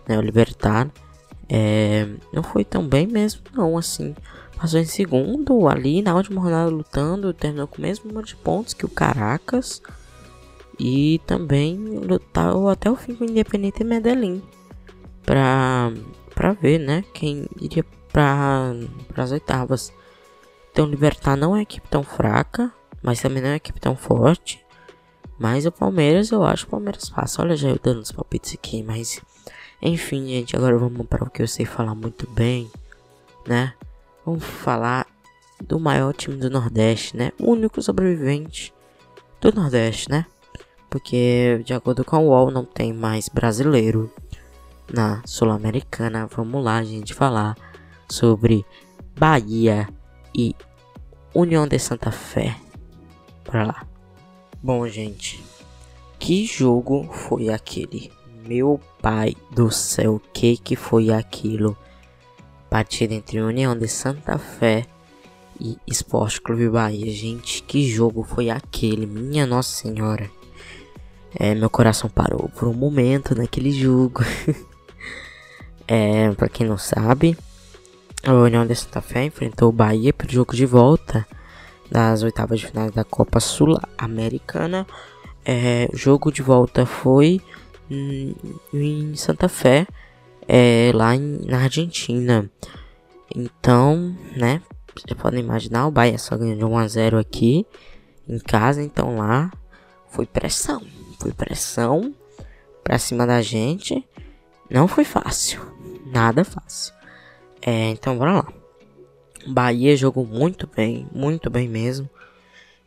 né? 0.07 0.17
O 0.17 0.21
Libertar. 0.21 0.91
É, 1.49 2.07
não 2.31 2.41
foi 2.41 2.63
tão 2.63 2.87
bem 2.87 3.05
mesmo, 3.07 3.41
não, 3.53 3.77
assim. 3.77 4.15
Passou 4.57 4.79
em 4.79 4.85
segundo 4.85 5.67
ali 5.67 6.01
na 6.01 6.15
última 6.15 6.41
rodada 6.41 6.69
lutando, 6.69 7.33
terminou 7.33 7.67
com 7.67 7.79
o 7.79 7.81
mesmo 7.81 8.07
número 8.07 8.25
de 8.25 8.35
pontos 8.35 8.73
que 8.73 8.85
o 8.85 8.89
Caracas. 8.89 9.81
E 10.79 11.19
também 11.27 11.77
lutou 11.77 12.69
até 12.69 12.89
o 12.89 12.95
fim 12.95 13.13
com 13.15 13.25
o 13.25 13.29
Independente 13.29 13.83
Medellín. 13.83 14.41
Pra, 15.23 15.91
ver, 16.61 16.79
né? 16.79 17.03
Quem 17.13 17.45
iria 17.59 17.85
para 18.11 18.73
as 19.17 19.31
oitavas. 19.31 19.91
Então, 20.73 20.87
Libertar 20.87 21.37
não 21.37 21.55
é 21.55 21.61
equipe 21.61 21.87
tão 21.87 22.01
fraca, 22.03 22.73
mas 23.03 23.21
também 23.21 23.43
não 23.43 23.49
é 23.49 23.57
equipe 23.57 23.79
tão 23.79 23.95
forte. 23.95 24.65
Mas 25.37 25.67
o 25.67 25.71
Palmeiras, 25.71 26.31
eu 26.31 26.43
acho 26.43 26.63
que 26.63 26.69
o 26.69 26.71
Palmeiras 26.71 27.09
passa. 27.09 27.43
Olha, 27.43 27.55
já 27.55 27.69
eu 27.69 27.79
dando 27.81 28.01
os 28.01 28.11
palpites 28.11 28.55
aqui, 28.55 28.81
mas. 28.81 29.21
Enfim, 29.79 30.27
gente, 30.27 30.55
agora 30.55 30.75
vamos 30.75 31.05
para 31.05 31.23
o 31.23 31.29
que 31.29 31.43
eu 31.43 31.47
sei 31.47 31.63
falar 31.63 31.93
muito 31.93 32.27
bem, 32.31 32.71
né? 33.45 33.73
Vamos 34.25 34.43
falar 34.43 35.05
do 35.63 35.79
maior 35.79 36.11
time 36.11 36.37
do 36.37 36.49
Nordeste, 36.49 37.15
né? 37.15 37.31
O 37.39 37.51
único 37.51 37.79
sobrevivente 37.79 38.73
do 39.39 39.53
Nordeste, 39.53 40.09
né? 40.09 40.25
Porque, 40.89 41.61
de 41.63 41.73
acordo 41.73 42.03
com 42.03 42.17
o 42.17 42.29
UOL, 42.29 42.49
não 42.49 42.65
tem 42.65 42.91
mais 42.91 43.29
brasileiro 43.29 44.11
na 44.91 45.21
Sul-Americana. 45.23 46.25
Vamos 46.25 46.63
lá, 46.63 46.83
gente, 46.83 47.13
falar 47.13 47.55
sobre 48.09 48.65
Bahia 49.15 49.87
e 50.35 50.55
União 51.33 51.67
de 51.67 51.79
Santa 51.79 52.11
Fé. 52.11 52.55
Para 53.43 53.65
lá. 53.65 53.87
Bom, 54.61 54.87
gente, 54.87 55.43
que 56.19 56.45
jogo 56.45 57.09
foi 57.11 57.49
aquele? 57.49 58.11
Meu 58.47 58.79
pai 59.01 59.35
do 59.51 59.71
céu, 59.71 60.21
que 60.33 60.57
que 60.57 60.75
foi 60.75 61.09
aquilo? 61.09 61.77
Partida 62.69 63.13
entre 63.13 63.41
União 63.41 63.77
de 63.77 63.87
Santa 63.87 64.37
Fé 64.37 64.85
e 65.59 65.77
Esporte 65.87 66.41
Clube 66.41 66.69
Bahia. 66.69 67.11
Gente, 67.11 67.63
que 67.63 67.87
jogo 67.87 68.23
foi 68.23 68.49
aquele? 68.49 69.05
Minha 69.05 69.45
Nossa 69.45 69.75
Senhora. 69.75 70.29
É, 71.35 71.55
meu 71.55 71.69
coração 71.69 72.09
parou 72.09 72.49
por 72.49 72.67
um 72.67 72.73
momento 72.73 73.35
naquele 73.35 73.71
jogo. 73.71 74.23
é, 75.87 76.31
para 76.31 76.49
quem 76.49 76.67
não 76.67 76.77
sabe, 76.77 77.37
a 78.23 78.33
União 78.33 78.65
de 78.65 78.73
Santa 78.73 79.01
Fé 79.01 79.25
enfrentou 79.25 79.69
o 79.69 79.73
Bahia 79.73 80.13
para 80.13 80.27
o 80.27 80.31
jogo 80.31 80.55
de 80.55 80.65
volta 80.65 81.27
das 81.91 82.23
oitavas 82.23 82.61
de 82.61 82.67
final 82.67 82.89
da 82.89 83.03
Copa 83.03 83.39
Sul-Americana. 83.39 84.87
É, 85.45 85.89
o 85.91 85.97
jogo 85.97 86.31
de 86.31 86.41
volta 86.41 86.85
foi 86.85 87.41
em 87.91 89.13
Santa 89.15 89.49
Fé, 89.49 89.85
é, 90.47 90.91
lá 90.93 91.13
em, 91.15 91.41
na 91.45 91.63
Argentina. 91.63 92.49
Então, 93.35 94.15
né, 94.37 94.61
vocês 94.95 95.19
podem 95.19 95.41
imaginar, 95.41 95.87
o 95.87 95.91
Bahia 95.91 96.17
só 96.17 96.37
ganhou 96.37 96.57
de 96.57 96.63
1 96.63 96.77
a 96.77 96.87
0 96.87 97.19
aqui 97.19 97.65
em 98.27 98.39
casa, 98.39 98.81
então 98.81 99.17
lá 99.17 99.51
foi 100.09 100.25
pressão, 100.25 100.81
foi 101.19 101.33
pressão 101.33 102.15
pra 102.83 102.97
cima 102.97 103.27
da 103.27 103.41
gente. 103.41 104.07
Não 104.69 104.87
foi 104.87 105.03
fácil, 105.03 105.61
nada 106.05 106.45
fácil. 106.45 106.93
É, 107.65 107.89
então 107.89 108.17
bora 108.17 108.33
lá. 108.33 108.53
Bahia 109.47 109.95
jogou 109.95 110.25
muito 110.25 110.69
bem, 110.73 111.07
muito 111.13 111.49
bem 111.49 111.67
mesmo. 111.67 112.09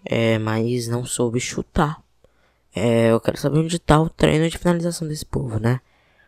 É, 0.05 0.39
mas 0.39 0.87
não 0.87 1.05
soube 1.05 1.41
chutar. 1.41 2.03
É, 2.75 3.11
eu 3.11 3.21
quero 3.21 3.39
saber 3.39 3.59
onde 3.59 3.79
tá 3.79 4.01
o 4.01 4.11
treino 4.11 4.49
de 4.49 4.59
finalização 4.59 5.09
desse 5.09 5.25
povo, 5.25 5.59
né? 5.59 5.81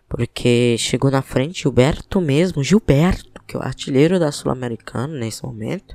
Porque 0.09 0.77
chegou 0.79 1.11
na 1.11 1.21
frente 1.21 1.63
Gilberto 1.63 2.21
mesmo, 2.21 2.65
Gilberto, 2.65 3.43
que 3.47 3.55
é 3.55 3.59
o 3.61 3.63
artilheiro 3.63 4.19
da 4.19 4.33
Sul-Americana 4.33 5.19
nesse 5.19 5.45
momento. 5.45 5.95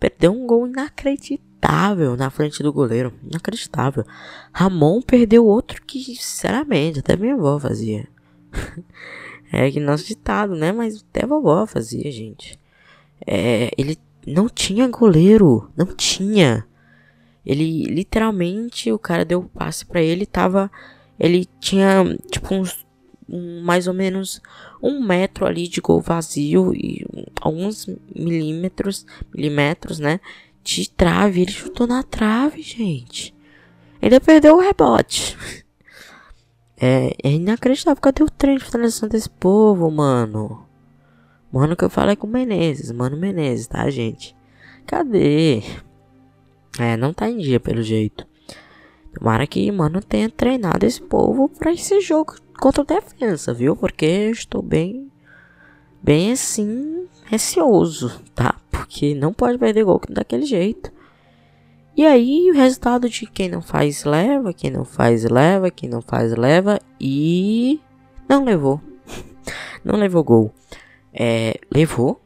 Perdeu 0.00 0.32
um 0.32 0.46
gol 0.46 0.66
inacreditável 0.66 2.16
na 2.16 2.30
frente 2.30 2.62
do 2.62 2.72
goleiro. 2.72 3.12
Inacreditável. 3.22 4.04
Ramon 4.52 5.02
perdeu 5.02 5.44
outro 5.44 5.82
que, 5.82 6.02
sinceramente, 6.02 7.00
até 7.00 7.14
minha 7.14 7.34
avó 7.34 7.58
fazia. 7.60 8.08
É 9.52 9.70
que 9.70 9.78
nosso 9.78 10.06
ditado, 10.06 10.56
né? 10.56 10.72
Mas 10.72 11.04
até 11.08 11.26
vovó 11.26 11.66
fazia, 11.66 12.10
gente. 12.10 12.58
É, 13.26 13.70
ele 13.76 13.98
não 14.26 14.48
tinha 14.48 14.88
goleiro. 14.88 15.70
Não 15.76 15.86
tinha. 15.86 16.66
Ele, 17.44 17.84
literalmente, 17.84 18.90
o 18.90 18.98
cara 18.98 19.26
deu 19.26 19.40
o 19.40 19.48
passe 19.48 19.84
para 19.84 20.00
ele, 20.00 20.24
tava... 20.24 20.70
Ele 21.20 21.46
tinha, 21.60 22.04
tipo, 22.30 22.54
uns... 22.54 22.86
Um, 23.28 23.62
mais 23.62 23.86
ou 23.86 23.94
menos 23.94 24.42
um 24.82 25.00
metro 25.00 25.46
ali 25.46 25.68
de 25.68 25.80
gol 25.80 26.00
vazio 26.00 26.74
e 26.74 27.06
alguns 27.40 27.88
milímetros, 28.14 29.06
milímetros, 29.32 29.98
né? 29.98 30.18
De 30.62 30.90
trave. 30.90 31.42
Ele 31.42 31.52
chutou 31.52 31.86
na 31.86 32.02
trave, 32.02 32.60
gente. 32.62 33.34
Ele 34.00 34.18
perdeu 34.18 34.56
o 34.56 34.60
rebote. 34.60 35.36
É, 36.84 37.14
é 37.22 37.30
inacreditável. 37.30 38.02
Cadê 38.02 38.24
o 38.24 38.28
trem 38.28 38.58
de 38.58 38.64
finalização 38.64 39.08
desse 39.08 39.30
povo, 39.30 39.88
mano? 39.88 40.66
Mano, 41.52 41.76
que 41.76 41.84
eu 41.84 41.90
falei 41.90 42.16
com 42.16 42.26
o 42.26 42.30
Menezes. 42.30 42.90
Mano 42.90 43.16
Menezes, 43.16 43.68
tá, 43.68 43.88
gente? 43.88 44.34
Cadê? 44.84 45.62
É, 46.80 46.96
não 46.96 47.12
tá 47.12 47.30
em 47.30 47.38
dia, 47.38 47.60
pelo 47.60 47.84
jeito. 47.84 48.26
Tomara 49.14 49.46
que, 49.46 49.70
mano, 49.70 50.02
tenha 50.02 50.28
treinado 50.28 50.84
esse 50.84 51.00
povo 51.00 51.48
pra 51.48 51.72
esse 51.72 52.00
jogo 52.00 52.34
contra 52.58 52.82
o 52.82 52.84
defesa, 52.84 53.54
viu? 53.54 53.76
Porque 53.76 54.04
eu 54.04 54.32
estou 54.32 54.60
bem, 54.60 55.08
bem 56.02 56.32
assim, 56.32 57.06
receoso, 57.26 58.20
tá? 58.34 58.56
Porque 58.72 59.14
não 59.14 59.32
pode 59.32 59.56
perder 59.56 59.84
gol 59.84 60.00
daquele 60.08 60.46
jeito. 60.46 60.90
E 61.94 62.06
aí 62.06 62.50
o 62.50 62.54
resultado 62.54 63.08
de 63.08 63.26
quem 63.26 63.50
não 63.50 63.60
faz 63.60 64.04
leva, 64.04 64.52
quem 64.52 64.70
não 64.70 64.84
faz 64.84 65.24
leva, 65.24 65.70
quem 65.70 65.88
não 65.88 66.00
faz 66.00 66.34
leva 66.34 66.78
e 66.98 67.80
não 68.28 68.44
levou. 68.44 68.80
não 69.84 69.98
levou 69.98 70.24
gol. 70.24 70.54
É, 71.12 71.60
levou, 71.70 72.20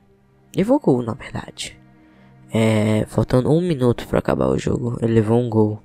levou 0.55 0.79
gol 0.79 1.03
na 1.03 1.15
verdade. 1.15 1.77
É, 2.53 3.05
faltando 3.07 3.51
um 3.51 3.61
minuto 3.61 4.07
para 4.07 4.21
acabar 4.21 4.47
o 4.47 4.59
jogo, 4.59 4.97
ele 5.03 5.15
levou 5.15 5.41
um 5.41 5.51
gol. 5.51 5.83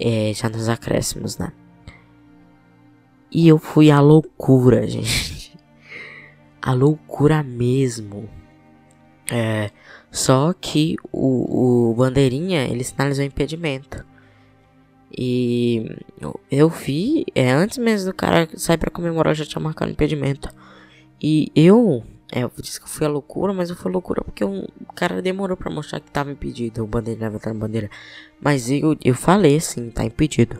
É, 0.00 0.32
já 0.32 0.48
nos 0.48 0.68
acréscimos, 0.68 1.36
né? 1.36 1.52
E 3.30 3.46
eu 3.46 3.58
fui 3.58 3.90
à 3.90 4.00
loucura, 4.00 4.86
gente. 4.88 5.54
A 6.62 6.72
loucura 6.72 7.42
mesmo. 7.42 8.28
É, 9.30 9.70
só 10.10 10.52
que 10.52 10.96
o, 11.12 11.90
o 11.90 11.94
bandeirinha 11.94 12.64
ele 12.64 12.82
sinalizou 12.82 13.24
impedimento. 13.24 14.04
E 15.16 15.96
eu, 16.50 16.68
vi, 16.68 17.24
é, 17.34 17.50
antes 17.50 17.78
mesmo 17.78 18.10
do 18.10 18.14
cara 18.14 18.48
sair 18.56 18.78
pra 18.78 18.90
comemorar, 18.90 19.34
já 19.34 19.44
tinha 19.44 19.62
marcado 19.62 19.90
impedimento. 19.90 20.48
E 21.20 21.50
eu, 21.54 22.04
é, 22.30 22.42
eu 22.44 22.52
disse 22.58 22.80
que 22.80 22.88
foi 22.88 23.06
a 23.06 23.10
loucura, 23.10 23.52
mas 23.52 23.70
eu 23.70 23.76
fui 23.76 23.90
loucura 23.90 24.22
porque 24.22 24.44
um, 24.44 24.66
o 24.80 24.92
cara 24.94 25.20
demorou 25.22 25.56
pra 25.56 25.70
mostrar 25.70 26.00
que 26.00 26.10
tava 26.10 26.30
impedido, 26.30 26.84
o 26.84 26.86
bandeira 26.86 27.26
levantar 27.26 27.50
a 27.50 27.54
bandeira. 27.54 27.90
Mas 28.40 28.70
eu, 28.70 28.96
eu 29.04 29.14
falei 29.14 29.56
assim, 29.56 29.90
tá 29.90 30.04
impedido. 30.04 30.58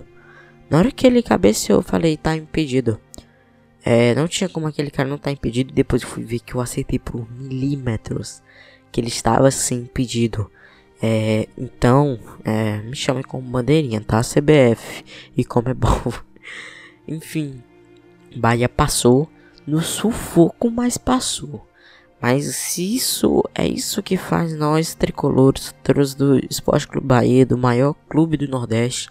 Na 0.70 0.78
hora 0.78 0.90
que 0.90 1.06
ele 1.06 1.22
cabeceou, 1.22 1.78
eu 1.78 1.82
falei, 1.82 2.16
tá 2.16 2.36
impedido. 2.36 3.00
É, 3.84 4.14
não 4.14 4.26
tinha 4.26 4.48
como 4.48 4.66
aquele 4.66 4.90
cara 4.90 5.08
não 5.08 5.18
tá 5.18 5.30
impedido. 5.30 5.72
Depois 5.72 6.02
fui 6.02 6.24
ver 6.24 6.40
que 6.40 6.54
eu 6.54 6.60
acertei 6.60 6.98
por 6.98 7.30
milímetros 7.30 8.42
que 8.90 9.00
ele 9.00 9.08
estava 9.08 9.50
sim 9.50 9.82
impedido. 9.82 10.50
É, 11.00 11.48
então, 11.56 12.18
é, 12.44 12.78
me 12.78 12.96
chame 12.96 13.22
como 13.22 13.48
bandeirinha, 13.48 14.00
tá? 14.00 14.20
CBF 14.20 15.04
e 15.36 15.44
como 15.44 15.68
é 15.68 15.74
bom. 15.74 16.12
Enfim, 17.06 17.62
Bahia 18.36 18.68
passou 18.68 19.28
no 19.66 19.80
sufoco, 19.80 20.70
mas 20.70 20.98
passou. 20.98 21.66
Mas 22.20 22.76
isso 22.76 23.44
é 23.54 23.66
isso 23.66 24.02
que 24.02 24.16
faz 24.16 24.52
nós 24.56 24.94
tricolores 24.94 25.72
do 26.16 26.38
Esporte 26.50 26.88
Clube 26.88 27.06
Bahia, 27.06 27.46
do 27.46 27.56
maior 27.56 27.94
clube 28.08 28.36
do 28.36 28.48
Nordeste. 28.48 29.08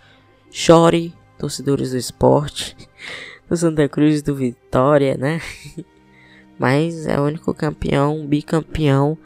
Chore, 0.52 1.14
torcedores 1.38 1.92
do 1.92 1.98
esporte, 1.98 2.76
do 3.50 3.56
Santa 3.56 3.88
Cruz 3.88 4.22
do 4.22 4.36
Vitória, 4.36 5.16
né? 5.16 5.42
Mas 6.60 7.06
é 7.06 7.20
o 7.20 7.24
único 7.24 7.54
campeão, 7.54 8.26
bicampeão 8.28 9.18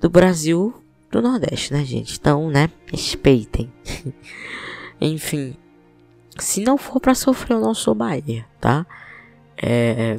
do 0.00 0.10
Brasil 0.10 0.74
do 1.10 1.22
Nordeste, 1.22 1.72
né, 1.72 1.84
gente? 1.84 2.18
Então, 2.18 2.50
né, 2.50 2.70
respeitem. 2.86 3.72
Enfim, 5.00 5.56
se 6.38 6.62
não 6.62 6.76
for 6.76 7.00
para 7.00 7.14
sofrer, 7.14 7.54
eu 7.54 7.60
não 7.60 7.74
sou 7.74 7.94
Bahia, 7.94 8.46
tá? 8.60 8.86
É, 9.56 10.16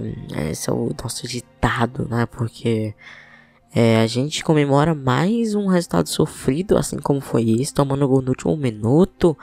esse 0.49 0.69
é 0.69 0.73
o 0.73 0.91
nosso 1.01 1.28
ditado, 1.28 2.07
né? 2.09 2.25
Porque 2.25 2.95
é, 3.73 3.97
a 4.01 4.07
gente 4.07 4.43
comemora 4.43 4.95
mais 4.95 5.53
um 5.53 5.67
resultado 5.67 6.09
sofrido, 6.09 6.78
assim 6.78 6.97
como 6.97 7.21
foi 7.21 7.49
esse, 7.49 7.73
tomando 7.73 8.07
gol 8.07 8.21
no 8.21 8.30
último 8.30 8.57
minuto, 8.57 9.38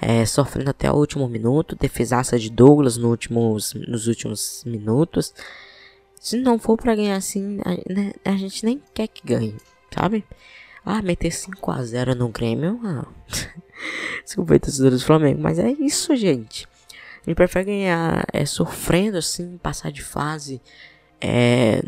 é, 0.00 0.24
sofrendo 0.24 0.70
até 0.70 0.90
o 0.90 0.94
último 0.94 1.28
minuto, 1.28 1.76
defesaça 1.76 2.38
de 2.38 2.50
Douglas 2.50 2.96
no 2.96 3.08
últimos, 3.08 3.74
nos 3.74 4.06
últimos 4.06 4.62
minutos. 4.64 5.34
Se 6.20 6.36
não 6.36 6.58
for 6.58 6.76
para 6.76 6.94
ganhar 6.94 7.16
assim, 7.16 7.58
a, 7.64 7.92
né, 7.92 8.12
a 8.24 8.36
gente 8.36 8.64
nem 8.64 8.80
quer 8.94 9.08
que 9.08 9.26
ganhe, 9.26 9.56
sabe? 9.94 10.24
Ah, 10.84 11.02
meter 11.02 11.30
5x0 11.30 12.14
no 12.14 12.28
Grêmio. 12.28 12.80
Ah. 12.84 13.06
Desculpa 14.24 14.54
aí, 14.54 14.58
do 14.58 15.00
Flamengo. 15.00 15.40
Mas 15.40 15.58
é 15.58 15.70
isso, 15.70 16.14
gente. 16.16 16.66
A 17.22 17.24
gente 17.30 17.36
prefere 17.36 17.66
ganhar 17.66 18.24
é, 18.32 18.46
sofrendo 18.46 19.18
assim, 19.18 19.58
passar 19.58 19.92
de 19.92 20.02
fase. 20.02 20.60
É, 21.20 21.82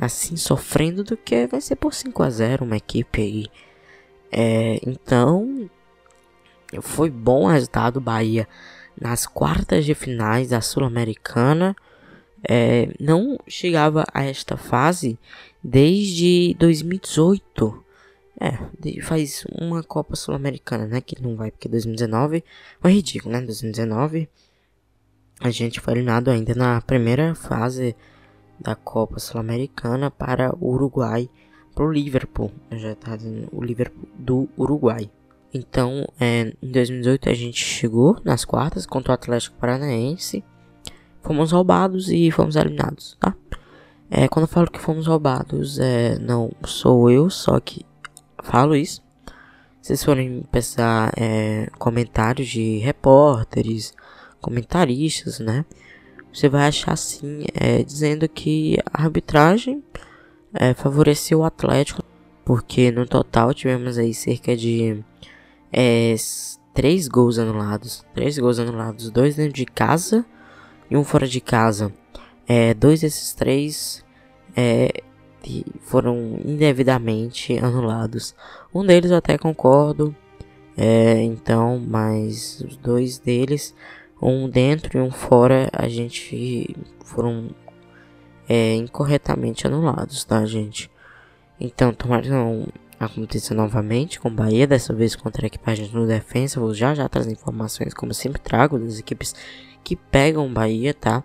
assim, 0.00 0.36
sofrendo 0.36 1.04
do 1.04 1.16
que 1.16 1.46
vai 1.46 1.60
ser 1.60 1.76
por 1.76 1.92
5x0 1.92 2.62
uma 2.62 2.76
equipe 2.76 3.20
aí. 3.20 3.46
É, 4.32 4.80
então, 4.86 5.70
foi 6.80 7.10
bom 7.10 7.44
o 7.44 7.48
resultado 7.48 7.94
do 7.94 8.00
Bahia 8.00 8.48
nas 8.98 9.26
quartas 9.26 9.84
de 9.84 9.94
finais 9.94 10.48
da 10.48 10.60
Sul-Americana. 10.60 11.76
É, 12.48 12.88
não 13.00 13.38
chegava 13.46 14.04
a 14.14 14.24
esta 14.24 14.56
fase 14.56 15.18
desde 15.62 16.54
2018. 16.58 17.84
É, 18.40 19.02
faz 19.02 19.44
uma 19.60 19.82
Copa 19.82 20.14
Sul-Americana, 20.14 20.86
né? 20.86 21.00
Que 21.00 21.20
não 21.20 21.34
vai 21.34 21.50
porque 21.50 21.68
2019 21.68 22.44
foi 22.80 22.92
ridículo, 22.92 23.32
né? 23.32 23.40
2019 23.40 24.28
a 25.40 25.50
gente 25.50 25.80
foi 25.80 25.94
eliminado 25.94 26.30
ainda 26.30 26.54
na 26.54 26.80
primeira 26.80 27.34
fase 27.34 27.94
da 28.60 28.74
Copa 28.74 29.20
Sul-Americana 29.20 30.10
para 30.10 30.54
o 30.60 30.72
Uruguai, 30.72 31.30
para 31.74 31.84
o 31.84 31.92
Liverpool, 31.92 32.50
já 32.72 32.94
tá 32.94 33.16
o 33.52 33.62
Liverpool 33.62 34.08
do 34.18 34.48
Uruguai. 34.58 35.08
Então, 35.54 36.06
é, 36.18 36.52
em 36.60 36.70
2018 36.70 37.28
a 37.28 37.34
gente 37.34 37.64
chegou 37.64 38.20
nas 38.24 38.44
quartas 38.44 38.84
contra 38.84 39.12
o 39.12 39.14
Atlético 39.14 39.56
Paranaense, 39.58 40.44
fomos 41.22 41.52
roubados 41.52 42.10
e 42.10 42.30
fomos 42.30 42.56
eliminados, 42.56 43.16
tá? 43.20 43.34
É, 44.10 44.26
quando 44.26 44.44
eu 44.44 44.48
falo 44.48 44.70
que 44.70 44.78
fomos 44.78 45.06
roubados, 45.06 45.78
é, 45.78 46.18
não 46.18 46.50
sou 46.64 47.10
eu, 47.10 47.28
só 47.28 47.60
que 47.60 47.84
falo 48.42 48.74
isso. 48.74 49.02
Vocês 49.80 50.02
forem 50.02 50.42
pensar 50.50 51.12
é, 51.16 51.68
comentários 51.78 52.48
de 52.48 52.78
repórteres, 52.78 53.92
comentaristas, 54.40 55.38
né? 55.40 55.64
Você 56.32 56.48
vai 56.48 56.66
achar 56.68 56.92
assim, 56.92 57.44
é, 57.54 57.82
dizendo 57.82 58.28
que 58.28 58.78
a 58.92 59.02
arbitragem 59.02 59.82
é, 60.54 60.74
favoreceu 60.74 61.40
o 61.40 61.44
Atlético, 61.44 62.02
porque 62.44 62.90
no 62.90 63.06
total 63.06 63.52
tivemos 63.52 63.98
aí 63.98 64.14
cerca 64.14 64.56
de 64.56 65.02
é, 65.72 66.14
três 66.74 67.08
gols 67.08 67.38
anulados, 67.38 68.04
três 68.14 68.38
gols 68.38 68.58
anulados, 68.58 69.10
dois 69.10 69.36
dentro 69.36 69.52
de 69.52 69.66
casa 69.66 70.24
e 70.90 70.96
um 70.96 71.04
fora 71.04 71.26
de 71.26 71.40
casa. 71.40 71.92
É, 72.48 72.72
dois 72.72 73.02
desses 73.02 73.34
três 73.34 74.02
é, 74.56 75.02
foram 75.82 76.40
indevidamente 76.44 77.58
anulados. 77.58 78.34
Um 78.74 78.84
deles 78.84 79.10
eu 79.10 79.18
até 79.18 79.36
concordo. 79.36 80.16
É, 80.76 81.20
então, 81.22 81.78
mas 81.78 82.60
os 82.60 82.76
dois 82.76 83.18
deles, 83.18 83.74
um 84.22 84.48
dentro 84.48 84.96
e 84.96 85.00
um 85.00 85.10
fora, 85.10 85.68
a 85.72 85.88
gente 85.88 86.74
foram 87.04 87.50
é, 88.48 88.74
incorretamente 88.74 89.66
anulados, 89.66 90.24
tá, 90.24 90.46
gente? 90.46 90.90
Então, 91.60 91.92
tomara 91.92 92.22
que 92.22 92.30
não 92.30 92.66
aconteça 92.98 93.54
novamente 93.54 94.18
com 94.20 94.30
Bahia, 94.30 94.66
dessa 94.66 94.94
vez 94.94 95.14
contra 95.14 95.44
a 95.44 95.48
equipagem 95.48 95.90
defensa. 96.06 96.60
Vou 96.60 96.72
já 96.72 96.94
já 96.94 97.08
trazer 97.08 97.32
informações, 97.32 97.92
como 97.92 98.14
sempre 98.14 98.40
trago, 98.40 98.78
das 98.78 98.98
equipes 98.98 99.34
que 99.84 99.96
pegam 99.96 100.52
Bahia, 100.52 100.94
tá? 100.94 101.24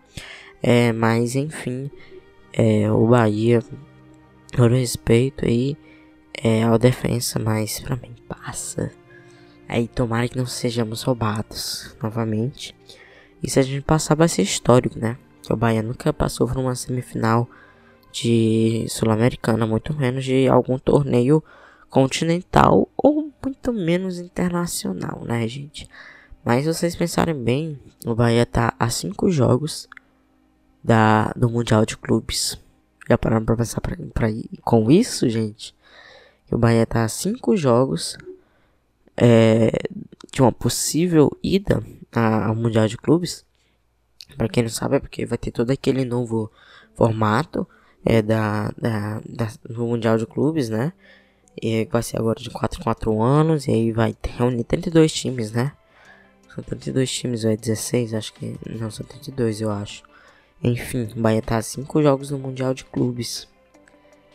É, 0.66 0.94
mas 0.94 1.36
enfim, 1.36 1.92
é, 2.54 2.90
o 2.90 3.06
Bahia 3.06 3.62
todo 4.56 4.76
respeito 4.76 5.46
aí 5.46 5.76
é, 6.42 6.64
ao 6.64 6.80
defensa, 6.80 7.38
mas 7.38 7.82
pra 7.82 7.98
mim 7.98 8.16
passa. 8.30 8.90
Aí 9.68 9.90
tomara 9.90 10.28
que 10.30 10.38
não 10.38 10.46
sejamos 10.46 11.04
roubados 11.04 11.94
novamente. 12.02 12.74
E 13.42 13.50
se 13.50 13.60
a 13.60 13.62
gente 13.62 13.82
passar 13.82 14.16
vai 14.16 14.30
ser 14.30 14.44
histórico, 14.44 14.98
né? 14.98 15.18
Que 15.42 15.52
o 15.52 15.58
Bahia 15.58 15.84
nunca 15.84 16.14
passou 16.14 16.48
por 16.48 16.58
uma 16.58 16.76
semifinal 16.76 17.50
de 18.10 18.86
Sul-Americana, 18.88 19.68
muito 19.68 19.94
menos 19.94 20.24
de 20.24 20.48
algum 20.48 20.80
torneio 20.80 21.44
continental 21.90 22.90
ou 22.96 23.34
muito 23.44 23.74
menos 23.74 24.18
internacional, 24.18 25.24
né, 25.26 25.46
gente? 25.46 25.90
Mas 26.46 26.64
se 26.64 26.74
vocês 26.74 26.96
pensarem 26.96 27.36
bem, 27.36 27.80
o 28.06 28.16
Bahia 28.16 28.46
tá 28.46 28.74
a 28.80 28.90
cinco 28.90 29.30
jogos 29.30 29.90
da, 30.84 31.32
do 31.36 31.50
Mundial 31.50 31.86
de 31.86 31.98
Clubes. 31.98 32.60
Já 33.10 33.18
pararam 33.18 33.46
pra 33.46 33.56
pensar 33.56 33.82
pra, 33.82 33.96
pra 34.14 34.28
com 34.62 34.90
isso, 34.92 35.30
gente? 35.30 35.76
O 36.52 36.58
Bahia 36.58 36.86
tá 36.86 37.04
a 37.04 37.10
5 37.10 37.56
jogos 37.58 38.18
é, 39.18 39.72
de 40.32 40.42
uma 40.42 40.52
possível 40.52 41.32
ida 41.42 41.84
ao 42.12 42.56
Mundial 42.56 42.88
de 42.88 42.98
Clubes. 42.98 43.46
Pra 44.38 44.50
quem 44.50 44.64
não 44.64 44.70
sabe, 44.70 44.98
é 44.98 45.00
porque 45.00 45.26
vai 45.26 45.38
ter 45.38 45.52
todo 45.52 45.72
aquele 45.72 46.06
novo 46.06 46.52
formato 46.96 47.68
é, 48.06 48.22
da, 48.22 48.72
da, 48.78 49.22
da, 49.28 49.48
do 49.64 49.86
Mundial 49.86 50.18
de 50.18 50.26
Clubes, 50.26 50.70
né? 50.70 50.94
E 51.62 51.86
vai 51.86 52.02
ser 52.02 52.18
agora 52.18 52.40
de 52.40 52.50
4 52.50 52.80
em 52.80 52.84
4 52.84 53.22
anos. 53.22 53.68
E 53.68 53.72
aí 53.72 53.92
vai 53.92 54.16
reunir 54.24 54.64
32 54.64 55.14
times, 55.14 55.52
né? 55.52 55.72
São 56.54 56.64
32 56.64 57.12
times, 57.12 57.44
ou 57.46 57.52
é 57.52 57.58
16? 57.58 58.14
Acho 58.14 58.34
que. 58.34 58.56
Não, 58.70 58.90
são 58.90 59.06
32, 59.06 59.62
eu 59.62 59.72
acho. 59.72 60.04
Enfim, 60.64 61.10
o 61.16 61.20
Bahia 61.20 61.42
tá 61.42 61.58
a 61.58 61.62
5 61.62 62.02
jogos 62.02 62.32
no 62.32 62.40
Mundial 62.40 62.74
de 62.74 62.86
Clubes. 62.86 63.50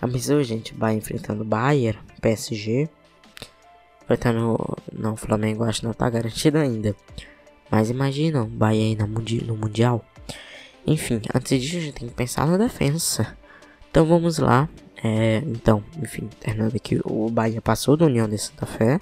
A 0.00 0.06
missão, 0.06 0.42
gente, 0.42 0.74
Bahia 0.74 0.98
enfrentando 0.98 1.44
Bayern, 1.44 1.98
PSG. 2.20 2.88
Enfrentando. 4.02 4.58
Não, 4.92 5.14
o 5.14 5.16
Flamengo 5.16 5.64
acho 5.64 5.80
que 5.80 5.86
não 5.86 5.94
tá 5.94 6.08
garantido 6.10 6.58
ainda. 6.58 6.94
Mas 7.70 7.88
imagina, 7.88 8.42
o 8.42 8.46
Bahia 8.46 8.84
aí 8.84 9.42
no 9.44 9.56
Mundial. 9.56 10.04
Enfim, 10.86 11.20
antes 11.34 11.62
disso 11.62 11.78
a 11.78 11.80
gente 11.80 11.94
tem 11.94 12.08
que 12.08 12.14
pensar 12.14 12.46
na 12.46 12.58
defesa. 12.58 13.36
Então 13.90 14.04
vamos 14.06 14.38
lá. 14.38 14.68
É, 15.02 15.38
então, 15.46 15.82
enfim, 16.02 16.28
terminando 16.40 16.74
aqui, 16.76 17.00
o 17.04 17.30
Bahia 17.30 17.60
passou 17.62 17.96
do 17.96 18.04
União 18.04 18.28
de 18.28 18.36
Santa 18.36 18.66
Fé. 18.66 19.00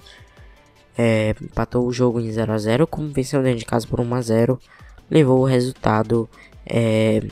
É, 0.96 1.34
empatou 1.42 1.86
o 1.86 1.92
jogo 1.92 2.20
em 2.20 2.30
0 2.30 2.52
a 2.52 2.58
0 2.58 2.86
como 2.86 3.12
venceu 3.12 3.42
dentro 3.42 3.58
de 3.58 3.66
casa 3.66 3.86
por 3.86 4.00
1 4.00 4.14
a 4.14 4.20
0 4.22 4.58
levou 5.10 5.40
o 5.40 5.44
resultado 5.44 6.26
é, 6.66 7.22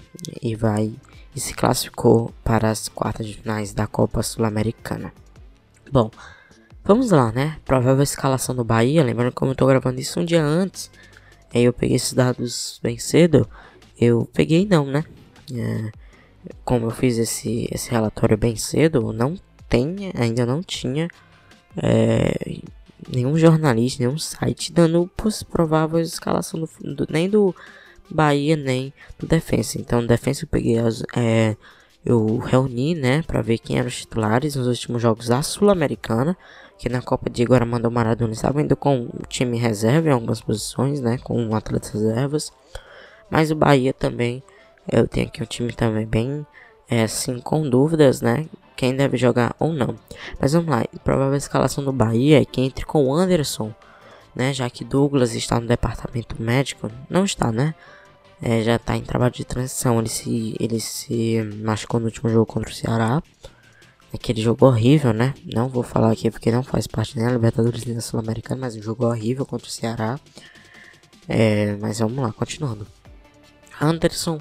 e 0.41 0.55
vai 0.55 0.93
e 1.35 1.41
se 1.41 1.53
classificou 1.55 2.32
para 2.45 2.70
as 2.70 2.89
quartas 2.89 3.26
de 3.26 3.35
finais 3.35 3.72
da 3.74 3.87
Copa 3.87 4.22
Sul-Americana. 4.22 5.12
Bom, 5.91 6.11
vamos 6.85 7.11
lá, 7.11 7.32
né? 7.32 7.59
Provável 7.64 8.03
escalação 8.03 8.55
do 8.55 8.64
Bahia. 8.64 9.03
Lembrando 9.03 9.32
que 9.32 9.43
eu 9.43 9.53
estou 9.53 9.68
gravando 9.68 10.01
isso 10.01 10.20
um 10.20 10.24
dia 10.24 10.43
antes 10.43 10.91
Aí 11.55 11.62
eu 11.62 11.72
peguei 11.72 11.95
esses 11.95 12.12
dados 12.12 12.80
bem 12.82 12.99
cedo. 12.99 13.49
Eu 13.97 14.28
peguei 14.32 14.66
não, 14.66 14.85
né? 14.87 15.05
É, 15.55 15.93
como 16.64 16.87
eu 16.87 16.91
fiz 16.91 17.16
esse, 17.16 17.68
esse 17.70 17.93
relatório 17.93 18.37
bem 18.37 18.57
cedo, 18.57 19.12
não 19.12 19.39
tem, 19.68 20.11
ainda 20.16 20.45
não 20.45 20.62
tinha 20.62 21.09
é, 21.76 22.59
nenhum 23.09 23.39
jornalista, 23.39 24.03
nenhum 24.03 24.18
site 24.18 24.72
dando 24.72 25.09
provável 25.49 26.01
escalação 26.01 26.59
do, 26.59 26.95
do, 26.97 27.07
nem 27.09 27.30
do 27.30 27.55
Bahia 28.11 28.57
nem 28.57 28.93
do 29.19 29.27
Defensa. 29.27 29.81
Então, 29.81 30.03
no 30.03 30.09
Defensa 30.09 30.45
eu 30.45 30.49
peguei 30.49 30.79
as, 30.79 31.03
é, 31.17 31.57
eu 32.05 32.37
reuni, 32.37 32.95
né, 32.95 33.23
para 33.23 33.41
ver 33.41 33.59
quem 33.59 33.79
eram 33.79 33.89
os 33.89 33.97
titulares 33.97 34.57
nos 34.57 34.67
últimos 34.67 35.01
jogos 35.01 35.29
da 35.29 35.43
Sul-Americana, 35.43 36.37
que 36.79 36.89
na 36.89 37.01
Copa 37.01 37.31
de 37.31 37.43
Guaramanda 37.45 37.89
Maradona 37.89 38.33
estava 38.33 38.61
indo 38.61 38.77
com 38.77 39.05
o 39.05 39.27
time 39.27 39.57
reserva 39.57 40.09
em 40.09 40.13
algumas 40.13 40.41
posições, 40.41 41.01
né, 41.01 41.19
com 41.19 41.55
atletas 41.55 41.91
reservas. 41.93 42.53
Mas 43.31 43.51
o 43.51 43.55
Bahia 43.57 43.93
também, 43.93 44.43
eu 44.91 45.09
tenho 45.09 45.29
aqui 45.29 45.43
um 45.43 45.47
time 45.47 45.73
também 45.73 46.05
bem, 46.05 46.47
é, 46.91 47.05
assim, 47.05 47.41
com 47.41 47.69
dúvidas, 47.69 48.21
né, 48.21 48.47
quem 48.77 48.95
deve 48.95 49.17
jogar 49.17 49.57
ou 49.59 49.73
não. 49.73 49.97
Mas 50.39 50.53
vamos 50.53 50.69
lá, 50.69 50.83
a 50.83 50.99
provável 50.99 51.37
escalação 51.37 51.83
do 51.83 51.93
Bahia 51.93 52.43
é 52.43 52.45
que 52.45 52.61
entre 52.61 52.85
com 52.85 53.07
o 53.07 53.15
Anderson, 53.15 53.73
né, 54.35 54.53
já 54.53 54.69
que 54.69 54.85
Douglas 54.85 55.35
está 55.35 55.59
no 55.59 55.67
departamento 55.67 56.37
médico, 56.43 56.91
não 57.09 57.25
está, 57.25 57.51
né, 57.51 57.75
é, 58.43 58.62
já 58.62 58.76
está 58.76 58.97
em 58.97 59.03
trabalho 59.03 59.32
de 59.32 59.45
transição. 59.45 59.99
Ele 59.99 60.09
se, 60.09 60.57
ele 60.59 60.80
se 60.80 61.43
machucou 61.62 62.01
no 62.01 62.07
último 62.07 62.28
jogo 62.28 62.47
contra 62.47 62.70
o 62.70 62.74
Ceará. 62.74 63.22
Aquele 64.12 64.41
jogo 64.41 64.66
horrível, 64.66 65.12
né? 65.12 65.35
Não 65.53 65.68
vou 65.68 65.82
falar 65.82 66.12
aqui 66.12 66.30
porque 66.30 66.51
não 66.51 66.62
faz 66.62 66.87
parte 66.87 67.16
da 67.16 67.32
Libertadores 67.32 67.85
da 67.85 68.01
Sul-Americana, 68.01 68.61
mas 68.61 68.76
um 68.76 68.82
jogo 68.82 69.07
horrível 69.07 69.45
contra 69.45 69.66
o 69.66 69.70
Ceará. 69.70 70.20
É, 71.28 71.76
mas 71.80 71.99
vamos 71.99 72.22
lá, 72.22 72.32
continuando. 72.32 72.87
Anderson 73.80 74.41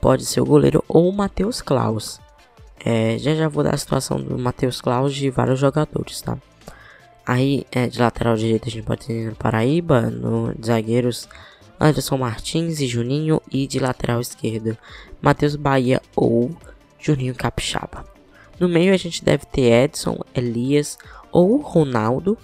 pode 0.00 0.26
ser 0.26 0.40
o 0.40 0.44
goleiro 0.44 0.84
ou 0.86 1.08
o 1.08 1.12
Matheus 1.12 1.62
Klaus. 1.62 2.20
É, 2.84 3.16
já 3.18 3.34
já 3.34 3.48
vou 3.48 3.64
dar 3.64 3.74
a 3.74 3.78
situação 3.78 4.20
do 4.20 4.38
Matheus 4.38 4.80
Klaus 4.80 5.14
de 5.14 5.30
vários 5.30 5.58
jogadores, 5.58 6.20
tá? 6.20 6.36
Aí, 7.26 7.66
é, 7.72 7.86
de 7.86 7.98
lateral 7.98 8.36
direito, 8.36 8.68
a 8.68 8.70
gente 8.70 8.84
pode 8.84 9.06
ter 9.06 9.30
no 9.30 9.36
Paraíba, 9.36 10.02
no 10.02 10.54
zagueiros 10.62 11.26
Anderson 11.84 12.16
Martins 12.16 12.80
e 12.80 12.86
Juninho 12.86 13.42
e 13.52 13.66
de 13.66 13.78
lateral 13.78 14.18
esquerdo 14.18 14.76
Matheus 15.20 15.54
Bahia 15.54 16.00
ou 16.16 16.50
Juninho 16.98 17.34
Capixaba. 17.34 18.06
No 18.58 18.66
meio 18.66 18.94
a 18.94 18.96
gente 18.96 19.22
deve 19.22 19.44
ter 19.44 19.70
Edson, 19.84 20.18
Elias 20.34 20.96
ou 21.30 21.58
Ronaldo 21.58 22.38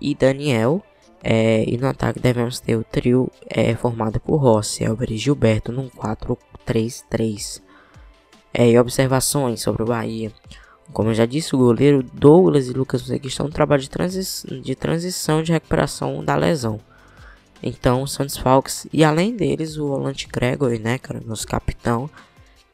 e 0.00 0.14
Daniel. 0.14 0.80
É, 1.26 1.64
e 1.66 1.76
no 1.76 1.88
ataque 1.88 2.20
devemos 2.20 2.60
ter 2.60 2.76
o 2.76 2.84
trio 2.84 3.30
é, 3.48 3.74
formado 3.74 4.20
por 4.20 4.36
Rossi, 4.36 4.84
Elber 4.84 5.10
e 5.10 5.16
Gilberto 5.16 5.72
num 5.72 5.88
4-3-3. 5.88 7.62
É, 8.52 8.70
e 8.70 8.78
observações 8.78 9.60
sobre 9.60 9.82
o 9.82 9.86
Bahia. 9.86 10.30
Como 10.92 11.10
eu 11.10 11.14
já 11.14 11.26
disse, 11.26 11.56
o 11.56 11.58
goleiro 11.58 12.00
Douglas 12.12 12.68
e 12.68 12.72
Lucas 12.72 13.02
Moseca 13.02 13.26
estão 13.26 13.46
no 13.46 13.52
trabalho 13.52 13.82
de, 13.82 13.90
transi 13.90 14.46
de 14.62 14.76
transição 14.76 15.42
de 15.42 15.50
recuperação 15.50 16.22
da 16.24 16.36
lesão. 16.36 16.78
Então, 17.66 18.06
são 18.06 18.26
desfalques. 18.26 18.86
E 18.92 19.02
além 19.02 19.34
deles, 19.34 19.78
o 19.78 19.88
volante 19.88 20.28
Gregory, 20.28 20.78
né, 20.78 20.98
cara, 20.98 21.22
nosso 21.24 21.46
capitão, 21.46 22.10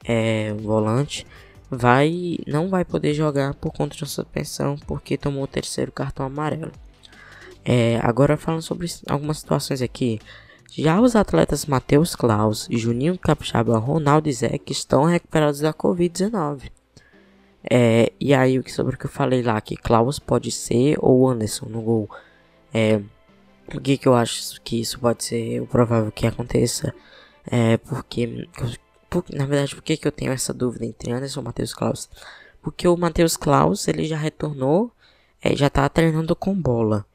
é, 0.05 0.53
volante, 0.55 1.24
vai 1.70 2.38
não 2.47 2.68
vai 2.68 2.84
poder 2.84 3.14
jogar 3.14 3.55
por 3.55 3.72
conta 3.72 3.97
de 3.97 4.05
suspensão 4.05 4.76
porque 4.86 5.16
tomou 5.16 5.45
o 5.45 5.47
terceiro 5.47 5.93
cartão 5.93 6.26
amarelo. 6.26 6.72
É, 7.64 8.01
agora 8.03 8.36
falando 8.36 8.62
sobre 8.62 8.88
algumas 9.09 9.38
situações 9.38 9.80
aqui. 9.80 10.18
Já 10.72 11.01
os 11.01 11.14
atletas 11.14 11.66
Matheus 11.66 12.16
Klaus, 12.16 12.66
Juninho 12.70 13.18
Capixaba, 13.18 13.78
Ronaldo 13.78 14.28
e 14.28 14.32
Zé 14.32 14.59
estão 14.68 15.05
recuperados 15.05 15.61
da 15.61 15.72
Covid-19. 15.72 16.70
É, 17.68 18.12
e 18.18 18.32
aí 18.34 18.61
sobre 18.68 18.95
o 18.95 18.99
que 18.99 19.07
eu 19.07 19.11
falei 19.11 19.43
lá, 19.43 19.61
que 19.61 19.76
Klaus 19.76 20.18
pode 20.18 20.51
ser 20.51 20.97
ou 20.99 21.28
Anderson 21.28 21.66
no 21.66 21.82
gol. 21.82 22.11
É, 22.72 23.01
por 23.71 23.81
que, 23.81 23.97
que 23.97 24.09
eu 24.09 24.14
acho 24.14 24.61
que 24.62 24.81
isso 24.81 24.99
pode 24.99 25.25
ser 25.25 25.62
o 25.62 25.66
provável 25.66 26.11
que 26.11 26.27
aconteça? 26.27 26.93
É 27.47 27.77
porque, 27.79 28.49
por, 29.09 29.25
na 29.33 29.47
verdade, 29.47 29.75
por 29.75 29.83
que, 29.83 29.97
que 29.97 30.07
eu 30.07 30.12
tenho 30.12 30.33
essa 30.33 30.53
dúvida 30.53 30.85
entre 30.85 31.12
Anderson 31.12 31.41
e 31.41 31.45
Matheus 31.45 31.73
Klaus? 31.73 32.11
Porque 32.61 32.87
o 32.89 32.97
Matheus 32.97 33.37
Klaus 33.37 33.87
ele 33.89 34.05
já 34.05 34.16
retornou, 34.16 34.91
é, 35.41 35.55
já 35.55 35.68
está 35.68 35.89
treinando 35.89 36.35
com 36.35 36.55
bola. 36.55 37.07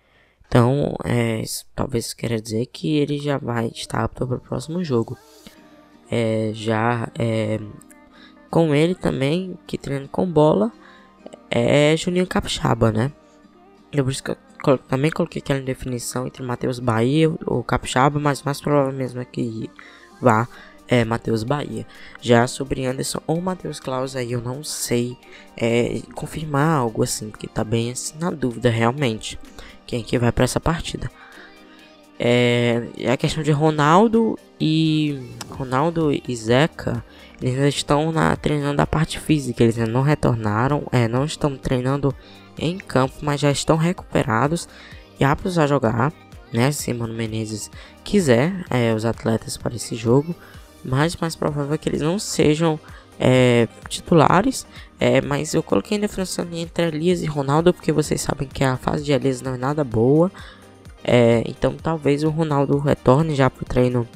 Então, 0.48 0.96
é, 1.04 1.44
talvez 1.76 2.14
queira 2.14 2.40
dizer 2.40 2.68
que 2.68 2.98
ele 2.98 3.20
já 3.20 3.38
vai 3.38 3.68
estar 3.68 4.04
apto 4.04 4.26
para 4.26 4.38
o 4.38 4.40
próximo 4.40 4.84
jogo. 4.84 5.18
É, 6.10 6.52
já 6.54 7.10
é, 7.20 7.60
com 8.50 8.74
ele 8.74 8.96
também, 8.96 9.58
que 9.68 9.78
treina 9.78 10.08
com 10.08 10.26
bola, 10.26 10.72
é 11.50 11.96
Juninho 11.98 12.28
Capixaba, 12.28 12.92
né? 12.92 13.12
É 13.92 14.02
por 14.02 14.12
isso 14.12 14.24
que 14.24 14.32
eu 14.32 14.38
também 14.88 15.12
coloquei 15.12 15.42
aquela 15.42 15.62
definição 15.62 16.28
entre 16.28 16.44
Matheus 16.44 16.80
Bahia 16.80 17.32
ou 17.46 17.64
Capixaba, 17.64 18.20
mas 18.20 18.44
mais 18.44 18.60
provável 18.60 18.92
mesmo 18.92 19.22
é 19.22 19.26
que 19.26 19.70
vá 20.22 20.48
é 20.88 21.04
Matheus 21.04 21.44
Bahia. 21.44 21.86
Já 22.22 22.48
sobre 22.48 22.86
Anderson 22.86 23.20
ou 23.26 23.42
Matheus 23.42 23.80
Klaus 23.80 24.16
aí 24.16 24.32
eu 24.32 24.42
não 24.42 24.64
sei 24.64 25.18
é, 25.58 26.02
confirmar 26.14 26.78
algo 26.78 27.04
assim, 27.04 27.30
porque 27.30 27.48
tá 27.48 27.64
bem 27.64 27.92
assim 27.92 28.18
na 28.20 28.30
dúvida 28.30 28.70
realmente 28.70 29.40
quem 29.86 30.04
que 30.04 30.18
vai 30.18 30.32
para 30.32 30.44
essa 30.44 30.60
partida. 30.60 31.10
É, 32.20 32.84
é 32.98 33.12
a 33.12 33.18
questão 33.18 33.44
de 33.44 33.52
Ronaldo 33.52 34.38
e 34.60 35.30
Ronaldo 35.50 36.12
e 36.12 36.36
Zeca, 36.36 37.04
eles 37.42 37.76
estão 37.76 38.12
na, 38.12 38.36
treinando 38.36 38.82
a 38.82 38.88
parte 38.88 39.20
física, 39.20 39.64
eles 39.64 39.78
não 39.78 40.02
retornaram, 40.02 40.88
é, 40.92 41.08
não 41.08 41.26
estão 41.26 41.58
treinando 41.58 42.14
em 42.58 42.78
campo, 42.78 43.16
mas 43.22 43.42
já 43.42 43.52
estão 43.52 43.76
recuperados 43.76 44.68
e 45.20 45.24
aptos 45.24 45.58
a 45.58 45.68
jogar, 45.68 46.14
né? 46.52 46.72
Se 46.72 46.94
Mano 46.94 47.14
Menezes 47.14 47.70
quiser 48.04 48.66
é, 48.70 48.94
os 48.94 49.06
atletas 49.06 49.58
para 49.58 49.76
esse 49.76 49.96
jogo, 49.96 50.36
mas 50.84 51.16
mais 51.16 51.36
provável 51.36 51.74
é 51.74 51.78
que 51.78 51.90
eles 51.90 52.02
não 52.02 52.20
sejam 52.20 52.80
é, 53.20 53.68
titulares. 53.90 54.66
É, 55.00 55.20
mas 55.20 55.54
eu 55.54 55.62
coloquei 55.62 55.98
ainda 55.98 56.08
definição 56.08 56.48
entre 56.54 56.86
Elias 56.88 57.22
e 57.22 57.26
Ronaldo, 57.26 57.74
porque 57.74 57.92
vocês 57.92 58.22
sabem 58.22 58.48
que 58.48 58.64
a 58.64 58.78
fase 58.78 59.04
de 59.04 59.12
Elias 59.12 59.42
não 59.42 59.56
é 59.56 59.58
nada 59.58 59.84
boa. 59.84 60.32
É, 61.04 61.44
então 61.46 61.76
talvez 61.76 62.24
o 62.24 62.30
Ronaldo 62.30 62.78
retorne 62.80 63.36
já 63.36 63.50
pro 63.50 63.66
treino 63.66 64.08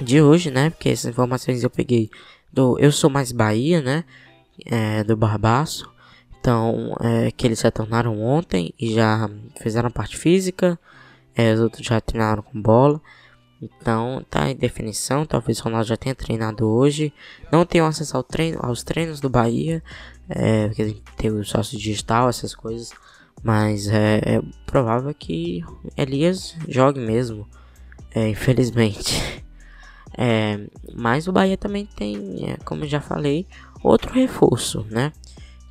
de 0.00 0.20
hoje, 0.20 0.50
né? 0.50 0.70
Porque 0.70 0.90
essas 0.90 1.10
informações 1.10 1.62
eu 1.62 1.70
peguei 1.70 2.10
do 2.54 2.78
Eu 2.78 2.92
Sou 2.92 3.10
Mais 3.10 3.32
Bahia, 3.32 3.82
né? 3.82 4.04
É, 4.64 5.02
do 5.02 5.16
Barbaço. 5.16 5.92
Então, 6.38 6.94
é, 7.00 7.30
que 7.32 7.46
eles 7.46 7.60
retornaram 7.60 8.22
ontem 8.22 8.72
e 8.78 8.94
já 8.94 9.28
fizeram 9.60 9.90
parte 9.90 10.16
física. 10.16 10.78
É, 11.34 11.52
os 11.52 11.60
outros 11.60 11.84
já 11.84 12.00
treinaram 12.00 12.42
com 12.42 12.60
bola. 12.60 13.00
Então, 13.60 14.24
tá 14.30 14.50
em 14.50 14.54
definição. 14.56 15.26
Talvez 15.26 15.58
o 15.58 15.64
Ronaldo 15.64 15.88
já 15.88 15.96
tenha 15.96 16.14
treinado 16.14 16.68
hoje. 16.68 17.12
Não 17.50 17.66
tenho 17.66 17.86
acesso 17.86 18.16
ao 18.16 18.22
treino, 18.22 18.58
aos 18.62 18.84
treinos 18.84 19.20
do 19.20 19.28
Bahia. 19.28 19.82
É, 20.28 20.68
porque 20.68 21.02
tem 21.16 21.30
o 21.30 21.44
sócio 21.44 21.76
digital, 21.76 22.28
essas 22.28 22.54
coisas. 22.54 22.92
Mas 23.42 23.88
é, 23.88 24.20
é 24.24 24.42
provável 24.64 25.12
que 25.12 25.64
Elias 25.96 26.56
jogue 26.68 27.00
mesmo. 27.00 27.48
É, 28.14 28.28
infelizmente. 28.28 29.42
É, 30.16 30.60
mas 30.94 31.26
o 31.26 31.32
Bahia 31.32 31.56
também 31.56 31.86
tem, 31.86 32.50
é, 32.50 32.56
como 32.64 32.86
já 32.86 33.00
falei, 33.00 33.46
outro 33.82 34.12
reforço, 34.12 34.86
né? 34.90 35.12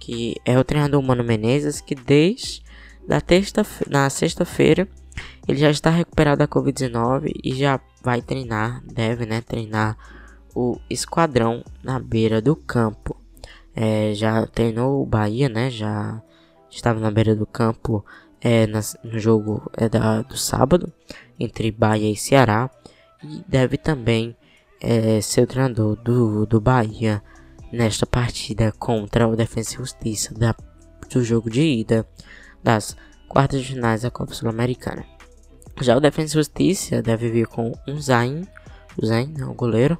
que 0.04 0.36
é 0.44 0.60
o 0.60 0.66
treinador 0.66 1.02
Mano 1.02 1.24
Menezes, 1.24 1.80
que 1.80 1.96
desde 1.96 2.62
da 3.08 3.22
terça, 3.22 3.66
na 3.89 4.10
sexta-feira 4.10 4.86
ele 5.48 5.58
já 5.58 5.72
está 5.72 5.89
recuperado 5.89 6.39
da 6.39 6.48
Covid-19 6.48 7.32
e 7.41 7.56
já 7.56 7.80
vai 8.04 8.22
treinar, 8.22 8.84
deve 8.86 9.26
né, 9.26 9.39
treinar 9.39 9.98
o 10.54 10.78
esquadrão 10.89 11.64
na 11.82 12.00
beira 12.00 12.41
do 12.41 12.54
campo. 12.54 13.16
É, 13.74 14.14
já 14.14 14.46
treinou 14.46 15.02
o 15.02 15.06
Bahia, 15.06 15.48
né? 15.48 15.70
Já 15.70 16.22
estava 16.70 17.00
na 17.00 17.10
beira 17.10 17.34
do 17.34 17.46
campo 17.46 18.06
é, 18.41 18.68
no 18.68 19.18
jogo 19.18 19.72
é, 19.78 19.88
da, 19.88 20.22
do 20.22 20.38
sábado 20.38 20.91
entre 21.39 21.72
Bahia 21.72 22.12
e 22.12 22.16
Ceará 22.18 22.70
e 23.24 23.44
deve 23.48 23.78
também 23.78 24.36
é, 24.82 25.22
ser 25.22 25.42
o 25.42 25.48
treinador 25.48 25.96
do, 25.96 26.46
do 26.46 26.60
Bahia 26.60 27.22
nesta 27.72 28.06
partida 28.06 28.72
contra 28.74 29.28
o 29.28 29.36
Defensa 29.36 29.74
e 29.74 29.78
Justiça 29.78 30.34
da, 30.34 30.56
do 31.10 31.24
jogo 31.24 31.50
de 31.50 31.62
ida 31.62 32.08
das 32.62 32.96
quartas 33.28 33.62
de 33.62 33.68
finais 33.74 34.02
da 34.02 34.12
Copa 34.12 34.34
Sul-Americana. 34.34 35.06
Já 35.82 35.98
o 35.98 36.00
Defensa 36.00 36.34
e 36.34 36.40
Justiça 36.40 37.02
deve 37.02 37.30
vir 37.30 37.48
com 37.48 37.72
um 37.88 38.00
Zayn, 38.00 38.44
o 38.96 39.06
Zayn, 39.06 39.34
o 39.44 39.54
goleiro, 39.54 39.98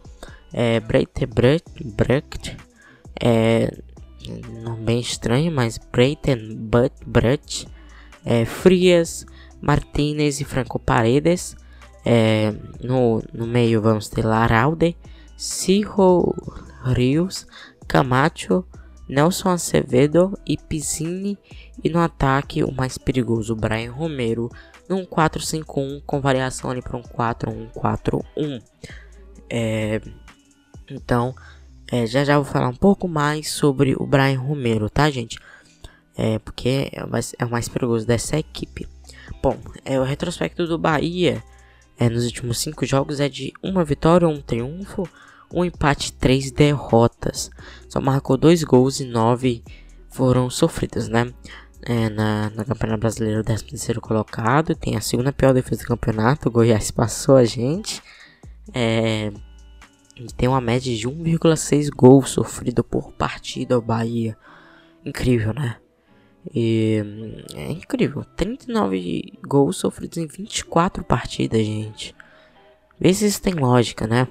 é, 0.52 0.80
Breite 0.80 1.26
Brecht, 1.26 2.58
é, 3.20 3.72
nome 4.64 4.84
bem 4.84 5.00
estranho, 5.00 5.52
mas 5.52 5.78
Breiten 5.78 6.70
Brecht, 7.06 7.68
é, 8.24 8.46
Frias, 8.46 9.26
Martinez 9.62 10.40
e 10.40 10.46
Franco 10.46 10.78
Paredes, 10.78 11.56
É, 12.06 12.54
no, 12.82 13.22
no 13.34 13.48
meio 13.48 13.82
vamos 13.82 14.10
ter 14.10 14.26
Laralde, 14.26 14.96
Cirro 15.38 16.36
Rios, 16.84 17.48
Camacho, 17.88 18.66
Nelson 19.08 19.50
Acevedo 19.50 20.38
e 20.46 20.58
Pizzini. 20.58 21.38
E 21.84 21.90
no 21.90 22.00
ataque, 22.00 22.64
o 22.64 22.72
mais 22.72 22.98
perigoso, 22.98 23.56
Brian 23.56 23.92
Romero, 23.92 24.50
num 24.88 25.06
4-5-1 25.06 26.02
com 26.06 26.22
variação 26.22 26.70
ali 26.70 26.82
para 26.82 26.98
um 26.98 27.04
4-1-4-1. 27.04 28.62
É, 29.50 30.02
então, 30.90 31.34
é, 31.92 32.06
já 32.06 32.24
já 32.24 32.36
vou 32.38 32.46
falar 32.46 32.70
um 32.70 32.76
pouco 32.76 33.08
mais 33.08 33.52
sobre 33.52 33.96
o 33.98 34.06
Brian 34.06 34.40
Romero, 34.40 34.90
tá, 34.90 35.10
gente? 35.10 35.40
É, 36.18 36.40
porque 36.40 36.90
é 36.92 37.04
o 37.04 37.10
mais, 37.10 37.36
é 37.38 37.46
o 37.46 37.50
mais 37.50 37.68
perigoso 37.68 38.06
dessa 38.06 38.38
equipe. 38.38 38.88
Bom, 39.42 39.58
é, 39.84 40.00
o 40.00 40.04
retrospecto 40.04 40.66
do 40.68 40.78
Bahia 40.78 41.44
é, 42.04 42.10
nos 42.10 42.26
últimos 42.26 42.58
cinco 42.58 42.86
jogos 42.86 43.22
é 43.22 43.30
de 43.30 43.54
uma 43.64 43.86
vitória, 43.86 44.28
um 44.28 44.42
triunfo, 44.42 45.08
um 45.54 45.64
empate, 45.64 46.12
três 46.12 46.52
derrotas. 46.52 47.50
Só 47.88 48.02
marcou 48.02 48.36
dois 48.36 48.62
gols 48.62 49.00
e 49.00 49.06
nove 49.06 49.64
foram 50.10 50.50
sofridos, 50.50 51.08
né? 51.08 51.34
É, 51.82 52.10
na, 52.10 52.50
na 52.50 52.66
Campeonato 52.66 53.00
Brasileiro, 53.00 53.40
o 53.40 53.44
13 53.44 53.94
colocado. 54.02 54.76
Tem 54.76 54.98
a 54.98 55.02
segunda 55.02 55.32
pior 55.32 55.54
defesa 55.54 55.84
do 55.84 55.88
campeonato. 55.88 56.50
O 56.50 56.52
Goiás 56.52 56.92
passou 56.92 57.38
a 57.38 57.46
gente. 57.46 58.02
É, 58.74 59.32
tem 60.36 60.50
uma 60.50 60.62
média 60.62 60.94
de 60.94 61.08
1,6 61.08 61.90
gols 61.90 62.32
sofrido 62.32 62.84
por 62.84 63.14
partida 63.14 63.76
ao 63.76 63.82
Bahia. 63.82 64.38
Incrível, 65.06 65.54
né? 65.54 65.78
E, 66.54 67.02
é 67.54 67.72
incrível. 67.72 68.26
39 68.36 69.34
gols 69.46 69.78
sofridos 69.78 70.18
em 70.18 70.28
24 70.28 71.04
partidas, 71.04 71.66
gente. 71.66 72.16
Vê 73.00 73.14
se 73.14 73.26
isso 73.26 73.42
tem 73.42 73.54
lógica, 73.54 74.08
né? 74.08 74.28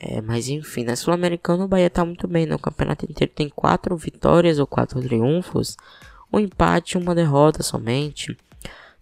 É, 0.00 0.20
mas 0.20 0.48
enfim, 0.48 0.84
na 0.84 0.94
Sul-Americana 0.94 1.64
o 1.64 1.68
Bahia 1.68 1.90
tá 1.90 2.04
muito 2.04 2.28
bem. 2.28 2.46
No 2.46 2.52
né? 2.52 2.58
campeonato 2.58 3.04
inteiro 3.04 3.32
tem 3.34 3.48
4 3.48 3.96
vitórias 3.96 4.58
ou 4.58 4.66
4 4.66 5.00
triunfos. 5.00 5.76
Um 6.32 6.38
empate 6.38 6.96
e 6.96 7.00
uma 7.00 7.14
derrota 7.14 7.62
somente. 7.62 8.36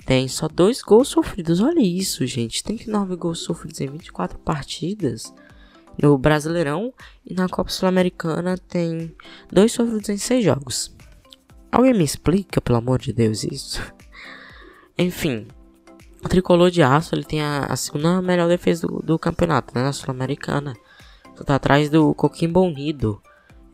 Tem 0.06 0.26
só 0.28 0.48
2 0.48 0.82
gols 0.82 1.08
sofridos. 1.08 1.60
Olha 1.60 1.80
isso, 1.80 2.24
gente. 2.26 2.62
39 2.62 3.16
gols 3.16 3.40
sofridos 3.40 3.80
em 3.80 3.88
24 3.88 4.38
partidas. 4.38 5.34
No 6.00 6.16
Brasileirão 6.16 6.92
e 7.24 7.34
na 7.34 7.48
Copa 7.48 7.70
Sul-Americana 7.70 8.56
tem 8.56 9.14
2 9.50 9.72
sofridos 9.72 10.08
em 10.08 10.18
6 10.18 10.44
jogos. 10.44 10.95
Alguém 11.70 11.92
me 11.92 12.04
explica, 12.04 12.60
pelo 12.60 12.78
amor 12.78 12.98
de 12.98 13.12
Deus, 13.12 13.44
isso? 13.44 13.82
Enfim, 14.98 15.46
o 16.24 16.28
tricolor 16.28 16.70
de 16.70 16.82
aço 16.82 17.14
ele 17.14 17.24
tem 17.24 17.42
a, 17.42 17.66
a 17.66 17.76
segunda 17.76 18.22
melhor 18.22 18.48
defesa 18.48 18.86
do, 18.86 19.00
do 19.00 19.18
campeonato, 19.18 19.74
né? 19.74 19.82
Na 19.82 19.92
Sul-Americana. 19.92 20.74
Tá 21.44 21.56
atrás 21.56 21.90
do 21.90 22.14
Coquimbo 22.14 22.62
Unido, 22.62 23.20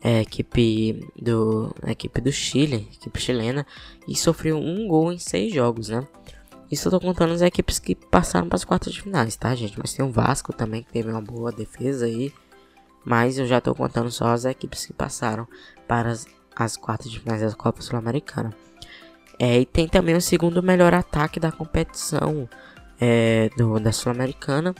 é, 0.01 0.21
equipe 0.21 1.07
do 1.15 1.73
equipe 1.87 2.19
do 2.19 2.29
Chile, 2.29 2.89
equipe 2.93 3.21
chilena, 3.21 3.65
e 4.05 4.17
sofreu 4.17 4.57
um 4.57 4.85
gol 4.85 5.13
em 5.13 5.17
seis 5.17 5.53
jogos, 5.53 5.87
né? 5.87 6.05
Isso 6.69 6.87
eu 6.87 6.91
tô 6.91 6.99
contando 6.99 7.33
as 7.33 7.41
equipes 7.41 7.79
que 7.79 7.95
passaram 7.95 8.49
para 8.49 8.55
as 8.55 8.65
quartas 8.65 8.91
de 8.91 9.01
finais, 9.01 9.35
tá, 9.35 9.55
gente? 9.55 9.79
Mas 9.79 9.93
tem 9.93 10.03
o 10.03 10.11
Vasco 10.11 10.51
também 10.51 10.83
que 10.83 10.91
teve 10.91 11.09
uma 11.09 11.21
boa 11.21 11.51
defesa 11.51 12.05
aí. 12.05 12.33
Mas 13.05 13.37
eu 13.37 13.45
já 13.45 13.61
tô 13.61 13.75
contando 13.75 14.09
só 14.09 14.27
as 14.27 14.43
equipes 14.43 14.85
que 14.85 14.93
passaram 14.93 15.47
para 15.87 16.09
as 16.09 16.25
as 16.55 16.77
quartas 16.77 17.11
de 17.11 17.19
finais 17.19 17.41
da 17.41 17.51
Copa 17.53 17.81
Sul-Americana. 17.81 18.53
É, 19.39 19.59
e 19.59 19.65
tem 19.65 19.87
também 19.87 20.15
o 20.15 20.21
segundo 20.21 20.61
melhor 20.61 20.93
ataque 20.93 21.39
da 21.39 21.51
competição 21.51 22.47
é, 22.99 23.49
do, 23.57 23.79
da 23.79 23.91
Sul-Americana, 23.91 24.73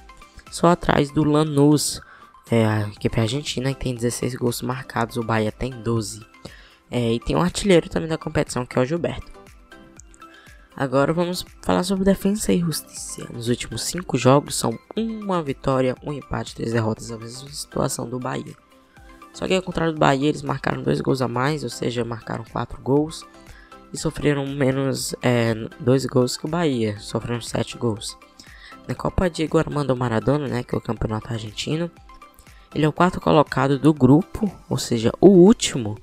só 0.51 0.67
atrás 0.67 1.11
do 1.11 1.23
Lanús, 1.23 2.01
é, 2.51 2.65
a 2.65 2.81
equipe 2.87 3.19
argentina, 3.19 3.73
que 3.73 3.83
tem 3.83 3.95
16 3.95 4.35
gols 4.35 4.61
marcados, 4.61 5.17
o 5.17 5.23
Bahia 5.23 5.51
tem 5.51 5.71
12. 5.71 6.25
É, 6.91 7.13
e 7.13 7.19
tem 7.19 7.35
um 7.35 7.41
artilheiro 7.41 7.89
também 7.89 8.07
da 8.07 8.17
competição, 8.17 8.65
que 8.65 8.77
é 8.77 8.81
o 8.81 8.85
Gilberto. 8.85 9.31
Agora 10.75 11.13
vamos 11.13 11.45
falar 11.61 11.83
sobre 11.83 12.03
defesa 12.03 12.51
e 12.51 12.59
justiça. 12.59 13.27
Nos 13.31 13.47
últimos 13.47 13.83
5 13.83 14.17
jogos 14.17 14.55
são 14.55 14.77
uma 14.95 15.41
vitória, 15.41 15.95
um 16.03 16.11
empate, 16.11 16.55
três 16.55 16.73
derrotas, 16.73 17.11
a 17.11 17.17
mesma 17.17 17.49
situação 17.49 18.09
do 18.09 18.19
Bahia. 18.19 18.55
Só 19.33 19.47
que 19.47 19.55
ao 19.55 19.61
contrário 19.61 19.93
do 19.93 19.99
Bahia, 19.99 20.29
eles 20.29 20.43
marcaram 20.43 20.83
dois 20.83 21.01
gols 21.01 21.21
a 21.21 21.27
mais, 21.27 21.63
ou 21.63 21.69
seja, 21.69 22.05
marcaram 22.05 22.45
quatro 22.51 22.79
gols 22.81 23.25
e 23.91 23.97
sofreram 23.97 24.45
menos 24.47 25.15
é, 25.21 25.53
dois 25.79 26.05
gols 26.05 26.37
que 26.37 26.45
o 26.45 26.49
Bahia, 26.49 26.97
sofreram 26.99 27.41
sete 27.41 27.77
gols. 27.77 28.17
Na 28.87 28.95
Copa 28.95 29.29
Diego 29.29 29.57
Armando 29.57 29.95
Maradona, 29.95 30.47
né, 30.47 30.63
que 30.63 30.75
é 30.75 30.77
o 30.77 30.81
campeonato 30.81 31.31
argentino, 31.31 31.89
ele 32.73 32.85
é 32.85 32.87
o 32.89 32.93
quarto 32.93 33.21
colocado 33.21 33.77
do 33.77 33.93
grupo, 33.93 34.51
ou 34.69 34.77
seja, 34.77 35.11
o 35.21 35.27
último 35.27 35.97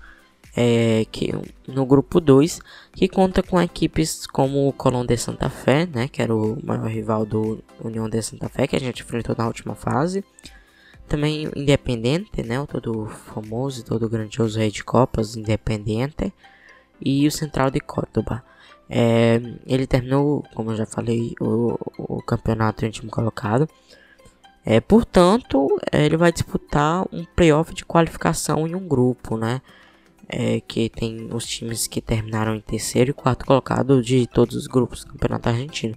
é, 0.57 1.05
que, 1.11 1.33
no 1.66 1.85
grupo 1.85 2.20
2, 2.20 2.61
que 2.93 3.09
conta 3.09 3.43
com 3.43 3.61
equipes 3.61 4.26
como 4.26 4.68
o 4.68 4.72
Colón 4.72 5.05
de 5.05 5.16
Santa 5.16 5.49
Fé, 5.51 5.87
né, 5.87 6.09
que 6.09 6.22
era 6.22 6.35
o 6.35 6.59
maior 6.64 6.89
rival 6.89 7.26
do 7.26 7.62
União 7.83 8.09
de 8.09 8.22
Santa 8.22 8.49
Fé, 8.49 8.66
que 8.66 8.76
a 8.76 8.81
gente 8.81 9.03
enfrentou 9.03 9.35
na 9.37 9.47
última 9.47 9.74
fase, 9.74 10.24
também 11.11 11.51
Independente, 11.57 12.43
né? 12.43 12.61
O 12.61 12.67
todo 12.67 13.07
famoso, 13.07 13.85
todo 13.85 14.09
grandioso 14.09 14.59
rei 14.59 14.71
de 14.71 14.85
copas, 14.85 15.37
Independente. 15.37 16.33
E 17.01 17.27
o 17.27 17.33
Central 17.33 17.71
de 17.71 17.81
Córdoba. 17.81 18.45
É, 18.89 19.41
ele 19.67 19.87
terminou, 19.87 20.45
como 20.55 20.71
eu 20.71 20.77
já 20.77 20.87
falei, 20.87 21.35
o, 21.41 21.77
o 21.99 22.23
campeonato 22.23 22.85
em 22.85 22.89
último 22.89 23.11
colocado. 23.11 23.69
É, 24.65 24.81
portanto, 24.81 25.81
ele 25.93 26.17
vai 26.17 26.33
disputar 26.33 27.05
um 27.13 27.25
playoff 27.25 27.75
de 27.75 27.85
qualificação 27.85 28.67
em 28.69 28.75
um 28.75 28.87
grupo, 28.87 29.37
né? 29.37 29.61
É, 30.29 30.61
que 30.61 30.89
tem 30.89 31.29
os 31.33 31.45
times 31.45 31.89
que 31.89 32.01
terminaram 32.01 32.55
em 32.55 32.61
terceiro 32.61 33.11
e 33.11 33.13
quarto 33.13 33.45
colocado 33.45 34.01
de 34.01 34.29
todos 34.29 34.55
os 34.55 34.69
grupos 34.69 35.05
do 35.05 35.13
campeonato 35.13 35.49
argentino. 35.49 35.97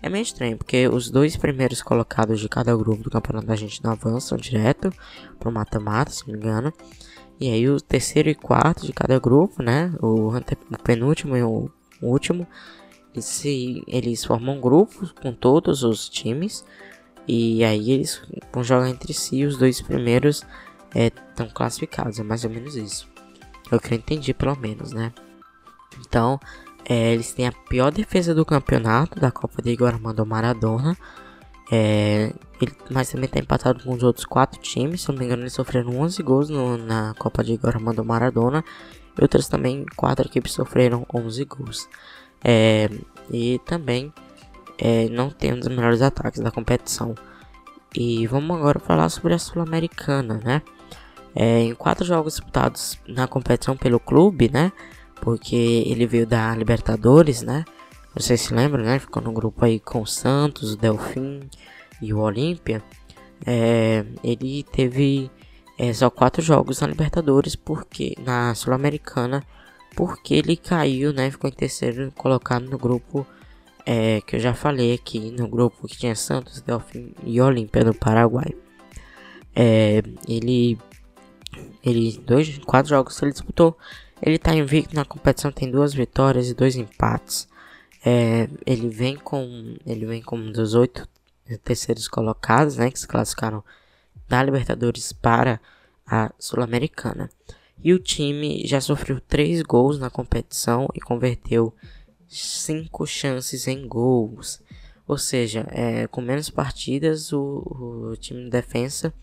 É 0.00 0.08
meio 0.08 0.22
estranho, 0.22 0.56
porque 0.56 0.86
os 0.88 1.10
dois 1.10 1.36
primeiros 1.36 1.82
colocados 1.82 2.38
de 2.40 2.48
cada 2.48 2.74
grupo 2.76 3.02
do 3.02 3.10
campeonato 3.10 3.46
da 3.46 3.56
gente 3.56 3.82
não 3.82 3.92
avançam 3.92 4.38
direto 4.38 4.92
pro 5.38 5.50
mata-mata, 5.50 6.10
se 6.10 6.26
não 6.26 6.34
me 6.34 6.40
engano. 6.40 6.72
E 7.40 7.50
aí 7.50 7.68
o 7.68 7.80
terceiro 7.80 8.28
e 8.28 8.34
quarto 8.34 8.86
de 8.86 8.92
cada 8.92 9.18
grupo, 9.18 9.62
né? 9.62 9.92
O, 10.00 10.28
o 10.28 10.78
penúltimo 10.82 11.36
e 11.36 11.42
o 11.42 11.70
último, 12.02 12.46
eles, 13.12 13.24
se, 13.24 13.82
eles 13.86 14.24
formam 14.24 14.60
grupos 14.60 15.12
com 15.12 15.32
todos 15.32 15.82
os 15.82 16.08
times. 16.08 16.64
E 17.26 17.62
aí 17.64 17.90
eles 17.90 18.22
vão 18.52 18.64
jogar 18.64 18.88
entre 18.88 19.12
si. 19.12 19.44
Os 19.44 19.56
dois 19.56 19.80
primeiros 19.80 20.44
estão 20.94 21.46
é, 21.46 21.50
classificados. 21.50 22.18
É 22.18 22.22
mais 22.22 22.44
ou 22.44 22.50
menos 22.50 22.74
isso. 22.74 23.08
É 23.70 23.76
o 23.76 23.80
que 23.80 23.94
eu 23.94 23.98
entendi, 23.98 24.32
pelo 24.32 24.56
menos, 24.56 24.92
né? 24.92 25.12
Então, 26.00 26.40
é, 26.88 27.12
eles 27.12 27.32
têm 27.32 27.46
a 27.46 27.52
pior 27.52 27.92
defesa 27.92 28.34
do 28.34 28.46
campeonato 28.46 29.20
da 29.20 29.30
Copa 29.30 29.60
de 29.60 29.70
Igor 29.70 29.88
Armando 29.88 30.24
Maradona. 30.24 30.96
É, 31.70 32.32
ele, 32.60 32.72
mas 32.90 33.10
também 33.10 33.26
está 33.26 33.38
empatado 33.38 33.84
com 33.84 33.92
os 33.92 34.02
outros 34.02 34.24
quatro 34.24 34.58
times. 34.58 35.02
Se 35.02 35.10
não 35.10 35.18
me 35.18 35.26
engano, 35.26 35.42
eles 35.42 35.52
sofreram 35.52 35.98
11 36.00 36.22
gols 36.22 36.48
no, 36.48 36.78
na 36.78 37.14
Copa 37.18 37.44
de 37.44 37.52
Igor 37.52 37.74
Armando 37.76 38.02
Maradona. 38.02 38.64
E 39.16 39.22
outras 39.22 39.48
também, 39.48 39.84
quatro 39.96 40.26
equipes 40.26 40.52
sofreram 40.52 41.04
11 41.14 41.44
gols. 41.44 41.86
É, 42.42 42.88
e 43.30 43.60
também 43.66 44.10
é, 44.78 45.10
não 45.10 45.28
tem 45.28 45.52
um 45.52 45.58
dos 45.58 45.68
melhores 45.68 46.00
ataques 46.00 46.40
da 46.40 46.50
competição. 46.50 47.14
E 47.94 48.26
vamos 48.26 48.56
agora 48.56 48.78
falar 48.78 49.10
sobre 49.10 49.34
a 49.34 49.38
Sul-Americana, 49.38 50.40
né? 50.42 50.62
É, 51.34 51.60
em 51.60 51.74
quatro 51.74 52.06
jogos 52.06 52.34
disputados 52.34 52.98
na 53.06 53.26
competição 53.26 53.76
pelo 53.76 54.00
clube, 54.00 54.50
né? 54.50 54.72
Porque 55.20 55.84
ele 55.86 56.06
veio 56.06 56.26
da 56.26 56.54
Libertadores, 56.54 57.42
né? 57.42 57.64
Vocês 58.14 58.40
se 58.40 58.54
lembram, 58.54 58.84
né? 58.84 58.98
Ficou 58.98 59.22
no 59.22 59.32
grupo 59.32 59.64
aí 59.64 59.78
com 59.78 60.02
o 60.02 60.06
Santos, 60.06 60.72
o 60.72 60.76
Delfim 60.76 61.48
e 62.00 62.12
o 62.12 62.18
Olímpia. 62.18 62.82
É, 63.46 64.04
ele 64.24 64.64
teve 64.64 65.30
é, 65.78 65.92
só 65.92 66.10
quatro 66.10 66.42
jogos 66.42 66.80
na 66.80 66.88
Libertadores, 66.88 67.54
porque 67.54 68.14
na 68.18 68.54
Sul-Americana, 68.54 69.44
porque 69.94 70.34
ele 70.34 70.56
caiu, 70.56 71.12
né? 71.12 71.30
Ficou 71.30 71.48
em 71.48 71.52
terceiro 71.52 72.12
colocado 72.12 72.68
no 72.68 72.78
grupo 72.78 73.26
é, 73.86 74.20
que 74.20 74.36
eu 74.36 74.40
já 74.40 74.52
falei 74.52 74.92
aqui, 74.92 75.30
no 75.30 75.48
grupo 75.48 75.86
que 75.86 75.96
tinha 75.96 76.14
Santos, 76.14 76.60
Delfim 76.60 77.14
e 77.24 77.40
Olímpia 77.40 77.84
do 77.84 77.94
Paraguai. 77.94 78.54
É, 79.56 80.02
ele, 80.28 80.78
ele 81.82 82.20
dois, 82.26 82.58
quatro 82.58 82.90
jogos 82.90 83.20
ele 83.22 83.32
disputou 83.32 83.76
ele 84.22 84.36
está 84.36 84.54
invicto 84.54 84.94
na 84.94 85.04
competição, 85.04 85.52
tem 85.52 85.70
duas 85.70 85.94
vitórias 85.94 86.48
e 86.48 86.54
dois 86.54 86.76
empates. 86.76 87.48
É, 88.04 88.48
ele 88.64 88.88
vem 88.88 89.16
com 89.16 89.76
ele 89.84 90.06
vem 90.06 90.22
como 90.22 90.44
um 90.44 90.52
dos 90.52 90.74
oito 90.74 91.08
terceiros 91.64 92.06
colocados, 92.06 92.76
né, 92.76 92.90
que 92.90 93.00
se 93.00 93.08
classificaram 93.08 93.64
da 94.28 94.42
Libertadores 94.42 95.12
para 95.12 95.60
a 96.06 96.32
Sul-Americana. 96.38 97.30
E 97.82 97.92
o 97.92 97.98
time 97.98 98.66
já 98.66 98.80
sofreu 98.80 99.20
três 99.20 99.62
gols 99.62 99.98
na 99.98 100.10
competição 100.10 100.88
e 100.94 101.00
converteu 101.00 101.72
cinco 102.28 103.06
chances 103.06 103.66
em 103.66 103.86
gols. 103.86 104.60
Ou 105.06 105.16
seja, 105.16 105.66
é, 105.70 106.06
com 106.08 106.20
menos 106.20 106.50
partidas, 106.50 107.32
o, 107.32 108.10
o, 108.12 108.16
time 108.16 108.44
de 108.44 108.50
defesa 108.50 109.14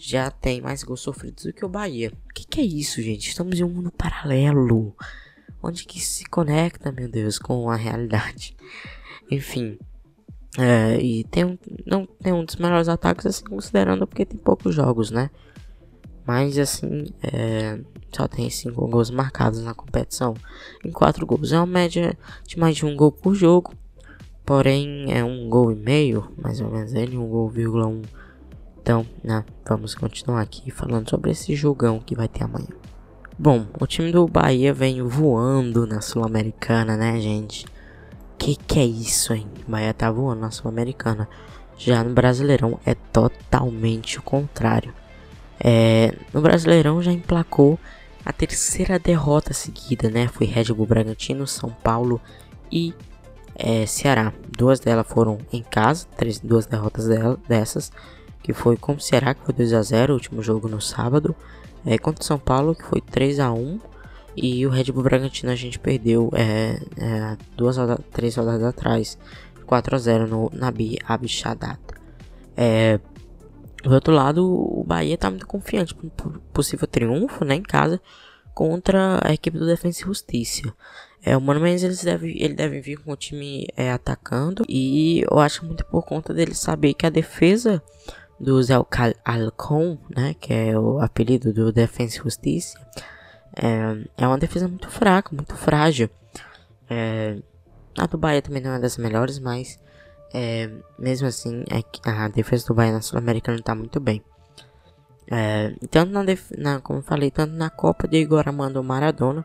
já 0.00 0.30
tem 0.30 0.62
mais 0.62 0.82
gols 0.82 1.02
sofridos 1.02 1.44
do 1.44 1.52
que 1.52 1.64
o 1.64 1.68
Bahia. 1.68 2.10
O 2.30 2.34
que, 2.34 2.46
que, 2.46 2.60
é 2.60 2.64
isso, 2.64 3.02
gente? 3.02 3.28
Estamos 3.28 3.60
em 3.60 3.64
um 3.64 3.68
mundo 3.68 3.92
paralelo. 3.92 4.96
Onde 5.62 5.84
que 5.84 6.00
se 6.00 6.24
conecta, 6.24 6.90
meu 6.90 7.06
Deus, 7.06 7.38
com 7.38 7.70
a 7.70 7.76
realidade. 7.76 8.56
Enfim. 9.30 9.78
É, 10.58 10.98
e 10.98 11.22
tem 11.24 11.44
um, 11.44 11.58
não 11.86 12.06
tem 12.06 12.32
um 12.32 12.44
dos 12.44 12.56
melhores 12.56 12.88
ataques, 12.88 13.26
assim, 13.26 13.44
considerando 13.44 14.06
porque 14.06 14.24
tem 14.24 14.38
poucos 14.38 14.74
jogos, 14.74 15.10
né? 15.10 15.30
Mas, 16.26 16.58
assim, 16.58 17.06
é, 17.22 17.78
só 18.10 18.26
tem 18.26 18.48
5 18.48 18.88
gols 18.88 19.10
marcados 19.10 19.62
na 19.62 19.74
competição. 19.74 20.34
Em 20.82 20.90
4 20.90 21.26
gols. 21.26 21.52
É 21.52 21.58
uma 21.58 21.66
média 21.66 22.16
de 22.46 22.58
mais 22.58 22.74
de 22.76 22.86
um 22.86 22.96
gol 22.96 23.12
por 23.12 23.34
jogo. 23.34 23.74
Porém, 24.46 25.12
é 25.12 25.22
um 25.22 25.48
gol 25.48 25.70
e 25.70 25.76
meio, 25.76 26.32
mais 26.38 26.60
ou 26.60 26.70
menos 26.70 26.94
ele, 26.94 27.18
um 27.18 27.28
gol 27.28 27.50
vírgula 27.50 27.86
um. 27.86 28.00
Então, 28.82 29.06
né, 29.22 29.44
vamos 29.66 29.94
continuar 29.94 30.40
aqui 30.40 30.70
falando 30.70 31.08
sobre 31.10 31.30
esse 31.30 31.54
jogão 31.54 32.00
que 32.00 32.14
vai 32.14 32.28
ter 32.28 32.44
amanhã. 32.44 32.68
Bom, 33.38 33.66
o 33.78 33.86
time 33.86 34.10
do 34.10 34.26
Bahia 34.26 34.72
vem 34.72 35.02
voando 35.02 35.86
na 35.86 36.00
Sul-Americana, 36.00 36.96
né, 36.96 37.20
gente? 37.20 37.66
Que 38.38 38.56
que 38.56 38.78
é 38.78 38.84
isso, 38.84 39.34
hein? 39.34 39.46
O 39.66 39.70
Bahia 39.70 39.94
tá 39.94 40.10
voando 40.10 40.40
na 40.40 40.50
Sul-Americana. 40.50 41.28
Já 41.76 42.02
no 42.04 42.12
Brasileirão 42.12 42.78
é 42.84 42.94
totalmente 42.94 44.18
o 44.18 44.22
contrário. 44.22 44.92
É, 45.58 46.14
no 46.32 46.40
Brasileirão 46.40 47.02
já 47.02 47.12
emplacou 47.12 47.78
a 48.24 48.32
terceira 48.32 48.98
derrota 48.98 49.52
seguida, 49.52 50.10
né? 50.10 50.28
Foi 50.28 50.46
Red 50.46 50.72
Bull 50.74 50.86
Bragantino, 50.86 51.46
São 51.46 51.70
Paulo 51.70 52.20
e 52.70 52.94
é, 53.54 53.86
Ceará. 53.86 54.32
Duas 54.56 54.80
delas 54.80 55.06
foram 55.06 55.38
em 55.52 55.62
casa, 55.62 56.06
três, 56.16 56.38
duas 56.38 56.66
derrotas 56.66 57.06
dela, 57.06 57.38
dessas, 57.48 57.90
que 58.42 58.52
foi 58.52 58.76
com 58.76 58.94
o 58.94 59.00
Ceará, 59.00 59.34
que 59.34 59.44
foi 59.44 59.54
2 59.54 59.72
a 59.72 59.82
0 59.82 60.12
o 60.12 60.16
último 60.16 60.42
jogo 60.42 60.68
no 60.68 60.80
sábado, 60.80 61.34
é, 61.84 61.98
contra 61.98 62.22
o 62.22 62.26
São 62.26 62.38
Paulo, 62.38 62.74
que 62.74 62.84
foi 62.84 63.00
3 63.00 63.40
a 63.40 63.52
1 63.52 63.80
e 64.36 64.66
o 64.66 64.70
Red 64.70 64.84
Bull 64.84 65.02
Bragantino 65.02 65.50
a 65.50 65.56
gente 65.56 65.78
perdeu 65.78 66.30
é, 66.34 66.80
é, 66.96 67.36
duas 67.56 67.76
rodadas, 67.76 68.04
três 68.12 68.36
rodadas 68.36 68.62
atrás, 68.62 69.18
4 69.66 69.96
a 69.96 69.98
0 69.98 70.26
no 70.26 70.50
Nabi 70.52 70.98
Abishadat. 71.06 71.80
É, 72.56 73.00
do 73.82 73.94
outro 73.94 74.12
lado, 74.14 74.44
o 74.44 74.84
Bahia 74.84 75.16
tá 75.16 75.30
muito 75.30 75.46
confiante 75.46 75.94
por 75.94 76.38
possível 76.52 76.86
triunfo 76.86 77.44
né, 77.44 77.54
em 77.54 77.62
casa 77.62 78.00
contra 78.54 79.20
a 79.22 79.32
equipe 79.32 79.58
do 79.58 79.66
Defensa 79.66 80.02
e 80.02 80.06
Justiça. 80.06 80.74
É, 81.22 81.36
o 81.36 81.40
Mano 81.40 81.60
Menezes 81.60 82.04
ele 82.04 82.12
deve, 82.12 82.42
ele 82.42 82.54
deve 82.54 82.80
vir 82.80 82.96
com 82.98 83.12
o 83.12 83.16
time 83.16 83.66
é, 83.76 83.90
atacando. 83.90 84.64
E 84.68 85.22
eu 85.30 85.38
acho 85.38 85.64
muito 85.64 85.84
por 85.86 86.04
conta 86.04 86.32
dele 86.32 86.54
saber 86.54 86.94
que 86.94 87.06
a 87.06 87.10
defesa 87.10 87.82
do 88.40 88.62
Zé 88.62 88.74
Alcon, 88.74 89.98
né, 90.08 90.34
que 90.40 90.52
é 90.52 90.78
o 90.78 90.98
apelido 90.98 91.52
do 91.52 91.70
Defensa 91.70 92.16
e 92.16 92.22
Justiça, 92.22 92.80
é, 93.54 94.22
é 94.24 94.26
uma 94.26 94.38
defesa 94.38 94.66
muito 94.66 94.88
fraca, 94.88 95.34
muito 95.34 95.54
frágil. 95.54 96.08
É, 96.88 97.36
a 97.98 98.06
do 98.06 98.16
Bahia 98.16 98.40
também 98.40 98.62
não 98.62 98.72
é 98.72 98.78
das 98.78 98.96
melhores, 98.96 99.38
mas 99.38 99.78
é, 100.32 100.70
mesmo 100.98 101.28
assim 101.28 101.64
é 101.70 101.82
a 102.08 102.28
defesa 102.28 102.66
do 102.66 102.74
Bahia 102.74 102.92
na 102.92 103.02
Sul-Americana 103.02 103.58
está 103.58 103.74
muito 103.74 104.00
bem. 104.00 104.22
É, 105.30 105.74
tanto 105.90 106.10
na, 106.10 106.24
na, 106.58 106.80
como 106.80 107.02
falei, 107.02 107.30
tanto 107.30 107.52
na 107.52 107.68
Copa 107.70 108.08
de 108.08 108.16
Igor 108.16 108.40
Armando 108.46 108.82
Maradona 108.82 109.44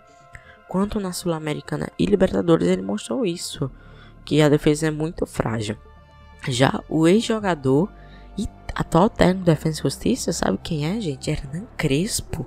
quanto 0.67 0.99
na 0.99 1.13
Sul-Americana 1.13 1.89
e 1.99 2.05
Libertadores 2.05 2.67
ele 2.67 2.81
mostrou 2.81 3.25
isso, 3.25 3.69
que 4.23 4.41
a 4.41 4.49
defesa 4.49 4.87
é 4.87 4.91
muito 4.91 5.25
frágil. 5.25 5.77
Já 6.47 6.83
o 6.89 7.07
ex-jogador 7.07 7.89
e 8.37 8.47
atual 8.73 9.09
técnico 9.09 9.45
da 9.45 9.53
Defesa 9.53 9.79
e 9.79 9.83
Justiça, 9.83 10.33
sabe 10.33 10.59
quem 10.61 10.85
é, 10.85 10.99
gente? 10.99 11.29
Hernan 11.29 11.65
Crespo. 11.77 12.45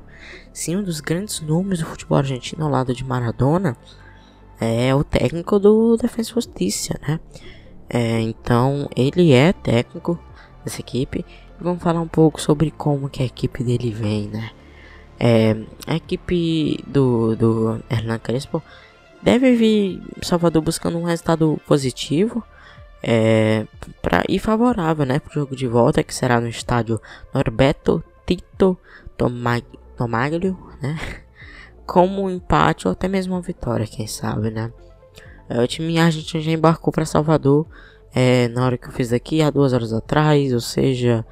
Sim, 0.53 0.77
um 0.77 0.83
dos 0.83 1.01
grandes 1.01 1.41
nomes 1.41 1.79
do 1.79 1.87
futebol 1.87 2.19
argentino 2.19 2.65
ao 2.65 2.71
lado 2.71 2.95
de 2.95 3.05
Maradona. 3.05 3.77
É 4.61 4.95
o 4.95 5.05
técnico 5.05 5.59
do 5.59 5.97
Defesa 5.97 6.31
e 6.31 6.35
Justiça, 6.35 6.99
né? 7.07 7.21
É, 7.89 8.21
então, 8.21 8.89
ele 8.95 9.33
é 9.33 9.53
técnico 9.53 10.19
dessa 10.65 10.81
equipe. 10.81 11.25
Vamos 11.61 11.83
falar 11.83 12.01
um 12.01 12.09
pouco 12.09 12.41
sobre 12.41 12.71
como 12.71 13.09
que 13.09 13.23
a 13.23 13.27
equipe 13.27 13.65
dele 13.65 13.91
vem, 13.91 14.29
né? 14.29 14.51
É, 15.19 15.57
a 15.87 15.97
equipe 15.97 16.85
do, 16.87 17.35
do 17.35 17.83
Hernan 17.91 18.19
Crespo 18.19 18.63
deve 19.21 19.57
vir 19.57 20.01
Salvador 20.23 20.63
buscando 20.63 20.99
um 20.99 21.05
resultado 21.05 21.61
positivo 21.67 22.45
é, 23.03 23.67
pra, 24.03 24.25
e 24.29 24.39
favorável 24.39 25.07
né, 25.07 25.19
para 25.19 25.31
o 25.31 25.35
jogo 25.35 25.57
de 25.57 25.67
volta, 25.67 26.03
que 26.03 26.15
será 26.15 26.41
no 26.41 26.49
estádio 26.49 27.01
Norberto 27.33 28.03
Tito 28.27 28.77
Tomag, 29.17 29.65
Tomaglio, 29.97 30.59
né? 30.83 30.99
Como 31.87 32.25
um 32.25 32.31
empate 32.31 32.87
ou 32.87 32.93
até 32.93 33.09
mesmo 33.09 33.35
uma 33.35 33.41
vitória, 33.41 33.87
quem 33.87 34.07
sabe, 34.07 34.51
né? 34.51 34.71
É, 35.49 35.63
o 35.63 35.67
time 35.67 35.99
argentino 35.99 36.43
já 36.43 36.51
embarcou 36.51 36.93
para 36.93 37.07
Salvador 37.07 37.67
é, 38.15 38.49
na 38.49 38.65
hora 38.65 38.77
que 38.77 38.89
eu 38.89 38.93
fiz 38.93 39.13
aqui, 39.13 39.43
há 39.43 39.51
duas 39.51 39.73
horas 39.73 39.93
atrás, 39.93 40.53
ou 40.53 40.61
seja, 40.61 41.25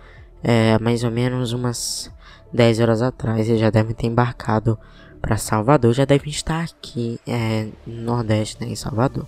é, 0.43 0.79
mais 0.79 1.05
ou 1.05 1.11
menos 1.11 1.53
umas 1.53 2.11
10 2.53 2.81
horas 2.81 3.03
atrás. 3.03 3.49
Eles 3.49 3.61
já 3.61 3.71
devem 3.71 3.95
ter 3.95 4.07
embarcado 4.07 4.79
para 5.21 5.37
Salvador, 5.37 5.93
já 5.93 6.05
devem 6.05 6.31
estar 6.31 6.65
aqui 6.65 7.19
é, 7.27 7.69
no 7.87 8.03
Nordeste, 8.03 8.61
né, 8.61 8.69
em 8.69 8.77
Salvador. 8.77 9.27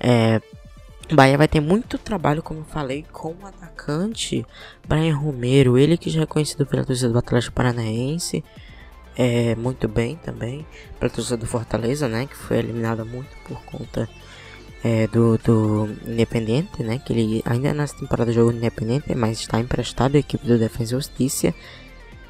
É, 0.00 0.40
Bahia 1.12 1.38
vai 1.38 1.46
ter 1.46 1.60
muito 1.60 1.98
trabalho, 1.98 2.42
como 2.42 2.60
eu 2.60 2.64
falei, 2.64 3.04
com 3.12 3.28
o 3.40 3.46
atacante 3.46 4.44
Brian 4.86 5.14
Romero, 5.14 5.78
ele 5.78 5.96
que 5.96 6.10
já 6.10 6.22
é 6.22 6.26
conhecido 6.26 6.66
pela 6.66 6.84
torcida 6.84 7.10
do 7.10 7.18
Atlético 7.18 7.54
Paranaense, 7.54 8.42
é, 9.16 9.54
muito 9.54 9.86
bem 9.86 10.16
também, 10.16 10.66
pela 10.98 11.10
torcida 11.10 11.36
do 11.36 11.46
Fortaleza, 11.46 12.08
né, 12.08 12.26
que 12.26 12.36
foi 12.36 12.58
eliminada 12.58 13.04
muito 13.04 13.30
por 13.46 13.62
conta 13.64 14.08
é, 14.82 15.06
do, 15.06 15.38
do 15.38 15.88
Independente, 16.06 16.82
né, 16.82 16.98
que 16.98 17.12
ele 17.12 17.42
ainda 17.44 17.72
nessa 17.72 17.96
temporada 17.96 18.32
jogou 18.32 18.50
no 18.50 18.58
Independente, 18.58 19.14
mas 19.14 19.38
está 19.38 19.60
emprestado 19.60 20.16
à 20.16 20.18
equipe 20.18 20.46
do 20.46 20.58
Defensa 20.58 20.94
e 20.94 20.96
Justiça, 20.96 21.54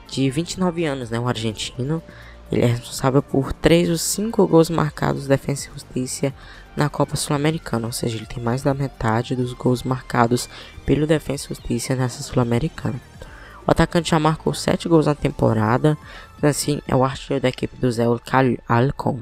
de 0.07 0.31
29 0.31 0.85
anos, 0.85 1.11
né, 1.11 1.19
um 1.19 1.29
argentino. 1.29 2.03
Ele 2.51 2.63
é 2.63 2.67
responsável 2.67 3.21
por 3.23 3.53
3 3.53 3.91
ou 3.91 3.99
5 3.99 4.47
gols 4.47 4.71
marcados 4.71 5.27
da 5.27 5.35
Defensa 5.35 5.69
e 5.69 5.73
Justiça 5.73 6.33
na 6.77 6.89
Copa 6.91 7.17
Sul-Americana, 7.17 7.87
ou 7.87 7.93
seja, 7.93 8.17
ele 8.17 8.27
tem 8.27 8.43
mais 8.43 8.63
da 8.63 8.75
metade 8.75 9.35
dos 9.35 9.53
gols 9.55 9.83
marcados 9.83 10.49
pelo 10.85 11.07
Defensa 11.07 11.47
e 11.47 11.49
Justiça 11.49 11.97
nessa 11.97 12.23
Sul-Americana. 12.23 13.01
O 13.67 13.71
atacante 13.71 14.11
já 14.11 14.21
marcou 14.21 14.55
7 14.55 14.89
gols 14.89 15.07
na 15.07 15.15
temporada, 15.15 15.97
assim, 16.43 16.81
é 16.87 16.95
o 16.95 17.03
artilheiro 17.03 17.43
da 17.43 17.49
equipe 17.49 17.77
do 17.77 17.91
Zé 17.91 18.05
Alcon, 18.05 19.21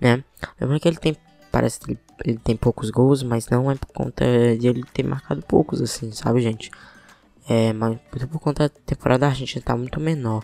né? 0.00 0.24
Lembrando 0.60 0.80
que 0.80 0.88
ele 0.88 0.96
tem, 0.96 1.16
parece 1.50 1.80
que 1.80 1.98
ele, 2.24 2.38
tem 2.38 2.56
poucos 2.56 2.88
gols, 2.88 3.22
mas 3.22 3.48
não 3.48 3.70
é 3.70 3.74
por 3.74 3.88
conta 3.88 4.24
de 4.58 4.66
ele 4.66 4.82
ter 4.94 5.02
marcado 5.02 5.42
poucos, 5.42 5.82
assim, 5.82 6.12
sabe, 6.12 6.40
gente? 6.40 6.70
É, 7.48 7.72
mas 7.72 7.98
por 8.30 8.38
conta 8.38 8.68
da 8.68 8.74
temporada 8.86 9.26
a 9.26 9.34
gente 9.34 9.60
tá 9.60 9.76
muito 9.76 10.00
menor 10.00 10.42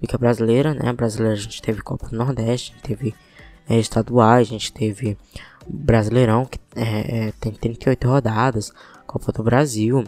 do 0.00 0.06
que 0.06 0.14
a 0.14 0.18
brasileira, 0.18 0.74
né? 0.74 0.88
A 0.88 0.92
brasileira 0.92 1.34
a 1.34 1.40
gente 1.40 1.62
teve 1.62 1.80
Copa 1.80 2.08
do 2.08 2.16
Nordeste, 2.16 2.74
teve 2.82 3.14
é, 3.68 3.78
estaduais, 3.78 4.48
a 4.48 4.50
gente 4.50 4.72
teve 4.72 5.16
Brasileirão, 5.66 6.44
que 6.44 6.58
é, 6.74 7.28
é, 7.28 7.32
tem 7.40 7.52
38 7.52 8.08
rodadas, 8.08 8.72
Copa 9.06 9.32
do 9.32 9.42
Brasil. 9.42 10.04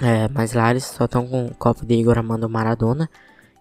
É, 0.00 0.28
mas 0.28 0.52
lá 0.52 0.70
eles 0.70 0.84
só 0.84 1.04
estão 1.04 1.26
com 1.26 1.50
Copa 1.58 1.84
de 1.84 1.94
Igor 1.94 2.16
Armando 2.16 2.48
Maradona, 2.48 3.08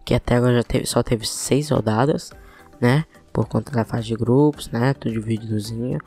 que 0.05 0.13
até 0.13 0.36
agora 0.36 0.55
já 0.55 0.63
teve, 0.63 0.86
só 0.86 1.03
teve 1.03 1.28
6 1.28 1.70
rodadas, 1.72 2.32
né? 2.80 3.05
Por 3.34 3.47
conta 3.47 3.72
da 3.72 3.84
fase 3.84 4.07
de 4.07 4.15
grupos, 4.15 4.70
né? 4.70 4.93
Tudo 4.93 5.13
divididozinho. 5.13 5.99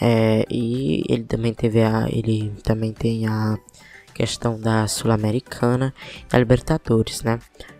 É, 0.00 0.44
e 0.50 1.04
ele 1.08 1.24
também 1.24 1.52
teve 1.52 1.82
a. 1.82 2.06
Ele 2.08 2.52
também 2.62 2.92
tem 2.92 3.26
a 3.26 3.58
questão 4.14 4.58
da 4.60 4.86
Sul-Americana 4.86 5.92
da 6.28 6.38
Libertadores, 6.38 7.22
né? 7.22 7.38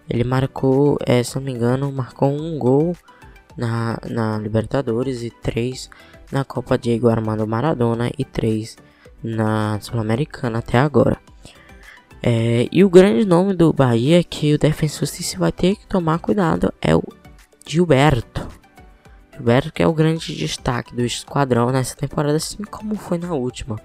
Ele 0.09 0.25
marcou, 0.25 0.99
é, 1.07 1.23
se 1.23 1.37
não 1.37 1.43
me 1.43 1.53
engano, 1.53 1.91
marcou 1.93 2.31
um 2.31 2.59
gol 2.59 2.97
na, 3.57 3.99
na 4.09 4.39
Libertadores 4.39 5.23
e 5.23 5.31
três 5.31 5.89
na 6.33 6.45
Copa 6.45 6.79
Diego 6.79 7.09
Armando 7.09 7.47
Maradona 7.47 8.11
e 8.19 8.25
três 8.25 8.77
na 9.23 9.79
Sul-Americana 9.81 10.59
até 10.59 10.79
agora. 10.79 11.19
É, 12.23 12.69
e 12.73 12.83
o 12.85 12.91
grande 12.91 13.25
nome 13.27 13.53
do 13.53 13.73
Bahia 13.73 14.21
é 14.21 14.23
que 14.23 14.55
o 14.55 14.59
defensor 14.59 15.07
se 15.07 15.37
vai 15.37 15.53
ter 15.53 15.77
que 15.77 15.87
tomar 15.87 16.19
cuidado 16.19 16.73
é 16.81 16.95
o 16.97 17.03
Gilberto. 17.67 18.49
Gilberto 19.33 19.73
que 19.73 19.83
é 19.83 19.87
o 19.87 19.93
grande 19.93 20.35
destaque 20.35 20.95
do 20.95 21.03
esquadrão 21.03 21.71
nessa 21.71 21.97
temporada, 21.97 22.37
assim 22.37 22.63
como 22.65 22.95
foi 22.95 23.19
na 23.19 23.35
última. 23.35 23.77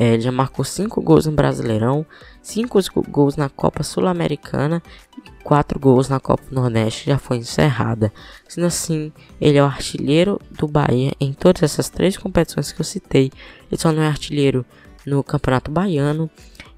É, 0.00 0.14
ele 0.14 0.22
já 0.22 0.32
marcou 0.32 0.64
5 0.64 0.98
gols 1.02 1.26
no 1.26 1.32
Brasileirão, 1.32 2.06
5 2.40 2.80
gols 3.10 3.36
na 3.36 3.50
Copa 3.50 3.82
Sul-Americana 3.82 4.82
e 5.18 5.44
4 5.44 5.78
gols 5.78 6.08
na 6.08 6.18
Copa 6.18 6.42
Nordeste 6.50 7.10
já 7.10 7.18
foi 7.18 7.36
encerrada. 7.36 8.10
Sendo 8.48 8.66
assim, 8.66 9.12
ele 9.38 9.58
é 9.58 9.62
o 9.62 9.66
artilheiro 9.66 10.40
do 10.52 10.66
Bahia 10.66 11.12
em 11.20 11.34
todas 11.34 11.62
essas 11.62 11.90
três 11.90 12.16
competições 12.16 12.72
que 12.72 12.80
eu 12.80 12.84
citei. 12.84 13.30
Ele 13.70 13.78
só 13.78 13.92
não 13.92 14.02
é 14.02 14.06
artilheiro 14.06 14.64
no 15.04 15.22
Campeonato 15.22 15.70
Baiano 15.70 16.30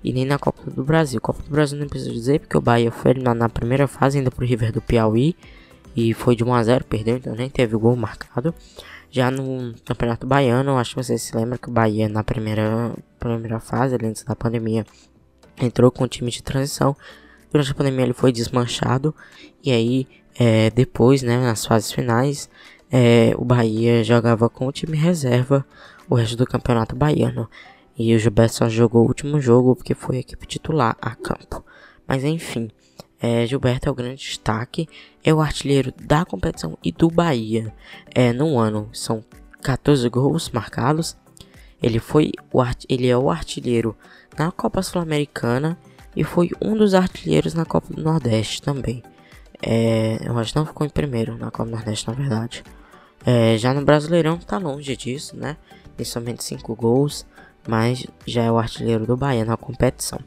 e 0.03 0.12
nem 0.12 0.25
na 0.25 0.37
Copa 0.37 0.68
do 0.68 0.83
Brasil. 0.83 1.20
Copa 1.20 1.45
do 1.45 1.51
Brasil 1.51 1.79
não 1.79 1.87
preciso 1.87 2.12
dizer, 2.12 2.41
porque 2.41 2.59
o 2.59 2.61
Bahia 2.61 2.91
foi 2.91 3.14
na 3.14 3.49
primeira 3.49 3.87
fase, 3.87 4.18
ainda 4.18 4.33
pro 4.33 4.45
River 4.45 4.73
do 4.73 4.83
Piauí, 4.83 5.37
e 5.95 6.12
foi 6.12 6.35
de 6.35 6.43
1 6.43 6.53
a 6.53 6.62
0 6.64 6.85
perdeu, 6.87 7.18
então 7.18 7.37
nem 7.37 7.49
teve 7.49 7.77
gol 7.77 7.95
marcado. 7.95 8.53
Já 9.15 9.31
no 9.31 9.75
Campeonato 9.85 10.27
Baiano, 10.27 10.79
acho 10.79 10.95
que 10.95 11.05
você 11.05 11.19
se 11.19 11.37
lembra 11.37 11.59
que 11.59 11.69
o 11.69 11.71
Bahia 11.71 12.09
na 12.09 12.25
primeira, 12.25 12.95
primeira 13.19 13.61
fase, 13.61 13.95
ali 13.95 14.07
antes 14.07 14.25
da 14.25 14.35
pandemia, 14.35 14.87
entrou 15.61 15.91
com 15.91 16.05
o 16.05 16.09
time 16.09 16.31
de 16.31 16.43
transição. 16.43 16.97
Durante 17.53 17.73
a 17.73 17.75
pandemia 17.75 18.07
ele 18.07 18.15
foi 18.15 18.33
desmanchado, 18.33 19.15
e 19.63 19.71
aí 19.71 20.09
é, 20.35 20.71
depois, 20.71 21.23
né, 21.23 21.37
nas 21.37 21.67
fases 21.67 21.93
finais, 21.93 22.49
é, 22.91 23.35
o 23.37 23.45
Bahia 23.45 24.03
jogava 24.03 24.49
com 24.49 24.67
o 24.67 24.73
time 24.73 24.97
reserva 24.97 25.63
o 26.09 26.15
resto 26.15 26.35
do 26.35 26.47
Campeonato 26.47 26.97
Baiano. 26.97 27.51
E 27.99 28.17
o 28.17 28.19
Gilberto 28.19 28.55
só 28.55 28.69
jogou 28.71 29.05
o 29.05 29.09
último 29.09 29.39
jogo 29.43 29.77
porque 29.77 29.95
foi 29.95 30.17
a 30.17 30.21
equipe 30.21 30.47
titular 30.47 30.97
a 31.03 31.15
campo. 31.15 31.63
Mas 32.09 32.25
enfim, 32.25 32.71
é, 33.23 33.47
Gilberto 33.47 33.89
é 33.89 33.93
o 33.93 33.95
grande 33.95 34.16
destaque, 34.16 34.89
é 35.23 35.33
o 35.33 35.41
artilheiro 35.41 35.93
da 35.97 36.25
competição 36.25 36.77
e 36.83 36.91
do 36.91 37.09
Bahia. 37.09 37.73
É, 38.14 38.33
no 38.33 38.59
ano 38.59 38.89
são 38.93 39.25
14 39.62 40.09
gols 40.09 40.51
marcados. 40.51 41.16
Ele 41.81 41.99
foi 41.99 42.33
o 42.53 42.62
ele 42.89 43.09
é 43.09 43.16
o 43.16 43.31
artilheiro 43.31 43.97
na 44.37 44.51
Copa 44.51 44.83
Sul-Americana 44.83 45.79
e 46.16 46.25
foi 46.25 46.51
um 46.61 46.77
dos 46.77 46.95
artilheiros 46.95 47.55
na 47.55 47.64
Copa 47.64 47.95
do 47.95 48.03
Nordeste 48.03 48.61
também. 48.61 49.03
É, 49.61 50.18
eu 50.25 50.37
acho 50.39 50.53
que 50.53 50.59
não 50.59 50.66
ficou 50.66 50.87
em 50.87 50.91
primeiro 50.91 51.39
na 51.39 51.51
Copa 51.51 51.66
do 51.66 51.77
Nordeste, 51.77 52.09
na 52.09 52.14
verdade. 52.14 52.64
É, 53.25 53.57
já 53.57 53.73
no 53.73 53.85
Brasileirão 53.85 54.37
tá 54.39 54.59
longe 54.59 54.97
disso, 54.97 55.37
né? 55.37 55.57
Tem 55.97 56.05
somente 56.05 56.43
5 56.43 56.75
gols 56.75 57.25
mas 57.66 58.07
já 58.27 58.45
é 58.45 58.51
o 58.51 58.59
artilheiro 58.59 59.07
do 59.07 59.16
Bahia 59.16 59.45
na 59.45 59.57
competição. 59.57 60.18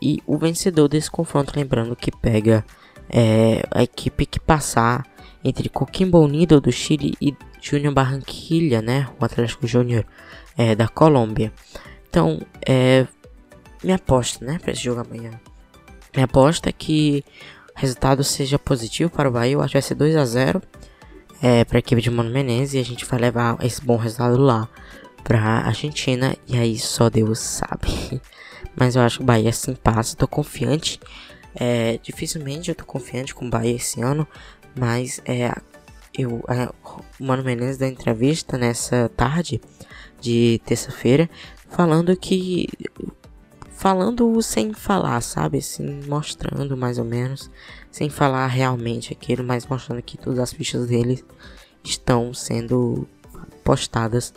E 0.00 0.22
o 0.26 0.36
vencedor 0.36 0.88
desse 0.88 1.10
confronto, 1.10 1.52
lembrando 1.56 1.96
que 1.96 2.10
pega 2.10 2.64
é, 3.08 3.62
a 3.70 3.82
equipe 3.82 4.26
que 4.26 4.40
passar 4.40 5.04
entre 5.42 5.68
Coquimbo 5.68 6.18
Unido 6.20 6.60
do 6.60 6.72
Chile 6.72 7.14
e 7.20 7.36
Júnior 7.60 7.94
Barranquilla, 7.94 8.82
né, 8.82 9.08
o 9.20 9.24
Atlético 9.24 9.66
Júnior 9.66 10.04
é, 10.56 10.74
da 10.74 10.88
Colômbia. 10.88 11.52
Então, 12.08 12.40
é, 12.66 13.06
minha 13.82 13.96
aposta, 13.96 14.44
né, 14.44 14.58
para 14.58 14.72
esse 14.72 14.82
jogo 14.82 15.00
amanhã. 15.00 15.30
Minha 16.14 16.26
aposta 16.26 16.68
é 16.68 16.72
que 16.72 17.24
o 17.76 17.80
resultado 17.80 18.22
seja 18.22 18.58
positivo 18.58 19.10
para 19.10 19.28
o 19.28 19.32
Bahia. 19.32 19.54
Eu 19.54 19.60
acho 19.60 19.72
que 19.72 19.78
vai 19.78 19.82
ser 19.82 19.94
2 19.94 20.16
a 20.16 20.24
0 20.24 20.62
é, 21.42 21.64
para 21.64 21.78
a 21.78 21.80
equipe 21.80 22.00
de 22.00 22.10
Mano 22.10 22.30
Menezes 22.30 22.74
e 22.74 22.78
a 22.78 22.84
gente 22.84 23.04
vai 23.04 23.18
levar 23.18 23.56
esse 23.64 23.84
bom 23.84 23.96
resultado 23.96 24.36
lá 24.40 24.68
pra 25.22 25.40
Argentina 25.66 26.36
e 26.46 26.56
aí 26.56 26.78
só 26.78 27.10
Deus 27.10 27.38
sabe. 27.38 28.20
Mas 28.76 28.96
eu 28.96 29.02
acho 29.02 29.18
que 29.18 29.22
o 29.22 29.26
Bahia 29.26 29.52
sim 29.52 29.74
passa, 29.74 30.16
tô 30.16 30.26
confiante. 30.26 31.00
É, 31.54 31.98
dificilmente 32.02 32.68
eu 32.68 32.74
tô 32.74 32.84
confiante 32.84 33.34
com 33.34 33.46
o 33.46 33.50
Bahia 33.50 33.76
esse 33.76 34.00
ano, 34.00 34.26
mas 34.76 35.20
é, 35.24 35.52
eu, 36.16 36.42
é, 36.48 36.68
o 37.20 37.24
Mano 37.24 37.44
Menezes 37.44 37.78
da 37.78 37.86
entrevista 37.86 38.58
nessa 38.58 39.08
tarde 39.16 39.60
de 40.20 40.60
terça-feira 40.64 41.28
falando 41.68 42.16
que 42.16 42.68
falando 43.70 44.40
sem 44.40 44.72
falar, 44.72 45.20
sabe? 45.20 45.58
Assim, 45.58 46.00
mostrando 46.06 46.76
mais 46.76 46.98
ou 46.98 47.04
menos, 47.04 47.50
sem 47.90 48.08
falar 48.08 48.46
realmente 48.46 49.12
aquilo, 49.12 49.44
mas 49.44 49.66
mostrando 49.66 50.00
que 50.00 50.16
todas 50.16 50.38
as 50.38 50.52
fichas 50.52 50.86
dele 50.86 51.22
estão 51.82 52.32
sendo 52.32 53.06
postadas 53.62 54.32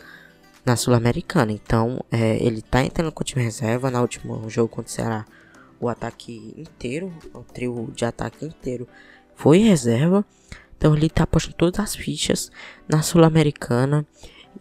na 0.68 0.76
Sul-Americana. 0.76 1.50
Então, 1.52 2.04
é, 2.10 2.36
ele 2.42 2.62
tá 2.62 2.84
entrando 2.84 3.10
com 3.10 3.22
o 3.22 3.24
time 3.24 3.42
reserva. 3.42 3.90
Na 3.90 4.00
último 4.00 4.48
jogo 4.48 4.68
contra 4.68 4.90
o 4.90 4.94
Ceará, 4.94 5.26
o 5.80 5.88
ataque 5.88 6.54
inteiro, 6.56 7.12
o 7.34 7.40
trio 7.40 7.90
de 7.94 8.04
ataque 8.04 8.44
inteiro 8.44 8.86
foi 9.34 9.58
reserva. 9.58 10.24
Então, 10.76 10.94
ele 10.94 11.08
tá 11.08 11.26
postando 11.26 11.56
todas 11.56 11.80
as 11.80 11.96
fichas 11.96 12.50
na 12.88 13.02
Sul-Americana. 13.02 14.06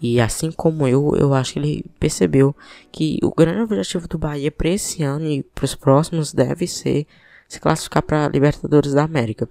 E 0.02 0.20
assim 0.20 0.52
como 0.52 0.88
eu, 0.88 1.16
eu 1.16 1.34
acho 1.34 1.54
que 1.54 1.60
ele 1.60 1.86
percebeu 2.00 2.56
que 2.92 3.20
o 3.24 3.32
grande 3.32 3.62
objetivo 3.62 4.08
do 4.08 4.18
Bahia 4.18 4.52
para 4.52 4.70
esse 4.70 5.04
ano 5.04 5.26
e 5.26 5.44
para 5.44 5.66
os 5.66 5.76
próximos 5.76 6.34
deve 6.34 6.68
ser 6.68 7.08
se 7.48 7.60
classificar 7.60 8.04
para 8.04 8.28
Libertadores 8.28 8.94
da 8.94 9.04
América. 9.04 9.50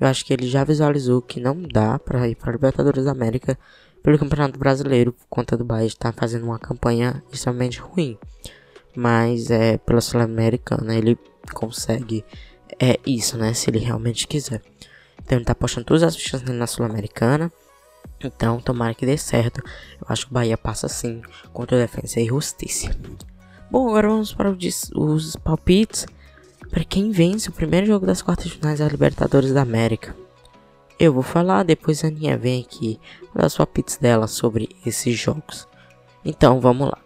Eu 0.00 0.08
acho 0.08 0.24
que 0.24 0.32
ele 0.32 0.48
já 0.48 0.64
visualizou 0.64 1.22
que 1.22 1.38
não 1.38 1.62
dá 1.62 1.98
para 1.98 2.26
ir 2.28 2.34
para 2.34 2.52
Libertadores 2.52 3.04
da 3.04 3.12
América 3.12 3.56
pelo 4.04 4.18
Campeonato 4.18 4.58
Brasileiro, 4.58 5.14
por 5.14 5.26
conta 5.30 5.56
do 5.56 5.64
Bahia 5.64 5.86
estar 5.86 6.12
fazendo 6.12 6.44
uma 6.44 6.58
campanha 6.58 7.24
extremamente 7.32 7.80
ruim. 7.80 8.18
Mas 8.94 9.50
é 9.50 9.78
pela 9.78 10.02
Sul-Americana 10.02 10.94
ele 10.94 11.18
consegue 11.54 12.22
é 12.78 13.00
isso, 13.06 13.38
né? 13.38 13.54
Se 13.54 13.70
ele 13.70 13.78
realmente 13.78 14.28
quiser. 14.28 14.60
Então 15.24 15.38
ele 15.38 15.44
tá 15.44 15.54
postando 15.54 15.86
todas 15.86 16.02
as 16.02 16.14
fichas 16.14 16.42
na 16.42 16.66
Sul-Americana. 16.66 17.50
Então, 18.22 18.60
tomara 18.60 18.94
que 18.94 19.06
dê 19.06 19.16
certo. 19.16 19.62
Eu 20.00 20.06
acho 20.08 20.26
que 20.26 20.32
o 20.32 20.34
Bahia 20.34 20.58
passa 20.58 20.86
sim 20.86 21.22
contra 21.52 21.76
a 21.76 21.80
defesa 21.80 22.20
e 22.20 22.26
justiça. 22.26 22.94
Bom, 23.70 23.88
agora 23.88 24.08
vamos 24.08 24.34
para 24.34 24.50
os 24.50 25.36
palpites. 25.36 26.06
Para 26.70 26.84
quem 26.84 27.10
vence 27.10 27.48
o 27.48 27.52
primeiro 27.52 27.86
jogo 27.86 28.04
das 28.04 28.20
quartas 28.20 28.52
finais 28.52 28.80
da 28.80 28.88
Libertadores 28.88 29.52
da 29.52 29.62
América. 29.62 30.14
Eu 30.98 31.12
vou 31.12 31.22
falar, 31.24 31.64
depois 31.64 32.04
a 32.04 32.06
Aninha 32.06 32.38
vem 32.38 32.62
aqui 32.62 33.00
dar 33.34 33.48
sua 33.48 33.66
pizza 33.66 34.00
dela 34.00 34.28
sobre 34.28 34.68
esses 34.86 35.18
jogos. 35.18 35.66
Então 36.24 36.60
vamos 36.60 36.88
lá. 36.88 36.98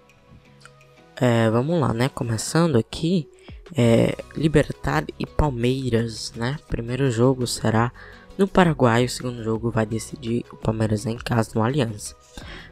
É, 1.17 1.49
vamos 1.49 1.81
lá, 1.81 1.95
né? 1.95 2.09
Começando 2.11 2.77
aqui, 2.77 3.29
é, 3.75 4.15
Libertad 4.37 5.09
e 5.19 5.25
Palmeiras, 5.25 6.33
né? 6.37 6.59
Primeiro 6.69 7.11
jogo 7.11 7.47
será 7.47 7.91
no 8.37 8.47
Paraguai, 8.47 9.07
o 9.07 9.09
segundo 9.09 9.43
jogo 9.43 9.71
vai 9.71 9.87
decidir 9.87 10.45
o 10.53 10.57
Palmeiras 10.57 11.07
em 11.07 11.17
casa 11.17 11.53
no 11.55 11.63
Aliança. 11.63 12.15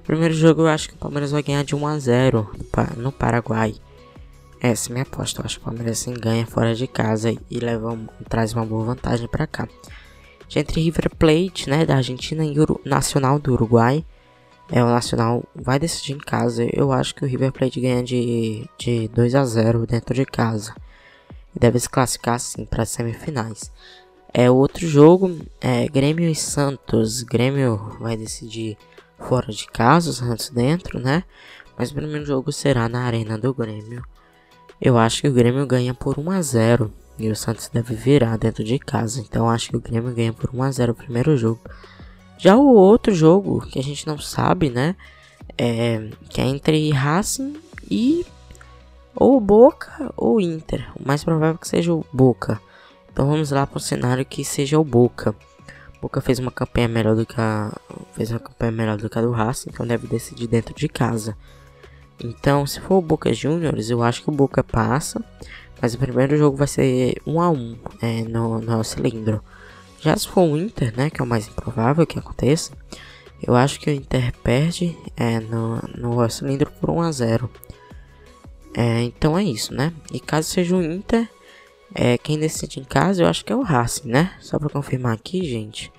Primeiro 0.04 0.34
jogo 0.34 0.62
eu 0.62 0.68
acho 0.68 0.90
que 0.90 0.94
o 0.94 0.98
Palmeiras 0.98 1.32
vai 1.32 1.42
ganhar 1.42 1.64
de 1.64 1.74
1 1.74 1.86
a 1.86 1.98
0 1.98 2.50
no 2.98 3.10
Paraguai. 3.10 3.74
Essa 4.60 4.90
é 4.90 4.92
minha 4.92 5.02
aposta. 5.02 5.40
Eu 5.40 5.46
acho 5.46 5.56
que 5.58 5.62
o 5.62 5.64
Palmeiras 5.64 5.98
sim 5.98 6.12
ganha 6.12 6.46
fora 6.46 6.74
de 6.74 6.86
casa 6.86 7.34
e 7.50 7.58
leva, 7.58 7.98
traz 8.28 8.52
uma 8.52 8.64
boa 8.64 8.84
vantagem 8.84 9.26
para 9.26 9.46
cá 9.46 9.66
entre 10.54 10.80
River 10.80 11.10
Plate, 11.16 11.68
né, 11.68 11.84
da 11.84 11.96
Argentina 11.96 12.44
e 12.44 12.58
o 12.60 12.80
Nacional 12.84 13.38
do 13.38 13.52
Uruguai. 13.52 14.04
É, 14.70 14.82
o 14.82 14.86
Nacional 14.86 15.44
vai 15.54 15.78
decidir 15.78 16.12
em 16.14 16.18
casa. 16.18 16.66
Eu 16.72 16.92
acho 16.92 17.14
que 17.14 17.24
o 17.24 17.26
River 17.26 17.52
Plate 17.52 17.80
ganha 17.80 18.02
de, 18.02 18.68
de 18.78 19.08
2 19.08 19.34
a 19.34 19.44
0 19.44 19.86
dentro 19.86 20.14
de 20.14 20.24
casa. 20.24 20.74
E 21.54 21.58
deve 21.58 21.78
se 21.78 21.88
classificar 21.88 22.38
sim 22.38 22.64
para 22.64 22.82
as 22.82 22.90
semifinais. 22.90 23.72
É 24.32 24.50
outro 24.50 24.86
jogo, 24.86 25.38
é 25.60 25.88
Grêmio 25.88 26.28
e 26.28 26.34
Santos. 26.34 27.22
Grêmio 27.22 27.96
vai 28.00 28.16
decidir 28.16 28.76
fora 29.18 29.50
de 29.50 29.66
casa, 29.66 30.12
Santos 30.12 30.50
dentro, 30.50 31.00
né? 31.00 31.24
Mas 31.78 31.90
o 31.90 31.94
primeiro 31.94 32.24
jogo 32.24 32.52
será 32.52 32.88
na 32.88 33.04
arena 33.04 33.38
do 33.38 33.54
Grêmio. 33.54 34.02
Eu 34.80 34.98
acho 34.98 35.22
que 35.22 35.28
o 35.28 35.32
Grêmio 35.32 35.66
ganha 35.66 35.94
por 35.94 36.18
1 36.18 36.30
a 36.30 36.42
0 36.42 36.92
e 37.18 37.28
o 37.30 37.36
Santos 37.36 37.68
deve 37.68 37.94
virar 37.94 38.36
dentro 38.36 38.62
de 38.62 38.78
casa. 38.78 39.20
Então 39.20 39.48
acho 39.48 39.70
que 39.70 39.76
o 39.76 39.80
Grêmio 39.80 40.14
ganha 40.14 40.32
por 40.32 40.50
1 40.54 40.62
a 40.62 40.70
0 40.70 40.92
o 40.92 40.94
primeiro 40.94 41.36
jogo. 41.36 41.60
Já 42.38 42.56
o 42.56 42.74
outro 42.74 43.14
jogo 43.14 43.60
que 43.66 43.78
a 43.78 43.82
gente 43.82 44.06
não 44.06 44.18
sabe, 44.18 44.70
né? 44.70 44.94
É, 45.56 46.10
que 46.28 46.40
é 46.40 46.44
entre 46.44 46.90
Racing 46.90 47.56
e 47.90 48.26
ou 49.14 49.40
Boca 49.40 50.12
ou 50.16 50.40
Inter. 50.40 50.86
O 50.94 51.06
mais 51.06 51.24
provável 51.24 51.54
é 51.54 51.58
que 51.58 51.68
seja 51.68 51.92
o 51.94 52.04
Boca. 52.12 52.60
Então 53.10 53.26
vamos 53.26 53.50
lá 53.50 53.66
para 53.66 53.78
o 53.78 53.80
cenário 53.80 54.24
que 54.24 54.44
seja 54.44 54.78
o 54.78 54.84
Boca. 54.84 55.34
Boca 56.02 56.20
fez 56.20 56.38
uma 56.38 56.50
campanha 56.50 56.88
melhor 56.88 57.16
do 57.16 57.24
que 57.24 57.40
a 57.40 57.72
fez 58.12 58.30
uma 58.30 58.38
campanha 58.38 58.72
melhor 58.72 58.98
do 58.98 59.08
que 59.08 59.18
a 59.18 59.22
do 59.22 59.30
Racing, 59.30 59.70
então 59.72 59.86
deve 59.86 60.06
decidir 60.06 60.46
dentro 60.46 60.74
de 60.74 60.88
casa. 60.88 61.36
Então, 62.22 62.66
se 62.66 62.80
for 62.80 62.96
o 62.96 63.02
Boca 63.02 63.32
Juniors, 63.32 63.90
eu 63.90 64.02
acho 64.02 64.22
que 64.22 64.30
o 64.30 64.32
Boca 64.32 64.62
passa. 64.64 65.22
Mas 65.80 65.94
o 65.94 65.98
primeiro 65.98 66.36
jogo 66.36 66.56
vai 66.56 66.66
ser 66.66 67.20
1 67.26 67.40
a 67.40 67.50
1 67.50 67.76
é, 68.02 68.22
no, 68.22 68.60
no 68.60 68.84
cilindro. 68.84 69.42
Já 70.00 70.16
se 70.16 70.28
for 70.28 70.42
o 70.42 70.56
Inter, 70.56 70.96
né, 70.96 71.10
que 71.10 71.20
é 71.20 71.24
o 71.24 71.26
mais 71.26 71.48
improvável 71.48 72.06
que 72.06 72.18
aconteça, 72.18 72.72
eu 73.42 73.54
acho 73.54 73.78
que 73.80 73.90
o 73.90 73.92
Inter 73.92 74.32
perde 74.42 74.96
é, 75.16 75.40
no, 75.40 75.80
no 75.96 76.28
cilindro 76.30 76.70
por 76.80 76.90
1 76.90 77.00
a 77.02 77.12
0 77.12 77.50
é, 78.74 79.02
Então 79.02 79.38
é 79.38 79.42
isso, 79.42 79.74
né? 79.74 79.92
E 80.12 80.20
caso 80.20 80.48
seja 80.48 80.76
o 80.76 80.82
Inter, 80.82 81.28
é, 81.94 82.18
quem 82.18 82.38
decide 82.38 82.80
em 82.80 82.84
casa 82.84 83.22
eu 83.22 83.26
acho 83.26 83.44
que 83.44 83.52
é 83.52 83.56
o 83.56 83.62
Racing, 83.62 84.08
né? 84.08 84.34
Só 84.40 84.58
pra 84.58 84.68
confirmar 84.68 85.14
aqui, 85.14 85.44
gente. 85.44 85.92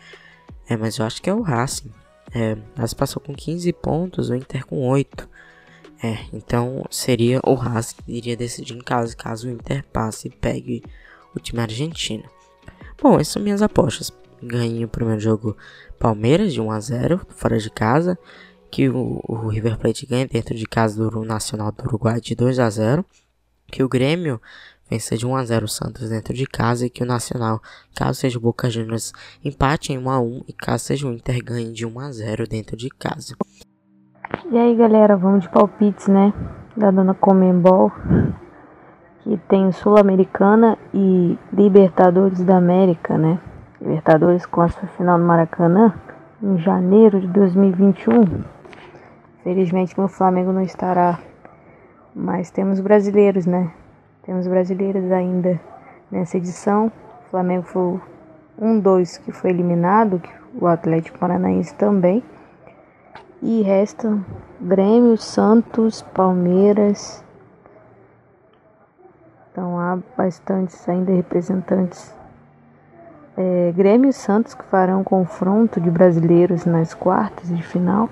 É, 0.70 0.78
mas 0.78 0.98
eu 0.98 1.06
acho 1.06 1.22
que 1.22 1.30
é 1.30 1.34
o 1.34 1.42
Racing. 1.42 1.92
É, 2.34 2.58
Racing 2.76 2.96
passou 2.96 3.22
com 3.22 3.34
15 3.34 3.72
pontos, 3.74 4.30
o 4.30 4.36
Inter 4.36 4.66
com 4.66 4.88
8. 4.88 5.28
É, 6.02 6.26
então 6.32 6.86
seria 6.92 7.40
o 7.44 7.56
Haas 7.56 7.94
que 7.94 8.04
iria 8.08 8.38
decidir 8.38 8.76
em 8.76 8.82
casa 8.82 9.16
caso 9.16 9.48
o 9.48 9.52
Inter 9.52 9.84
passe 9.92 10.28
e 10.28 10.32
pegue 10.32 10.84
o 11.36 11.40
time 11.40 11.60
argentino. 11.60 12.24
Bom, 13.02 13.16
essas 13.16 13.34
são 13.34 13.42
minhas 13.42 13.62
apostas. 13.62 14.12
Ganhei 14.42 14.86
o 14.86 14.90
primeiro 14.90 15.20
jogo 15.20 15.58
Palmeiras 15.98 16.54
de 16.54 16.62
1 16.62 16.72
a 16.72 16.80
0 16.80 17.28
fora 17.30 17.58
de 17.58 17.72
casa 17.72 18.18
que 18.70 18.90
o, 18.90 19.20
o 19.28 19.48
River 19.48 19.78
Plate 19.78 20.06
ganha 20.06 20.28
dentro 20.28 20.54
de 20.54 20.66
casa 20.66 21.10
do 21.10 21.24
Nacional 21.24 21.72
do 21.72 21.84
Uruguai 21.84 22.22
de 22.22 22.36
2 22.36 22.60
a 22.60 22.70
0 22.70 23.06
que 23.72 23.84
o 23.84 23.90
Grêmio 23.90 24.40
vença 24.90 25.18
de 25.18 25.26
1 25.26 25.36
a 25.36 25.46
0 25.46 25.66
o 25.66 25.70
Santos 25.70 26.10
dentro 26.10 26.34
de 26.34 26.46
casa 26.46 26.86
e 26.86 26.90
que 26.90 27.04
o 27.04 27.06
Nacional, 27.06 27.62
caso 27.96 28.20
seja 28.20 28.38
o 28.38 28.42
Boca 28.42 28.70
Juniors, 28.70 29.12
empate 29.44 29.92
em 29.92 29.98
1 29.98 30.10
a 30.10 30.20
1 30.20 30.44
e 30.48 30.54
caso 30.54 30.86
seja 30.86 31.08
o 31.08 31.14
Inter 31.14 31.44
ganhe 31.44 31.72
de 31.72 31.86
1 31.86 32.00
a 32.00 32.12
0 32.12 32.48
dentro 32.48 32.78
de 32.78 32.90
casa. 32.90 33.36
E 34.52 34.58
aí, 34.58 34.76
galera, 34.76 35.16
vamos 35.16 35.44
de 35.44 35.50
palpites, 35.50 36.10
né? 36.10 36.34
Da 36.76 36.92
dona 36.92 37.14
Comembol, 37.14 37.92
que 39.22 39.38
tem 39.48 39.72
Sul-Americana 39.72 40.78
e 40.94 41.40
Libertadores 41.54 42.44
da 42.44 42.58
América, 42.58 43.18
né? 43.18 43.40
Libertadores 43.80 44.46
com 44.46 44.62
a 44.62 44.68
sua 44.68 44.88
final 44.90 45.18
no 45.18 45.26
Maracanã 45.26 45.94
em 46.44 46.58
janeiro 46.58 47.22
de 47.22 47.28
2021. 47.28 48.44
Felizmente 49.44 49.98
meu 49.98 50.10
Flamengo 50.10 50.52
não 50.52 50.62
estará, 50.62 51.20
mas 52.14 52.52
temos 52.52 52.82
brasileiros, 52.82 53.46
né? 53.46 53.72
Temos 54.24 54.46
brasileiros 54.46 55.10
ainda 55.10 55.58
nessa 56.12 56.36
edição. 56.36 56.88
O 57.28 57.30
Flamengo 57.32 57.64
foi 57.64 57.98
um 58.60 58.78
dois 58.78 59.18
que 59.18 59.32
foi 59.32 59.52
eliminado, 59.52 60.22
o 60.60 60.68
Atlético 60.68 61.18
Paranaense 61.18 61.74
também. 61.76 62.22
E 63.42 63.62
restam 63.62 64.26
Grêmio, 64.60 65.16
Santos, 65.16 66.02
Palmeiras. 66.02 67.24
Então 69.52 69.80
há 69.80 70.00
bastantes 70.18 70.90
ainda 70.90 71.12
representantes. 71.12 72.16
É, 73.38 73.72
Grêmio 73.76 74.10
e 74.10 74.14
Santos 74.14 74.56
que 74.56 74.64
farão 74.64 75.04
confronto 75.04 75.80
de 75.80 75.92
brasileiros 75.92 76.66
nas 76.66 76.96
quartas 76.96 77.50
de 77.50 77.62
final. 77.62 78.10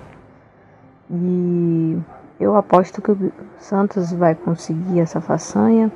E 1.10 1.98
eu 2.38 2.54
aposto 2.54 3.02
que 3.02 3.10
o 3.10 3.32
Santos 3.58 4.12
vai 4.12 4.36
conseguir 4.36 5.00
essa 5.00 5.20
façanha. 5.20 5.90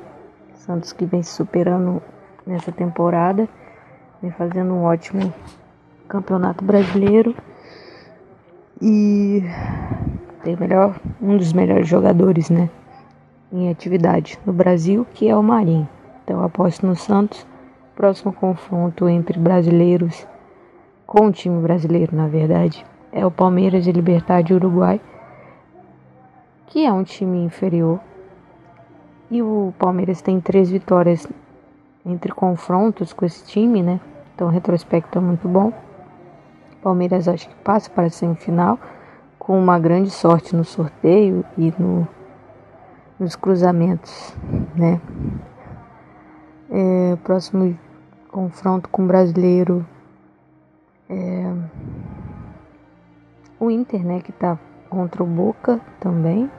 Santos 0.55 0.91
que 0.91 1.05
vem 1.05 1.23
se 1.23 1.31
superando 1.31 2.01
nessa 2.45 2.71
temporada, 2.71 3.47
vem 4.21 4.31
fazendo 4.31 4.73
um 4.73 4.83
ótimo 4.83 5.33
campeonato 6.09 6.65
brasileiro 6.65 7.33
e 8.81 9.43
tem 10.43 10.55
melhor, 10.55 10.99
um 11.21 11.37
dos 11.37 11.53
melhores 11.53 11.87
jogadores, 11.87 12.49
né, 12.49 12.69
em 13.51 13.69
atividade 13.69 14.39
no 14.45 14.51
Brasil, 14.51 15.05
que 15.13 15.27
é 15.27 15.35
o 15.35 15.43
Marinho. 15.43 15.87
Então 16.23 16.43
aposto 16.43 16.85
no 16.85 16.95
Santos. 16.95 17.45
Próximo 17.95 18.33
confronto 18.33 19.07
entre 19.07 19.37
brasileiros 19.37 20.25
com 21.05 21.27
o 21.27 21.31
time 21.31 21.61
brasileiro, 21.61 22.15
na 22.15 22.27
verdade, 22.27 22.85
é 23.11 23.25
o 23.25 23.29
Palmeiras 23.29 23.85
e 23.85 23.91
Libertad 23.91 24.47
de 24.47 24.53
Uruguai, 24.53 24.99
que 26.67 26.85
é 26.85 26.91
um 26.91 27.03
time 27.03 27.43
inferior 27.43 27.99
e 29.31 29.41
o 29.41 29.73
Palmeiras 29.79 30.21
tem 30.21 30.41
três 30.41 30.69
vitórias 30.69 31.25
entre 32.05 32.33
confrontos 32.33 33.13
com 33.13 33.25
esse 33.25 33.45
time, 33.45 33.81
né? 33.81 33.99
Então 34.35 34.47
o 34.47 34.51
retrospecto 34.51 35.17
é 35.17 35.21
muito 35.21 35.47
bom. 35.47 35.71
Palmeiras 36.81 37.27
acho 37.27 37.47
que 37.47 37.55
passa 37.55 37.89
para 37.89 38.07
a 38.07 38.09
semifinal 38.09 38.79
com 39.37 39.57
uma 39.57 39.77
grande 39.79 40.09
sorte 40.09 40.55
no 40.55 40.63
sorteio 40.63 41.45
e 41.57 41.73
no, 41.77 42.07
nos 43.19 43.35
cruzamentos, 43.35 44.35
né? 44.75 44.99
É, 46.69 47.15
próximo 47.23 47.77
confronto 48.29 48.87
com 48.89 49.03
o 49.03 49.07
brasileiro 49.07 49.85
é, 51.09 51.53
o 53.59 53.69
Inter, 53.69 54.05
né? 54.05 54.21
Que 54.21 54.31
tá 54.31 54.57
contra 54.89 55.21
o 55.23 55.25
Boca 55.25 55.79
também. 55.99 56.49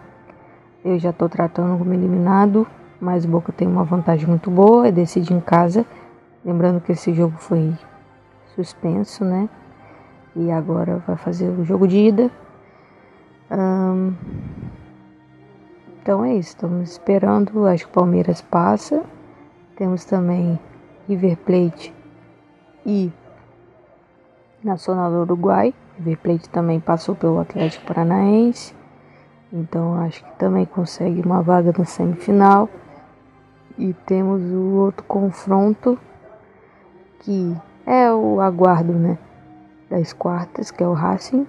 Eu 0.85 0.99
já 0.99 1.11
estou 1.11 1.29
tratando 1.29 1.79
como 1.79 1.93
eliminado, 1.95 2.67
mas 3.01 3.25
o 3.25 3.29
Boca 3.29 3.53
tem 3.53 3.67
uma 3.67 3.85
vantagem 3.85 4.27
muito 4.27 4.51
boa, 4.51 4.87
é 4.87 4.93
decidir 4.93 5.33
em 5.33 5.41
casa. 5.41 5.87
Lembrando 6.45 6.81
que 6.81 6.93
esse 6.93 7.13
jogo 7.13 7.37
foi 7.39 7.73
suspenso, 8.55 9.25
né? 9.25 9.49
E 10.35 10.51
agora 10.51 11.03
vai 11.07 11.17
fazer 11.17 11.49
o 11.49 11.65
jogo 11.65 11.87
de 11.87 11.99
ida. 11.99 12.31
Um, 13.51 14.15
então 16.01 16.25
é 16.25 16.35
isso, 16.35 16.51
estamos 16.51 16.93
esperando. 16.93 17.67
Acho 17.67 17.85
que 17.85 17.91
o 17.91 17.95
Palmeiras 17.95 18.41
passa. 18.41 19.03
Temos 19.77 20.05
também 20.05 20.59
River 21.09 21.37
Plate 21.39 21.95
e 22.85 23.13
Nacional 24.65 25.11
do 25.11 25.21
Uruguai. 25.21 25.75
River 25.99 26.19
Plate 26.19 26.49
também 26.49 26.81
passou 26.81 27.15
pelo 27.15 27.39
Atlético 27.39 27.87
Paranaense. 27.87 28.75
Então 29.53 29.95
acho 30.01 30.25
que 30.25 30.33
também 30.39 30.65
consegue 30.65 31.21
uma 31.21 31.43
vaga 31.43 31.75
na 31.77 31.85
semifinal. 31.85 32.69
E 33.79 33.93
temos 34.07 34.41
o 34.43 34.77
outro 34.77 35.05
confronto 35.05 35.99
que 37.21 37.57
é 37.87 38.13
o 38.13 38.41
aguardo, 38.41 38.93
né, 38.93 39.19
das 39.93 40.13
quartas, 40.13 40.71
que 40.71 40.83
é 40.83 40.89
o 40.89 40.93
Racing. 40.93 41.47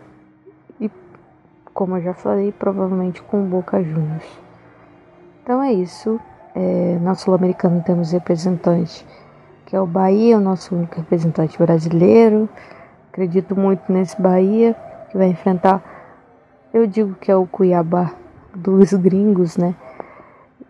E 0.80 0.92
como 1.74 1.98
eu 1.98 2.02
já 2.02 2.14
falei, 2.14 2.52
provavelmente 2.52 3.22
com 3.24 3.44
o 3.44 3.46
Boca 3.46 3.82
Juniors. 3.84 4.28
Então 5.42 5.64
é 5.64 5.72
isso. 5.72 6.20
É, 6.56 7.00
na 7.02 7.16
Sul-Americana 7.16 7.82
temos 7.82 8.12
representante 8.12 9.06
que 9.66 9.76
é 9.76 9.82
o 9.82 9.88
Bahia, 9.88 10.38
o 10.38 10.42
nosso 10.42 10.76
único 10.76 10.98
representante 10.98 11.58
brasileiro. 11.58 12.48
Acredito 13.12 13.56
muito 13.56 13.92
nesse 13.92 14.22
Bahia, 14.22 14.76
que 15.10 15.18
vai 15.18 15.28
enfrentar 15.28 15.82
eu 16.74 16.88
digo 16.88 17.14
que 17.22 17.32
é 17.32 17.36
o 17.36 17.46
Cuiabá 17.46 18.12
dos 18.56 18.94
gringos, 18.98 19.58
né? 19.58 19.76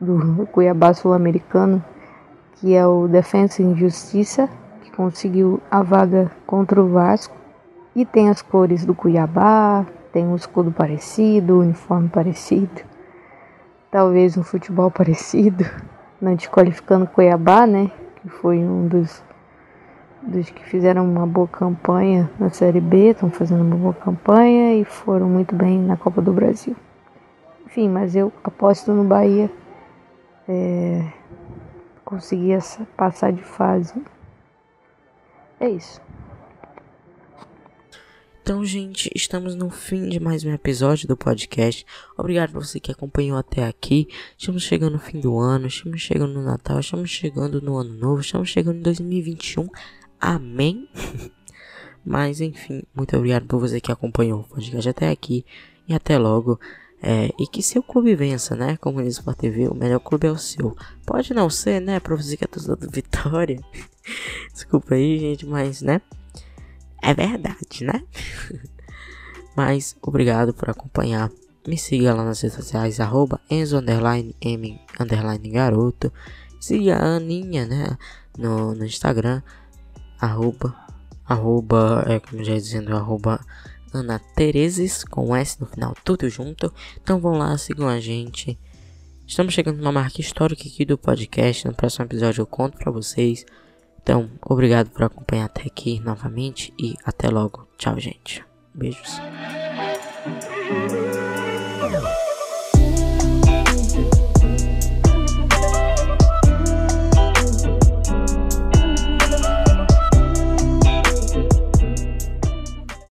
Do 0.01 0.45
Cuiabá 0.51 0.93
sul-americano, 0.93 1.81
que 2.55 2.75
é 2.75 2.85
o 2.85 3.07
Defensa 3.07 3.63
e 3.63 3.73
Justiça, 3.73 4.49
que 4.81 4.91
conseguiu 4.91 5.61
a 5.71 5.81
vaga 5.81 6.29
contra 6.45 6.81
o 6.83 6.89
Vasco. 6.89 7.33
E 7.95 8.05
tem 8.05 8.29
as 8.29 8.41
cores 8.41 8.85
do 8.85 8.95
Cuiabá, 8.95 9.85
tem 10.11 10.25
um 10.25 10.35
escudo 10.35 10.71
parecido, 10.71 11.55
um 11.55 11.59
uniforme 11.59 12.09
parecido, 12.09 12.81
talvez 13.91 14.37
um 14.37 14.43
futebol 14.43 14.89
parecido. 14.91 15.65
Não 16.21 16.35
desqualificando 16.35 17.05
Cuiabá, 17.05 17.67
né? 17.67 17.91
Que 18.21 18.29
foi 18.29 18.57
um 18.57 18.87
dos 18.87 19.23
dos 20.25 20.49
que 20.49 20.63
fizeram 20.63 21.03
uma 21.03 21.27
boa 21.27 21.47
campanha 21.47 22.29
na 22.39 22.49
Série 22.49 22.79
B, 22.79 23.09
estão 23.09 23.29
fazendo 23.29 23.61
uma 23.61 23.75
boa 23.75 23.93
campanha 23.93 24.75
e 24.75 24.85
foram 24.85 25.27
muito 25.27 25.53
bem 25.53 25.77
na 25.79 25.97
Copa 25.97 26.21
do 26.21 26.31
Brasil. 26.31 26.75
Enfim, 27.65 27.89
mas 27.89 28.15
eu 28.15 28.31
aposto 28.43 28.93
no 28.93 29.03
Bahia 29.03 29.51
é, 30.47 31.05
conseguir 32.05 32.53
essa, 32.53 32.85
passar 32.95 33.31
de 33.31 33.43
fase. 33.43 33.93
É 35.59 35.69
isso. 35.69 36.01
Então, 38.43 38.65
gente, 38.65 39.09
estamos 39.15 39.55
no 39.55 39.69
fim 39.69 40.09
de 40.09 40.19
mais 40.19 40.43
um 40.43 40.51
episódio 40.51 41.07
do 41.07 41.15
podcast. 41.15 41.85
Obrigado 42.17 42.51
por 42.51 42.65
você 42.65 42.77
que 42.77 42.91
acompanhou 42.91 43.37
até 43.37 43.65
aqui. 43.65 44.05
Estamos 44.37 44.63
chegando 44.63 44.95
no 44.95 44.99
fim 44.99 45.21
do 45.21 45.39
ano, 45.39 45.67
estamos 45.67 46.01
chegando 46.01 46.33
no 46.33 46.43
Natal, 46.43 46.77
estamos 46.81 47.09
chegando 47.09 47.61
no 47.61 47.77
Ano 47.77 47.93
Novo, 47.93 48.19
estamos 48.19 48.49
chegando 48.49 48.79
em 48.79 48.81
2021. 48.81 49.69
Amém? 50.19 50.89
Mas 52.05 52.41
enfim, 52.41 52.83
muito 52.93 53.15
obrigado 53.15 53.45
por 53.45 53.61
você 53.61 53.79
que 53.79 53.93
acompanhou 53.93 54.41
o 54.41 54.43
podcast 54.43 54.89
até 54.89 55.09
aqui. 55.09 55.45
E 55.87 55.93
até 55.93 56.17
logo. 56.17 56.59
É, 57.01 57.29
e 57.39 57.47
que 57.47 57.63
seu 57.63 57.81
clube 57.81 58.13
vença, 58.13 58.57
né? 58.57 58.75
Como 58.75 59.01
diz 59.01 59.19
o 59.19 59.33
TV, 59.33 59.69
o 59.69 59.73
melhor 59.73 59.99
clube 60.01 60.27
é 60.27 60.31
o 60.31 60.37
seu. 60.37 60.75
Pode 61.05 61.33
não 61.33 61.49
ser, 61.49 61.79
né? 61.79 61.97
Pra 62.01 62.17
você 62.17 62.35
que 62.35 62.43
é 62.43 62.47
torcedor 62.47 62.75
do 62.75 62.91
Vitória. 62.91 63.61
Desculpa 64.51 64.95
aí, 64.95 65.17
gente, 65.17 65.45
mas, 65.45 65.81
né? 65.81 66.01
É 67.03 67.13
verdade, 67.13 67.83
né? 67.83 68.03
mas, 69.55 69.95
obrigado 70.01 70.53
por 70.53 70.69
acompanhar. 70.69 71.29
Me 71.67 71.77
siga 71.77 72.13
lá 72.13 72.25
nas 72.25 72.41
redes 72.41 72.57
sociais, 72.57 72.99
arroba 72.99 73.39
Enzo 73.49 73.77
underline 73.77 74.35
M 74.41 74.79
underline 74.99 75.49
garoto. 75.49 76.11
Siga 76.59 76.97
a 76.97 77.15
Aninha, 77.17 77.65
né? 77.65 77.97
No, 78.37 78.73
no 78.73 78.85
Instagram 78.85 79.41
arroba, 80.23 80.73
arroba, 81.25 82.05
é 82.07 82.19
como 82.19 82.43
já 82.43 82.55
dizendo, 82.55 82.95
arroba 82.95 83.39
Ana 83.93 84.19
Tereses, 84.19 85.03
com 85.03 85.35
S 85.35 85.59
no 85.59 85.67
final, 85.67 85.93
tudo 86.03 86.29
junto. 86.29 86.73
Então 87.01 87.19
vão 87.19 87.33
lá, 87.33 87.57
sigam 87.57 87.89
a 87.89 87.99
gente. 87.99 88.57
Estamos 89.27 89.53
chegando 89.53 89.77
numa 89.77 89.91
marca 89.91 90.21
histórica 90.21 90.63
aqui 90.63 90.85
do 90.85 90.97
podcast. 90.97 91.67
No 91.67 91.75
próximo 91.75 92.05
episódio 92.05 92.41
eu 92.41 92.47
conto 92.47 92.77
pra 92.77 92.91
vocês. 92.91 93.45
Então, 94.03 94.29
obrigado 94.45 94.89
por 94.89 95.03
acompanhar 95.03 95.45
até 95.45 95.63
aqui 95.63 95.99
novamente 96.01 96.73
e 96.77 96.93
até 97.05 97.29
logo. 97.29 97.67
Tchau, 97.77 97.97
gente. 97.97 98.43
Beijos. 98.73 99.21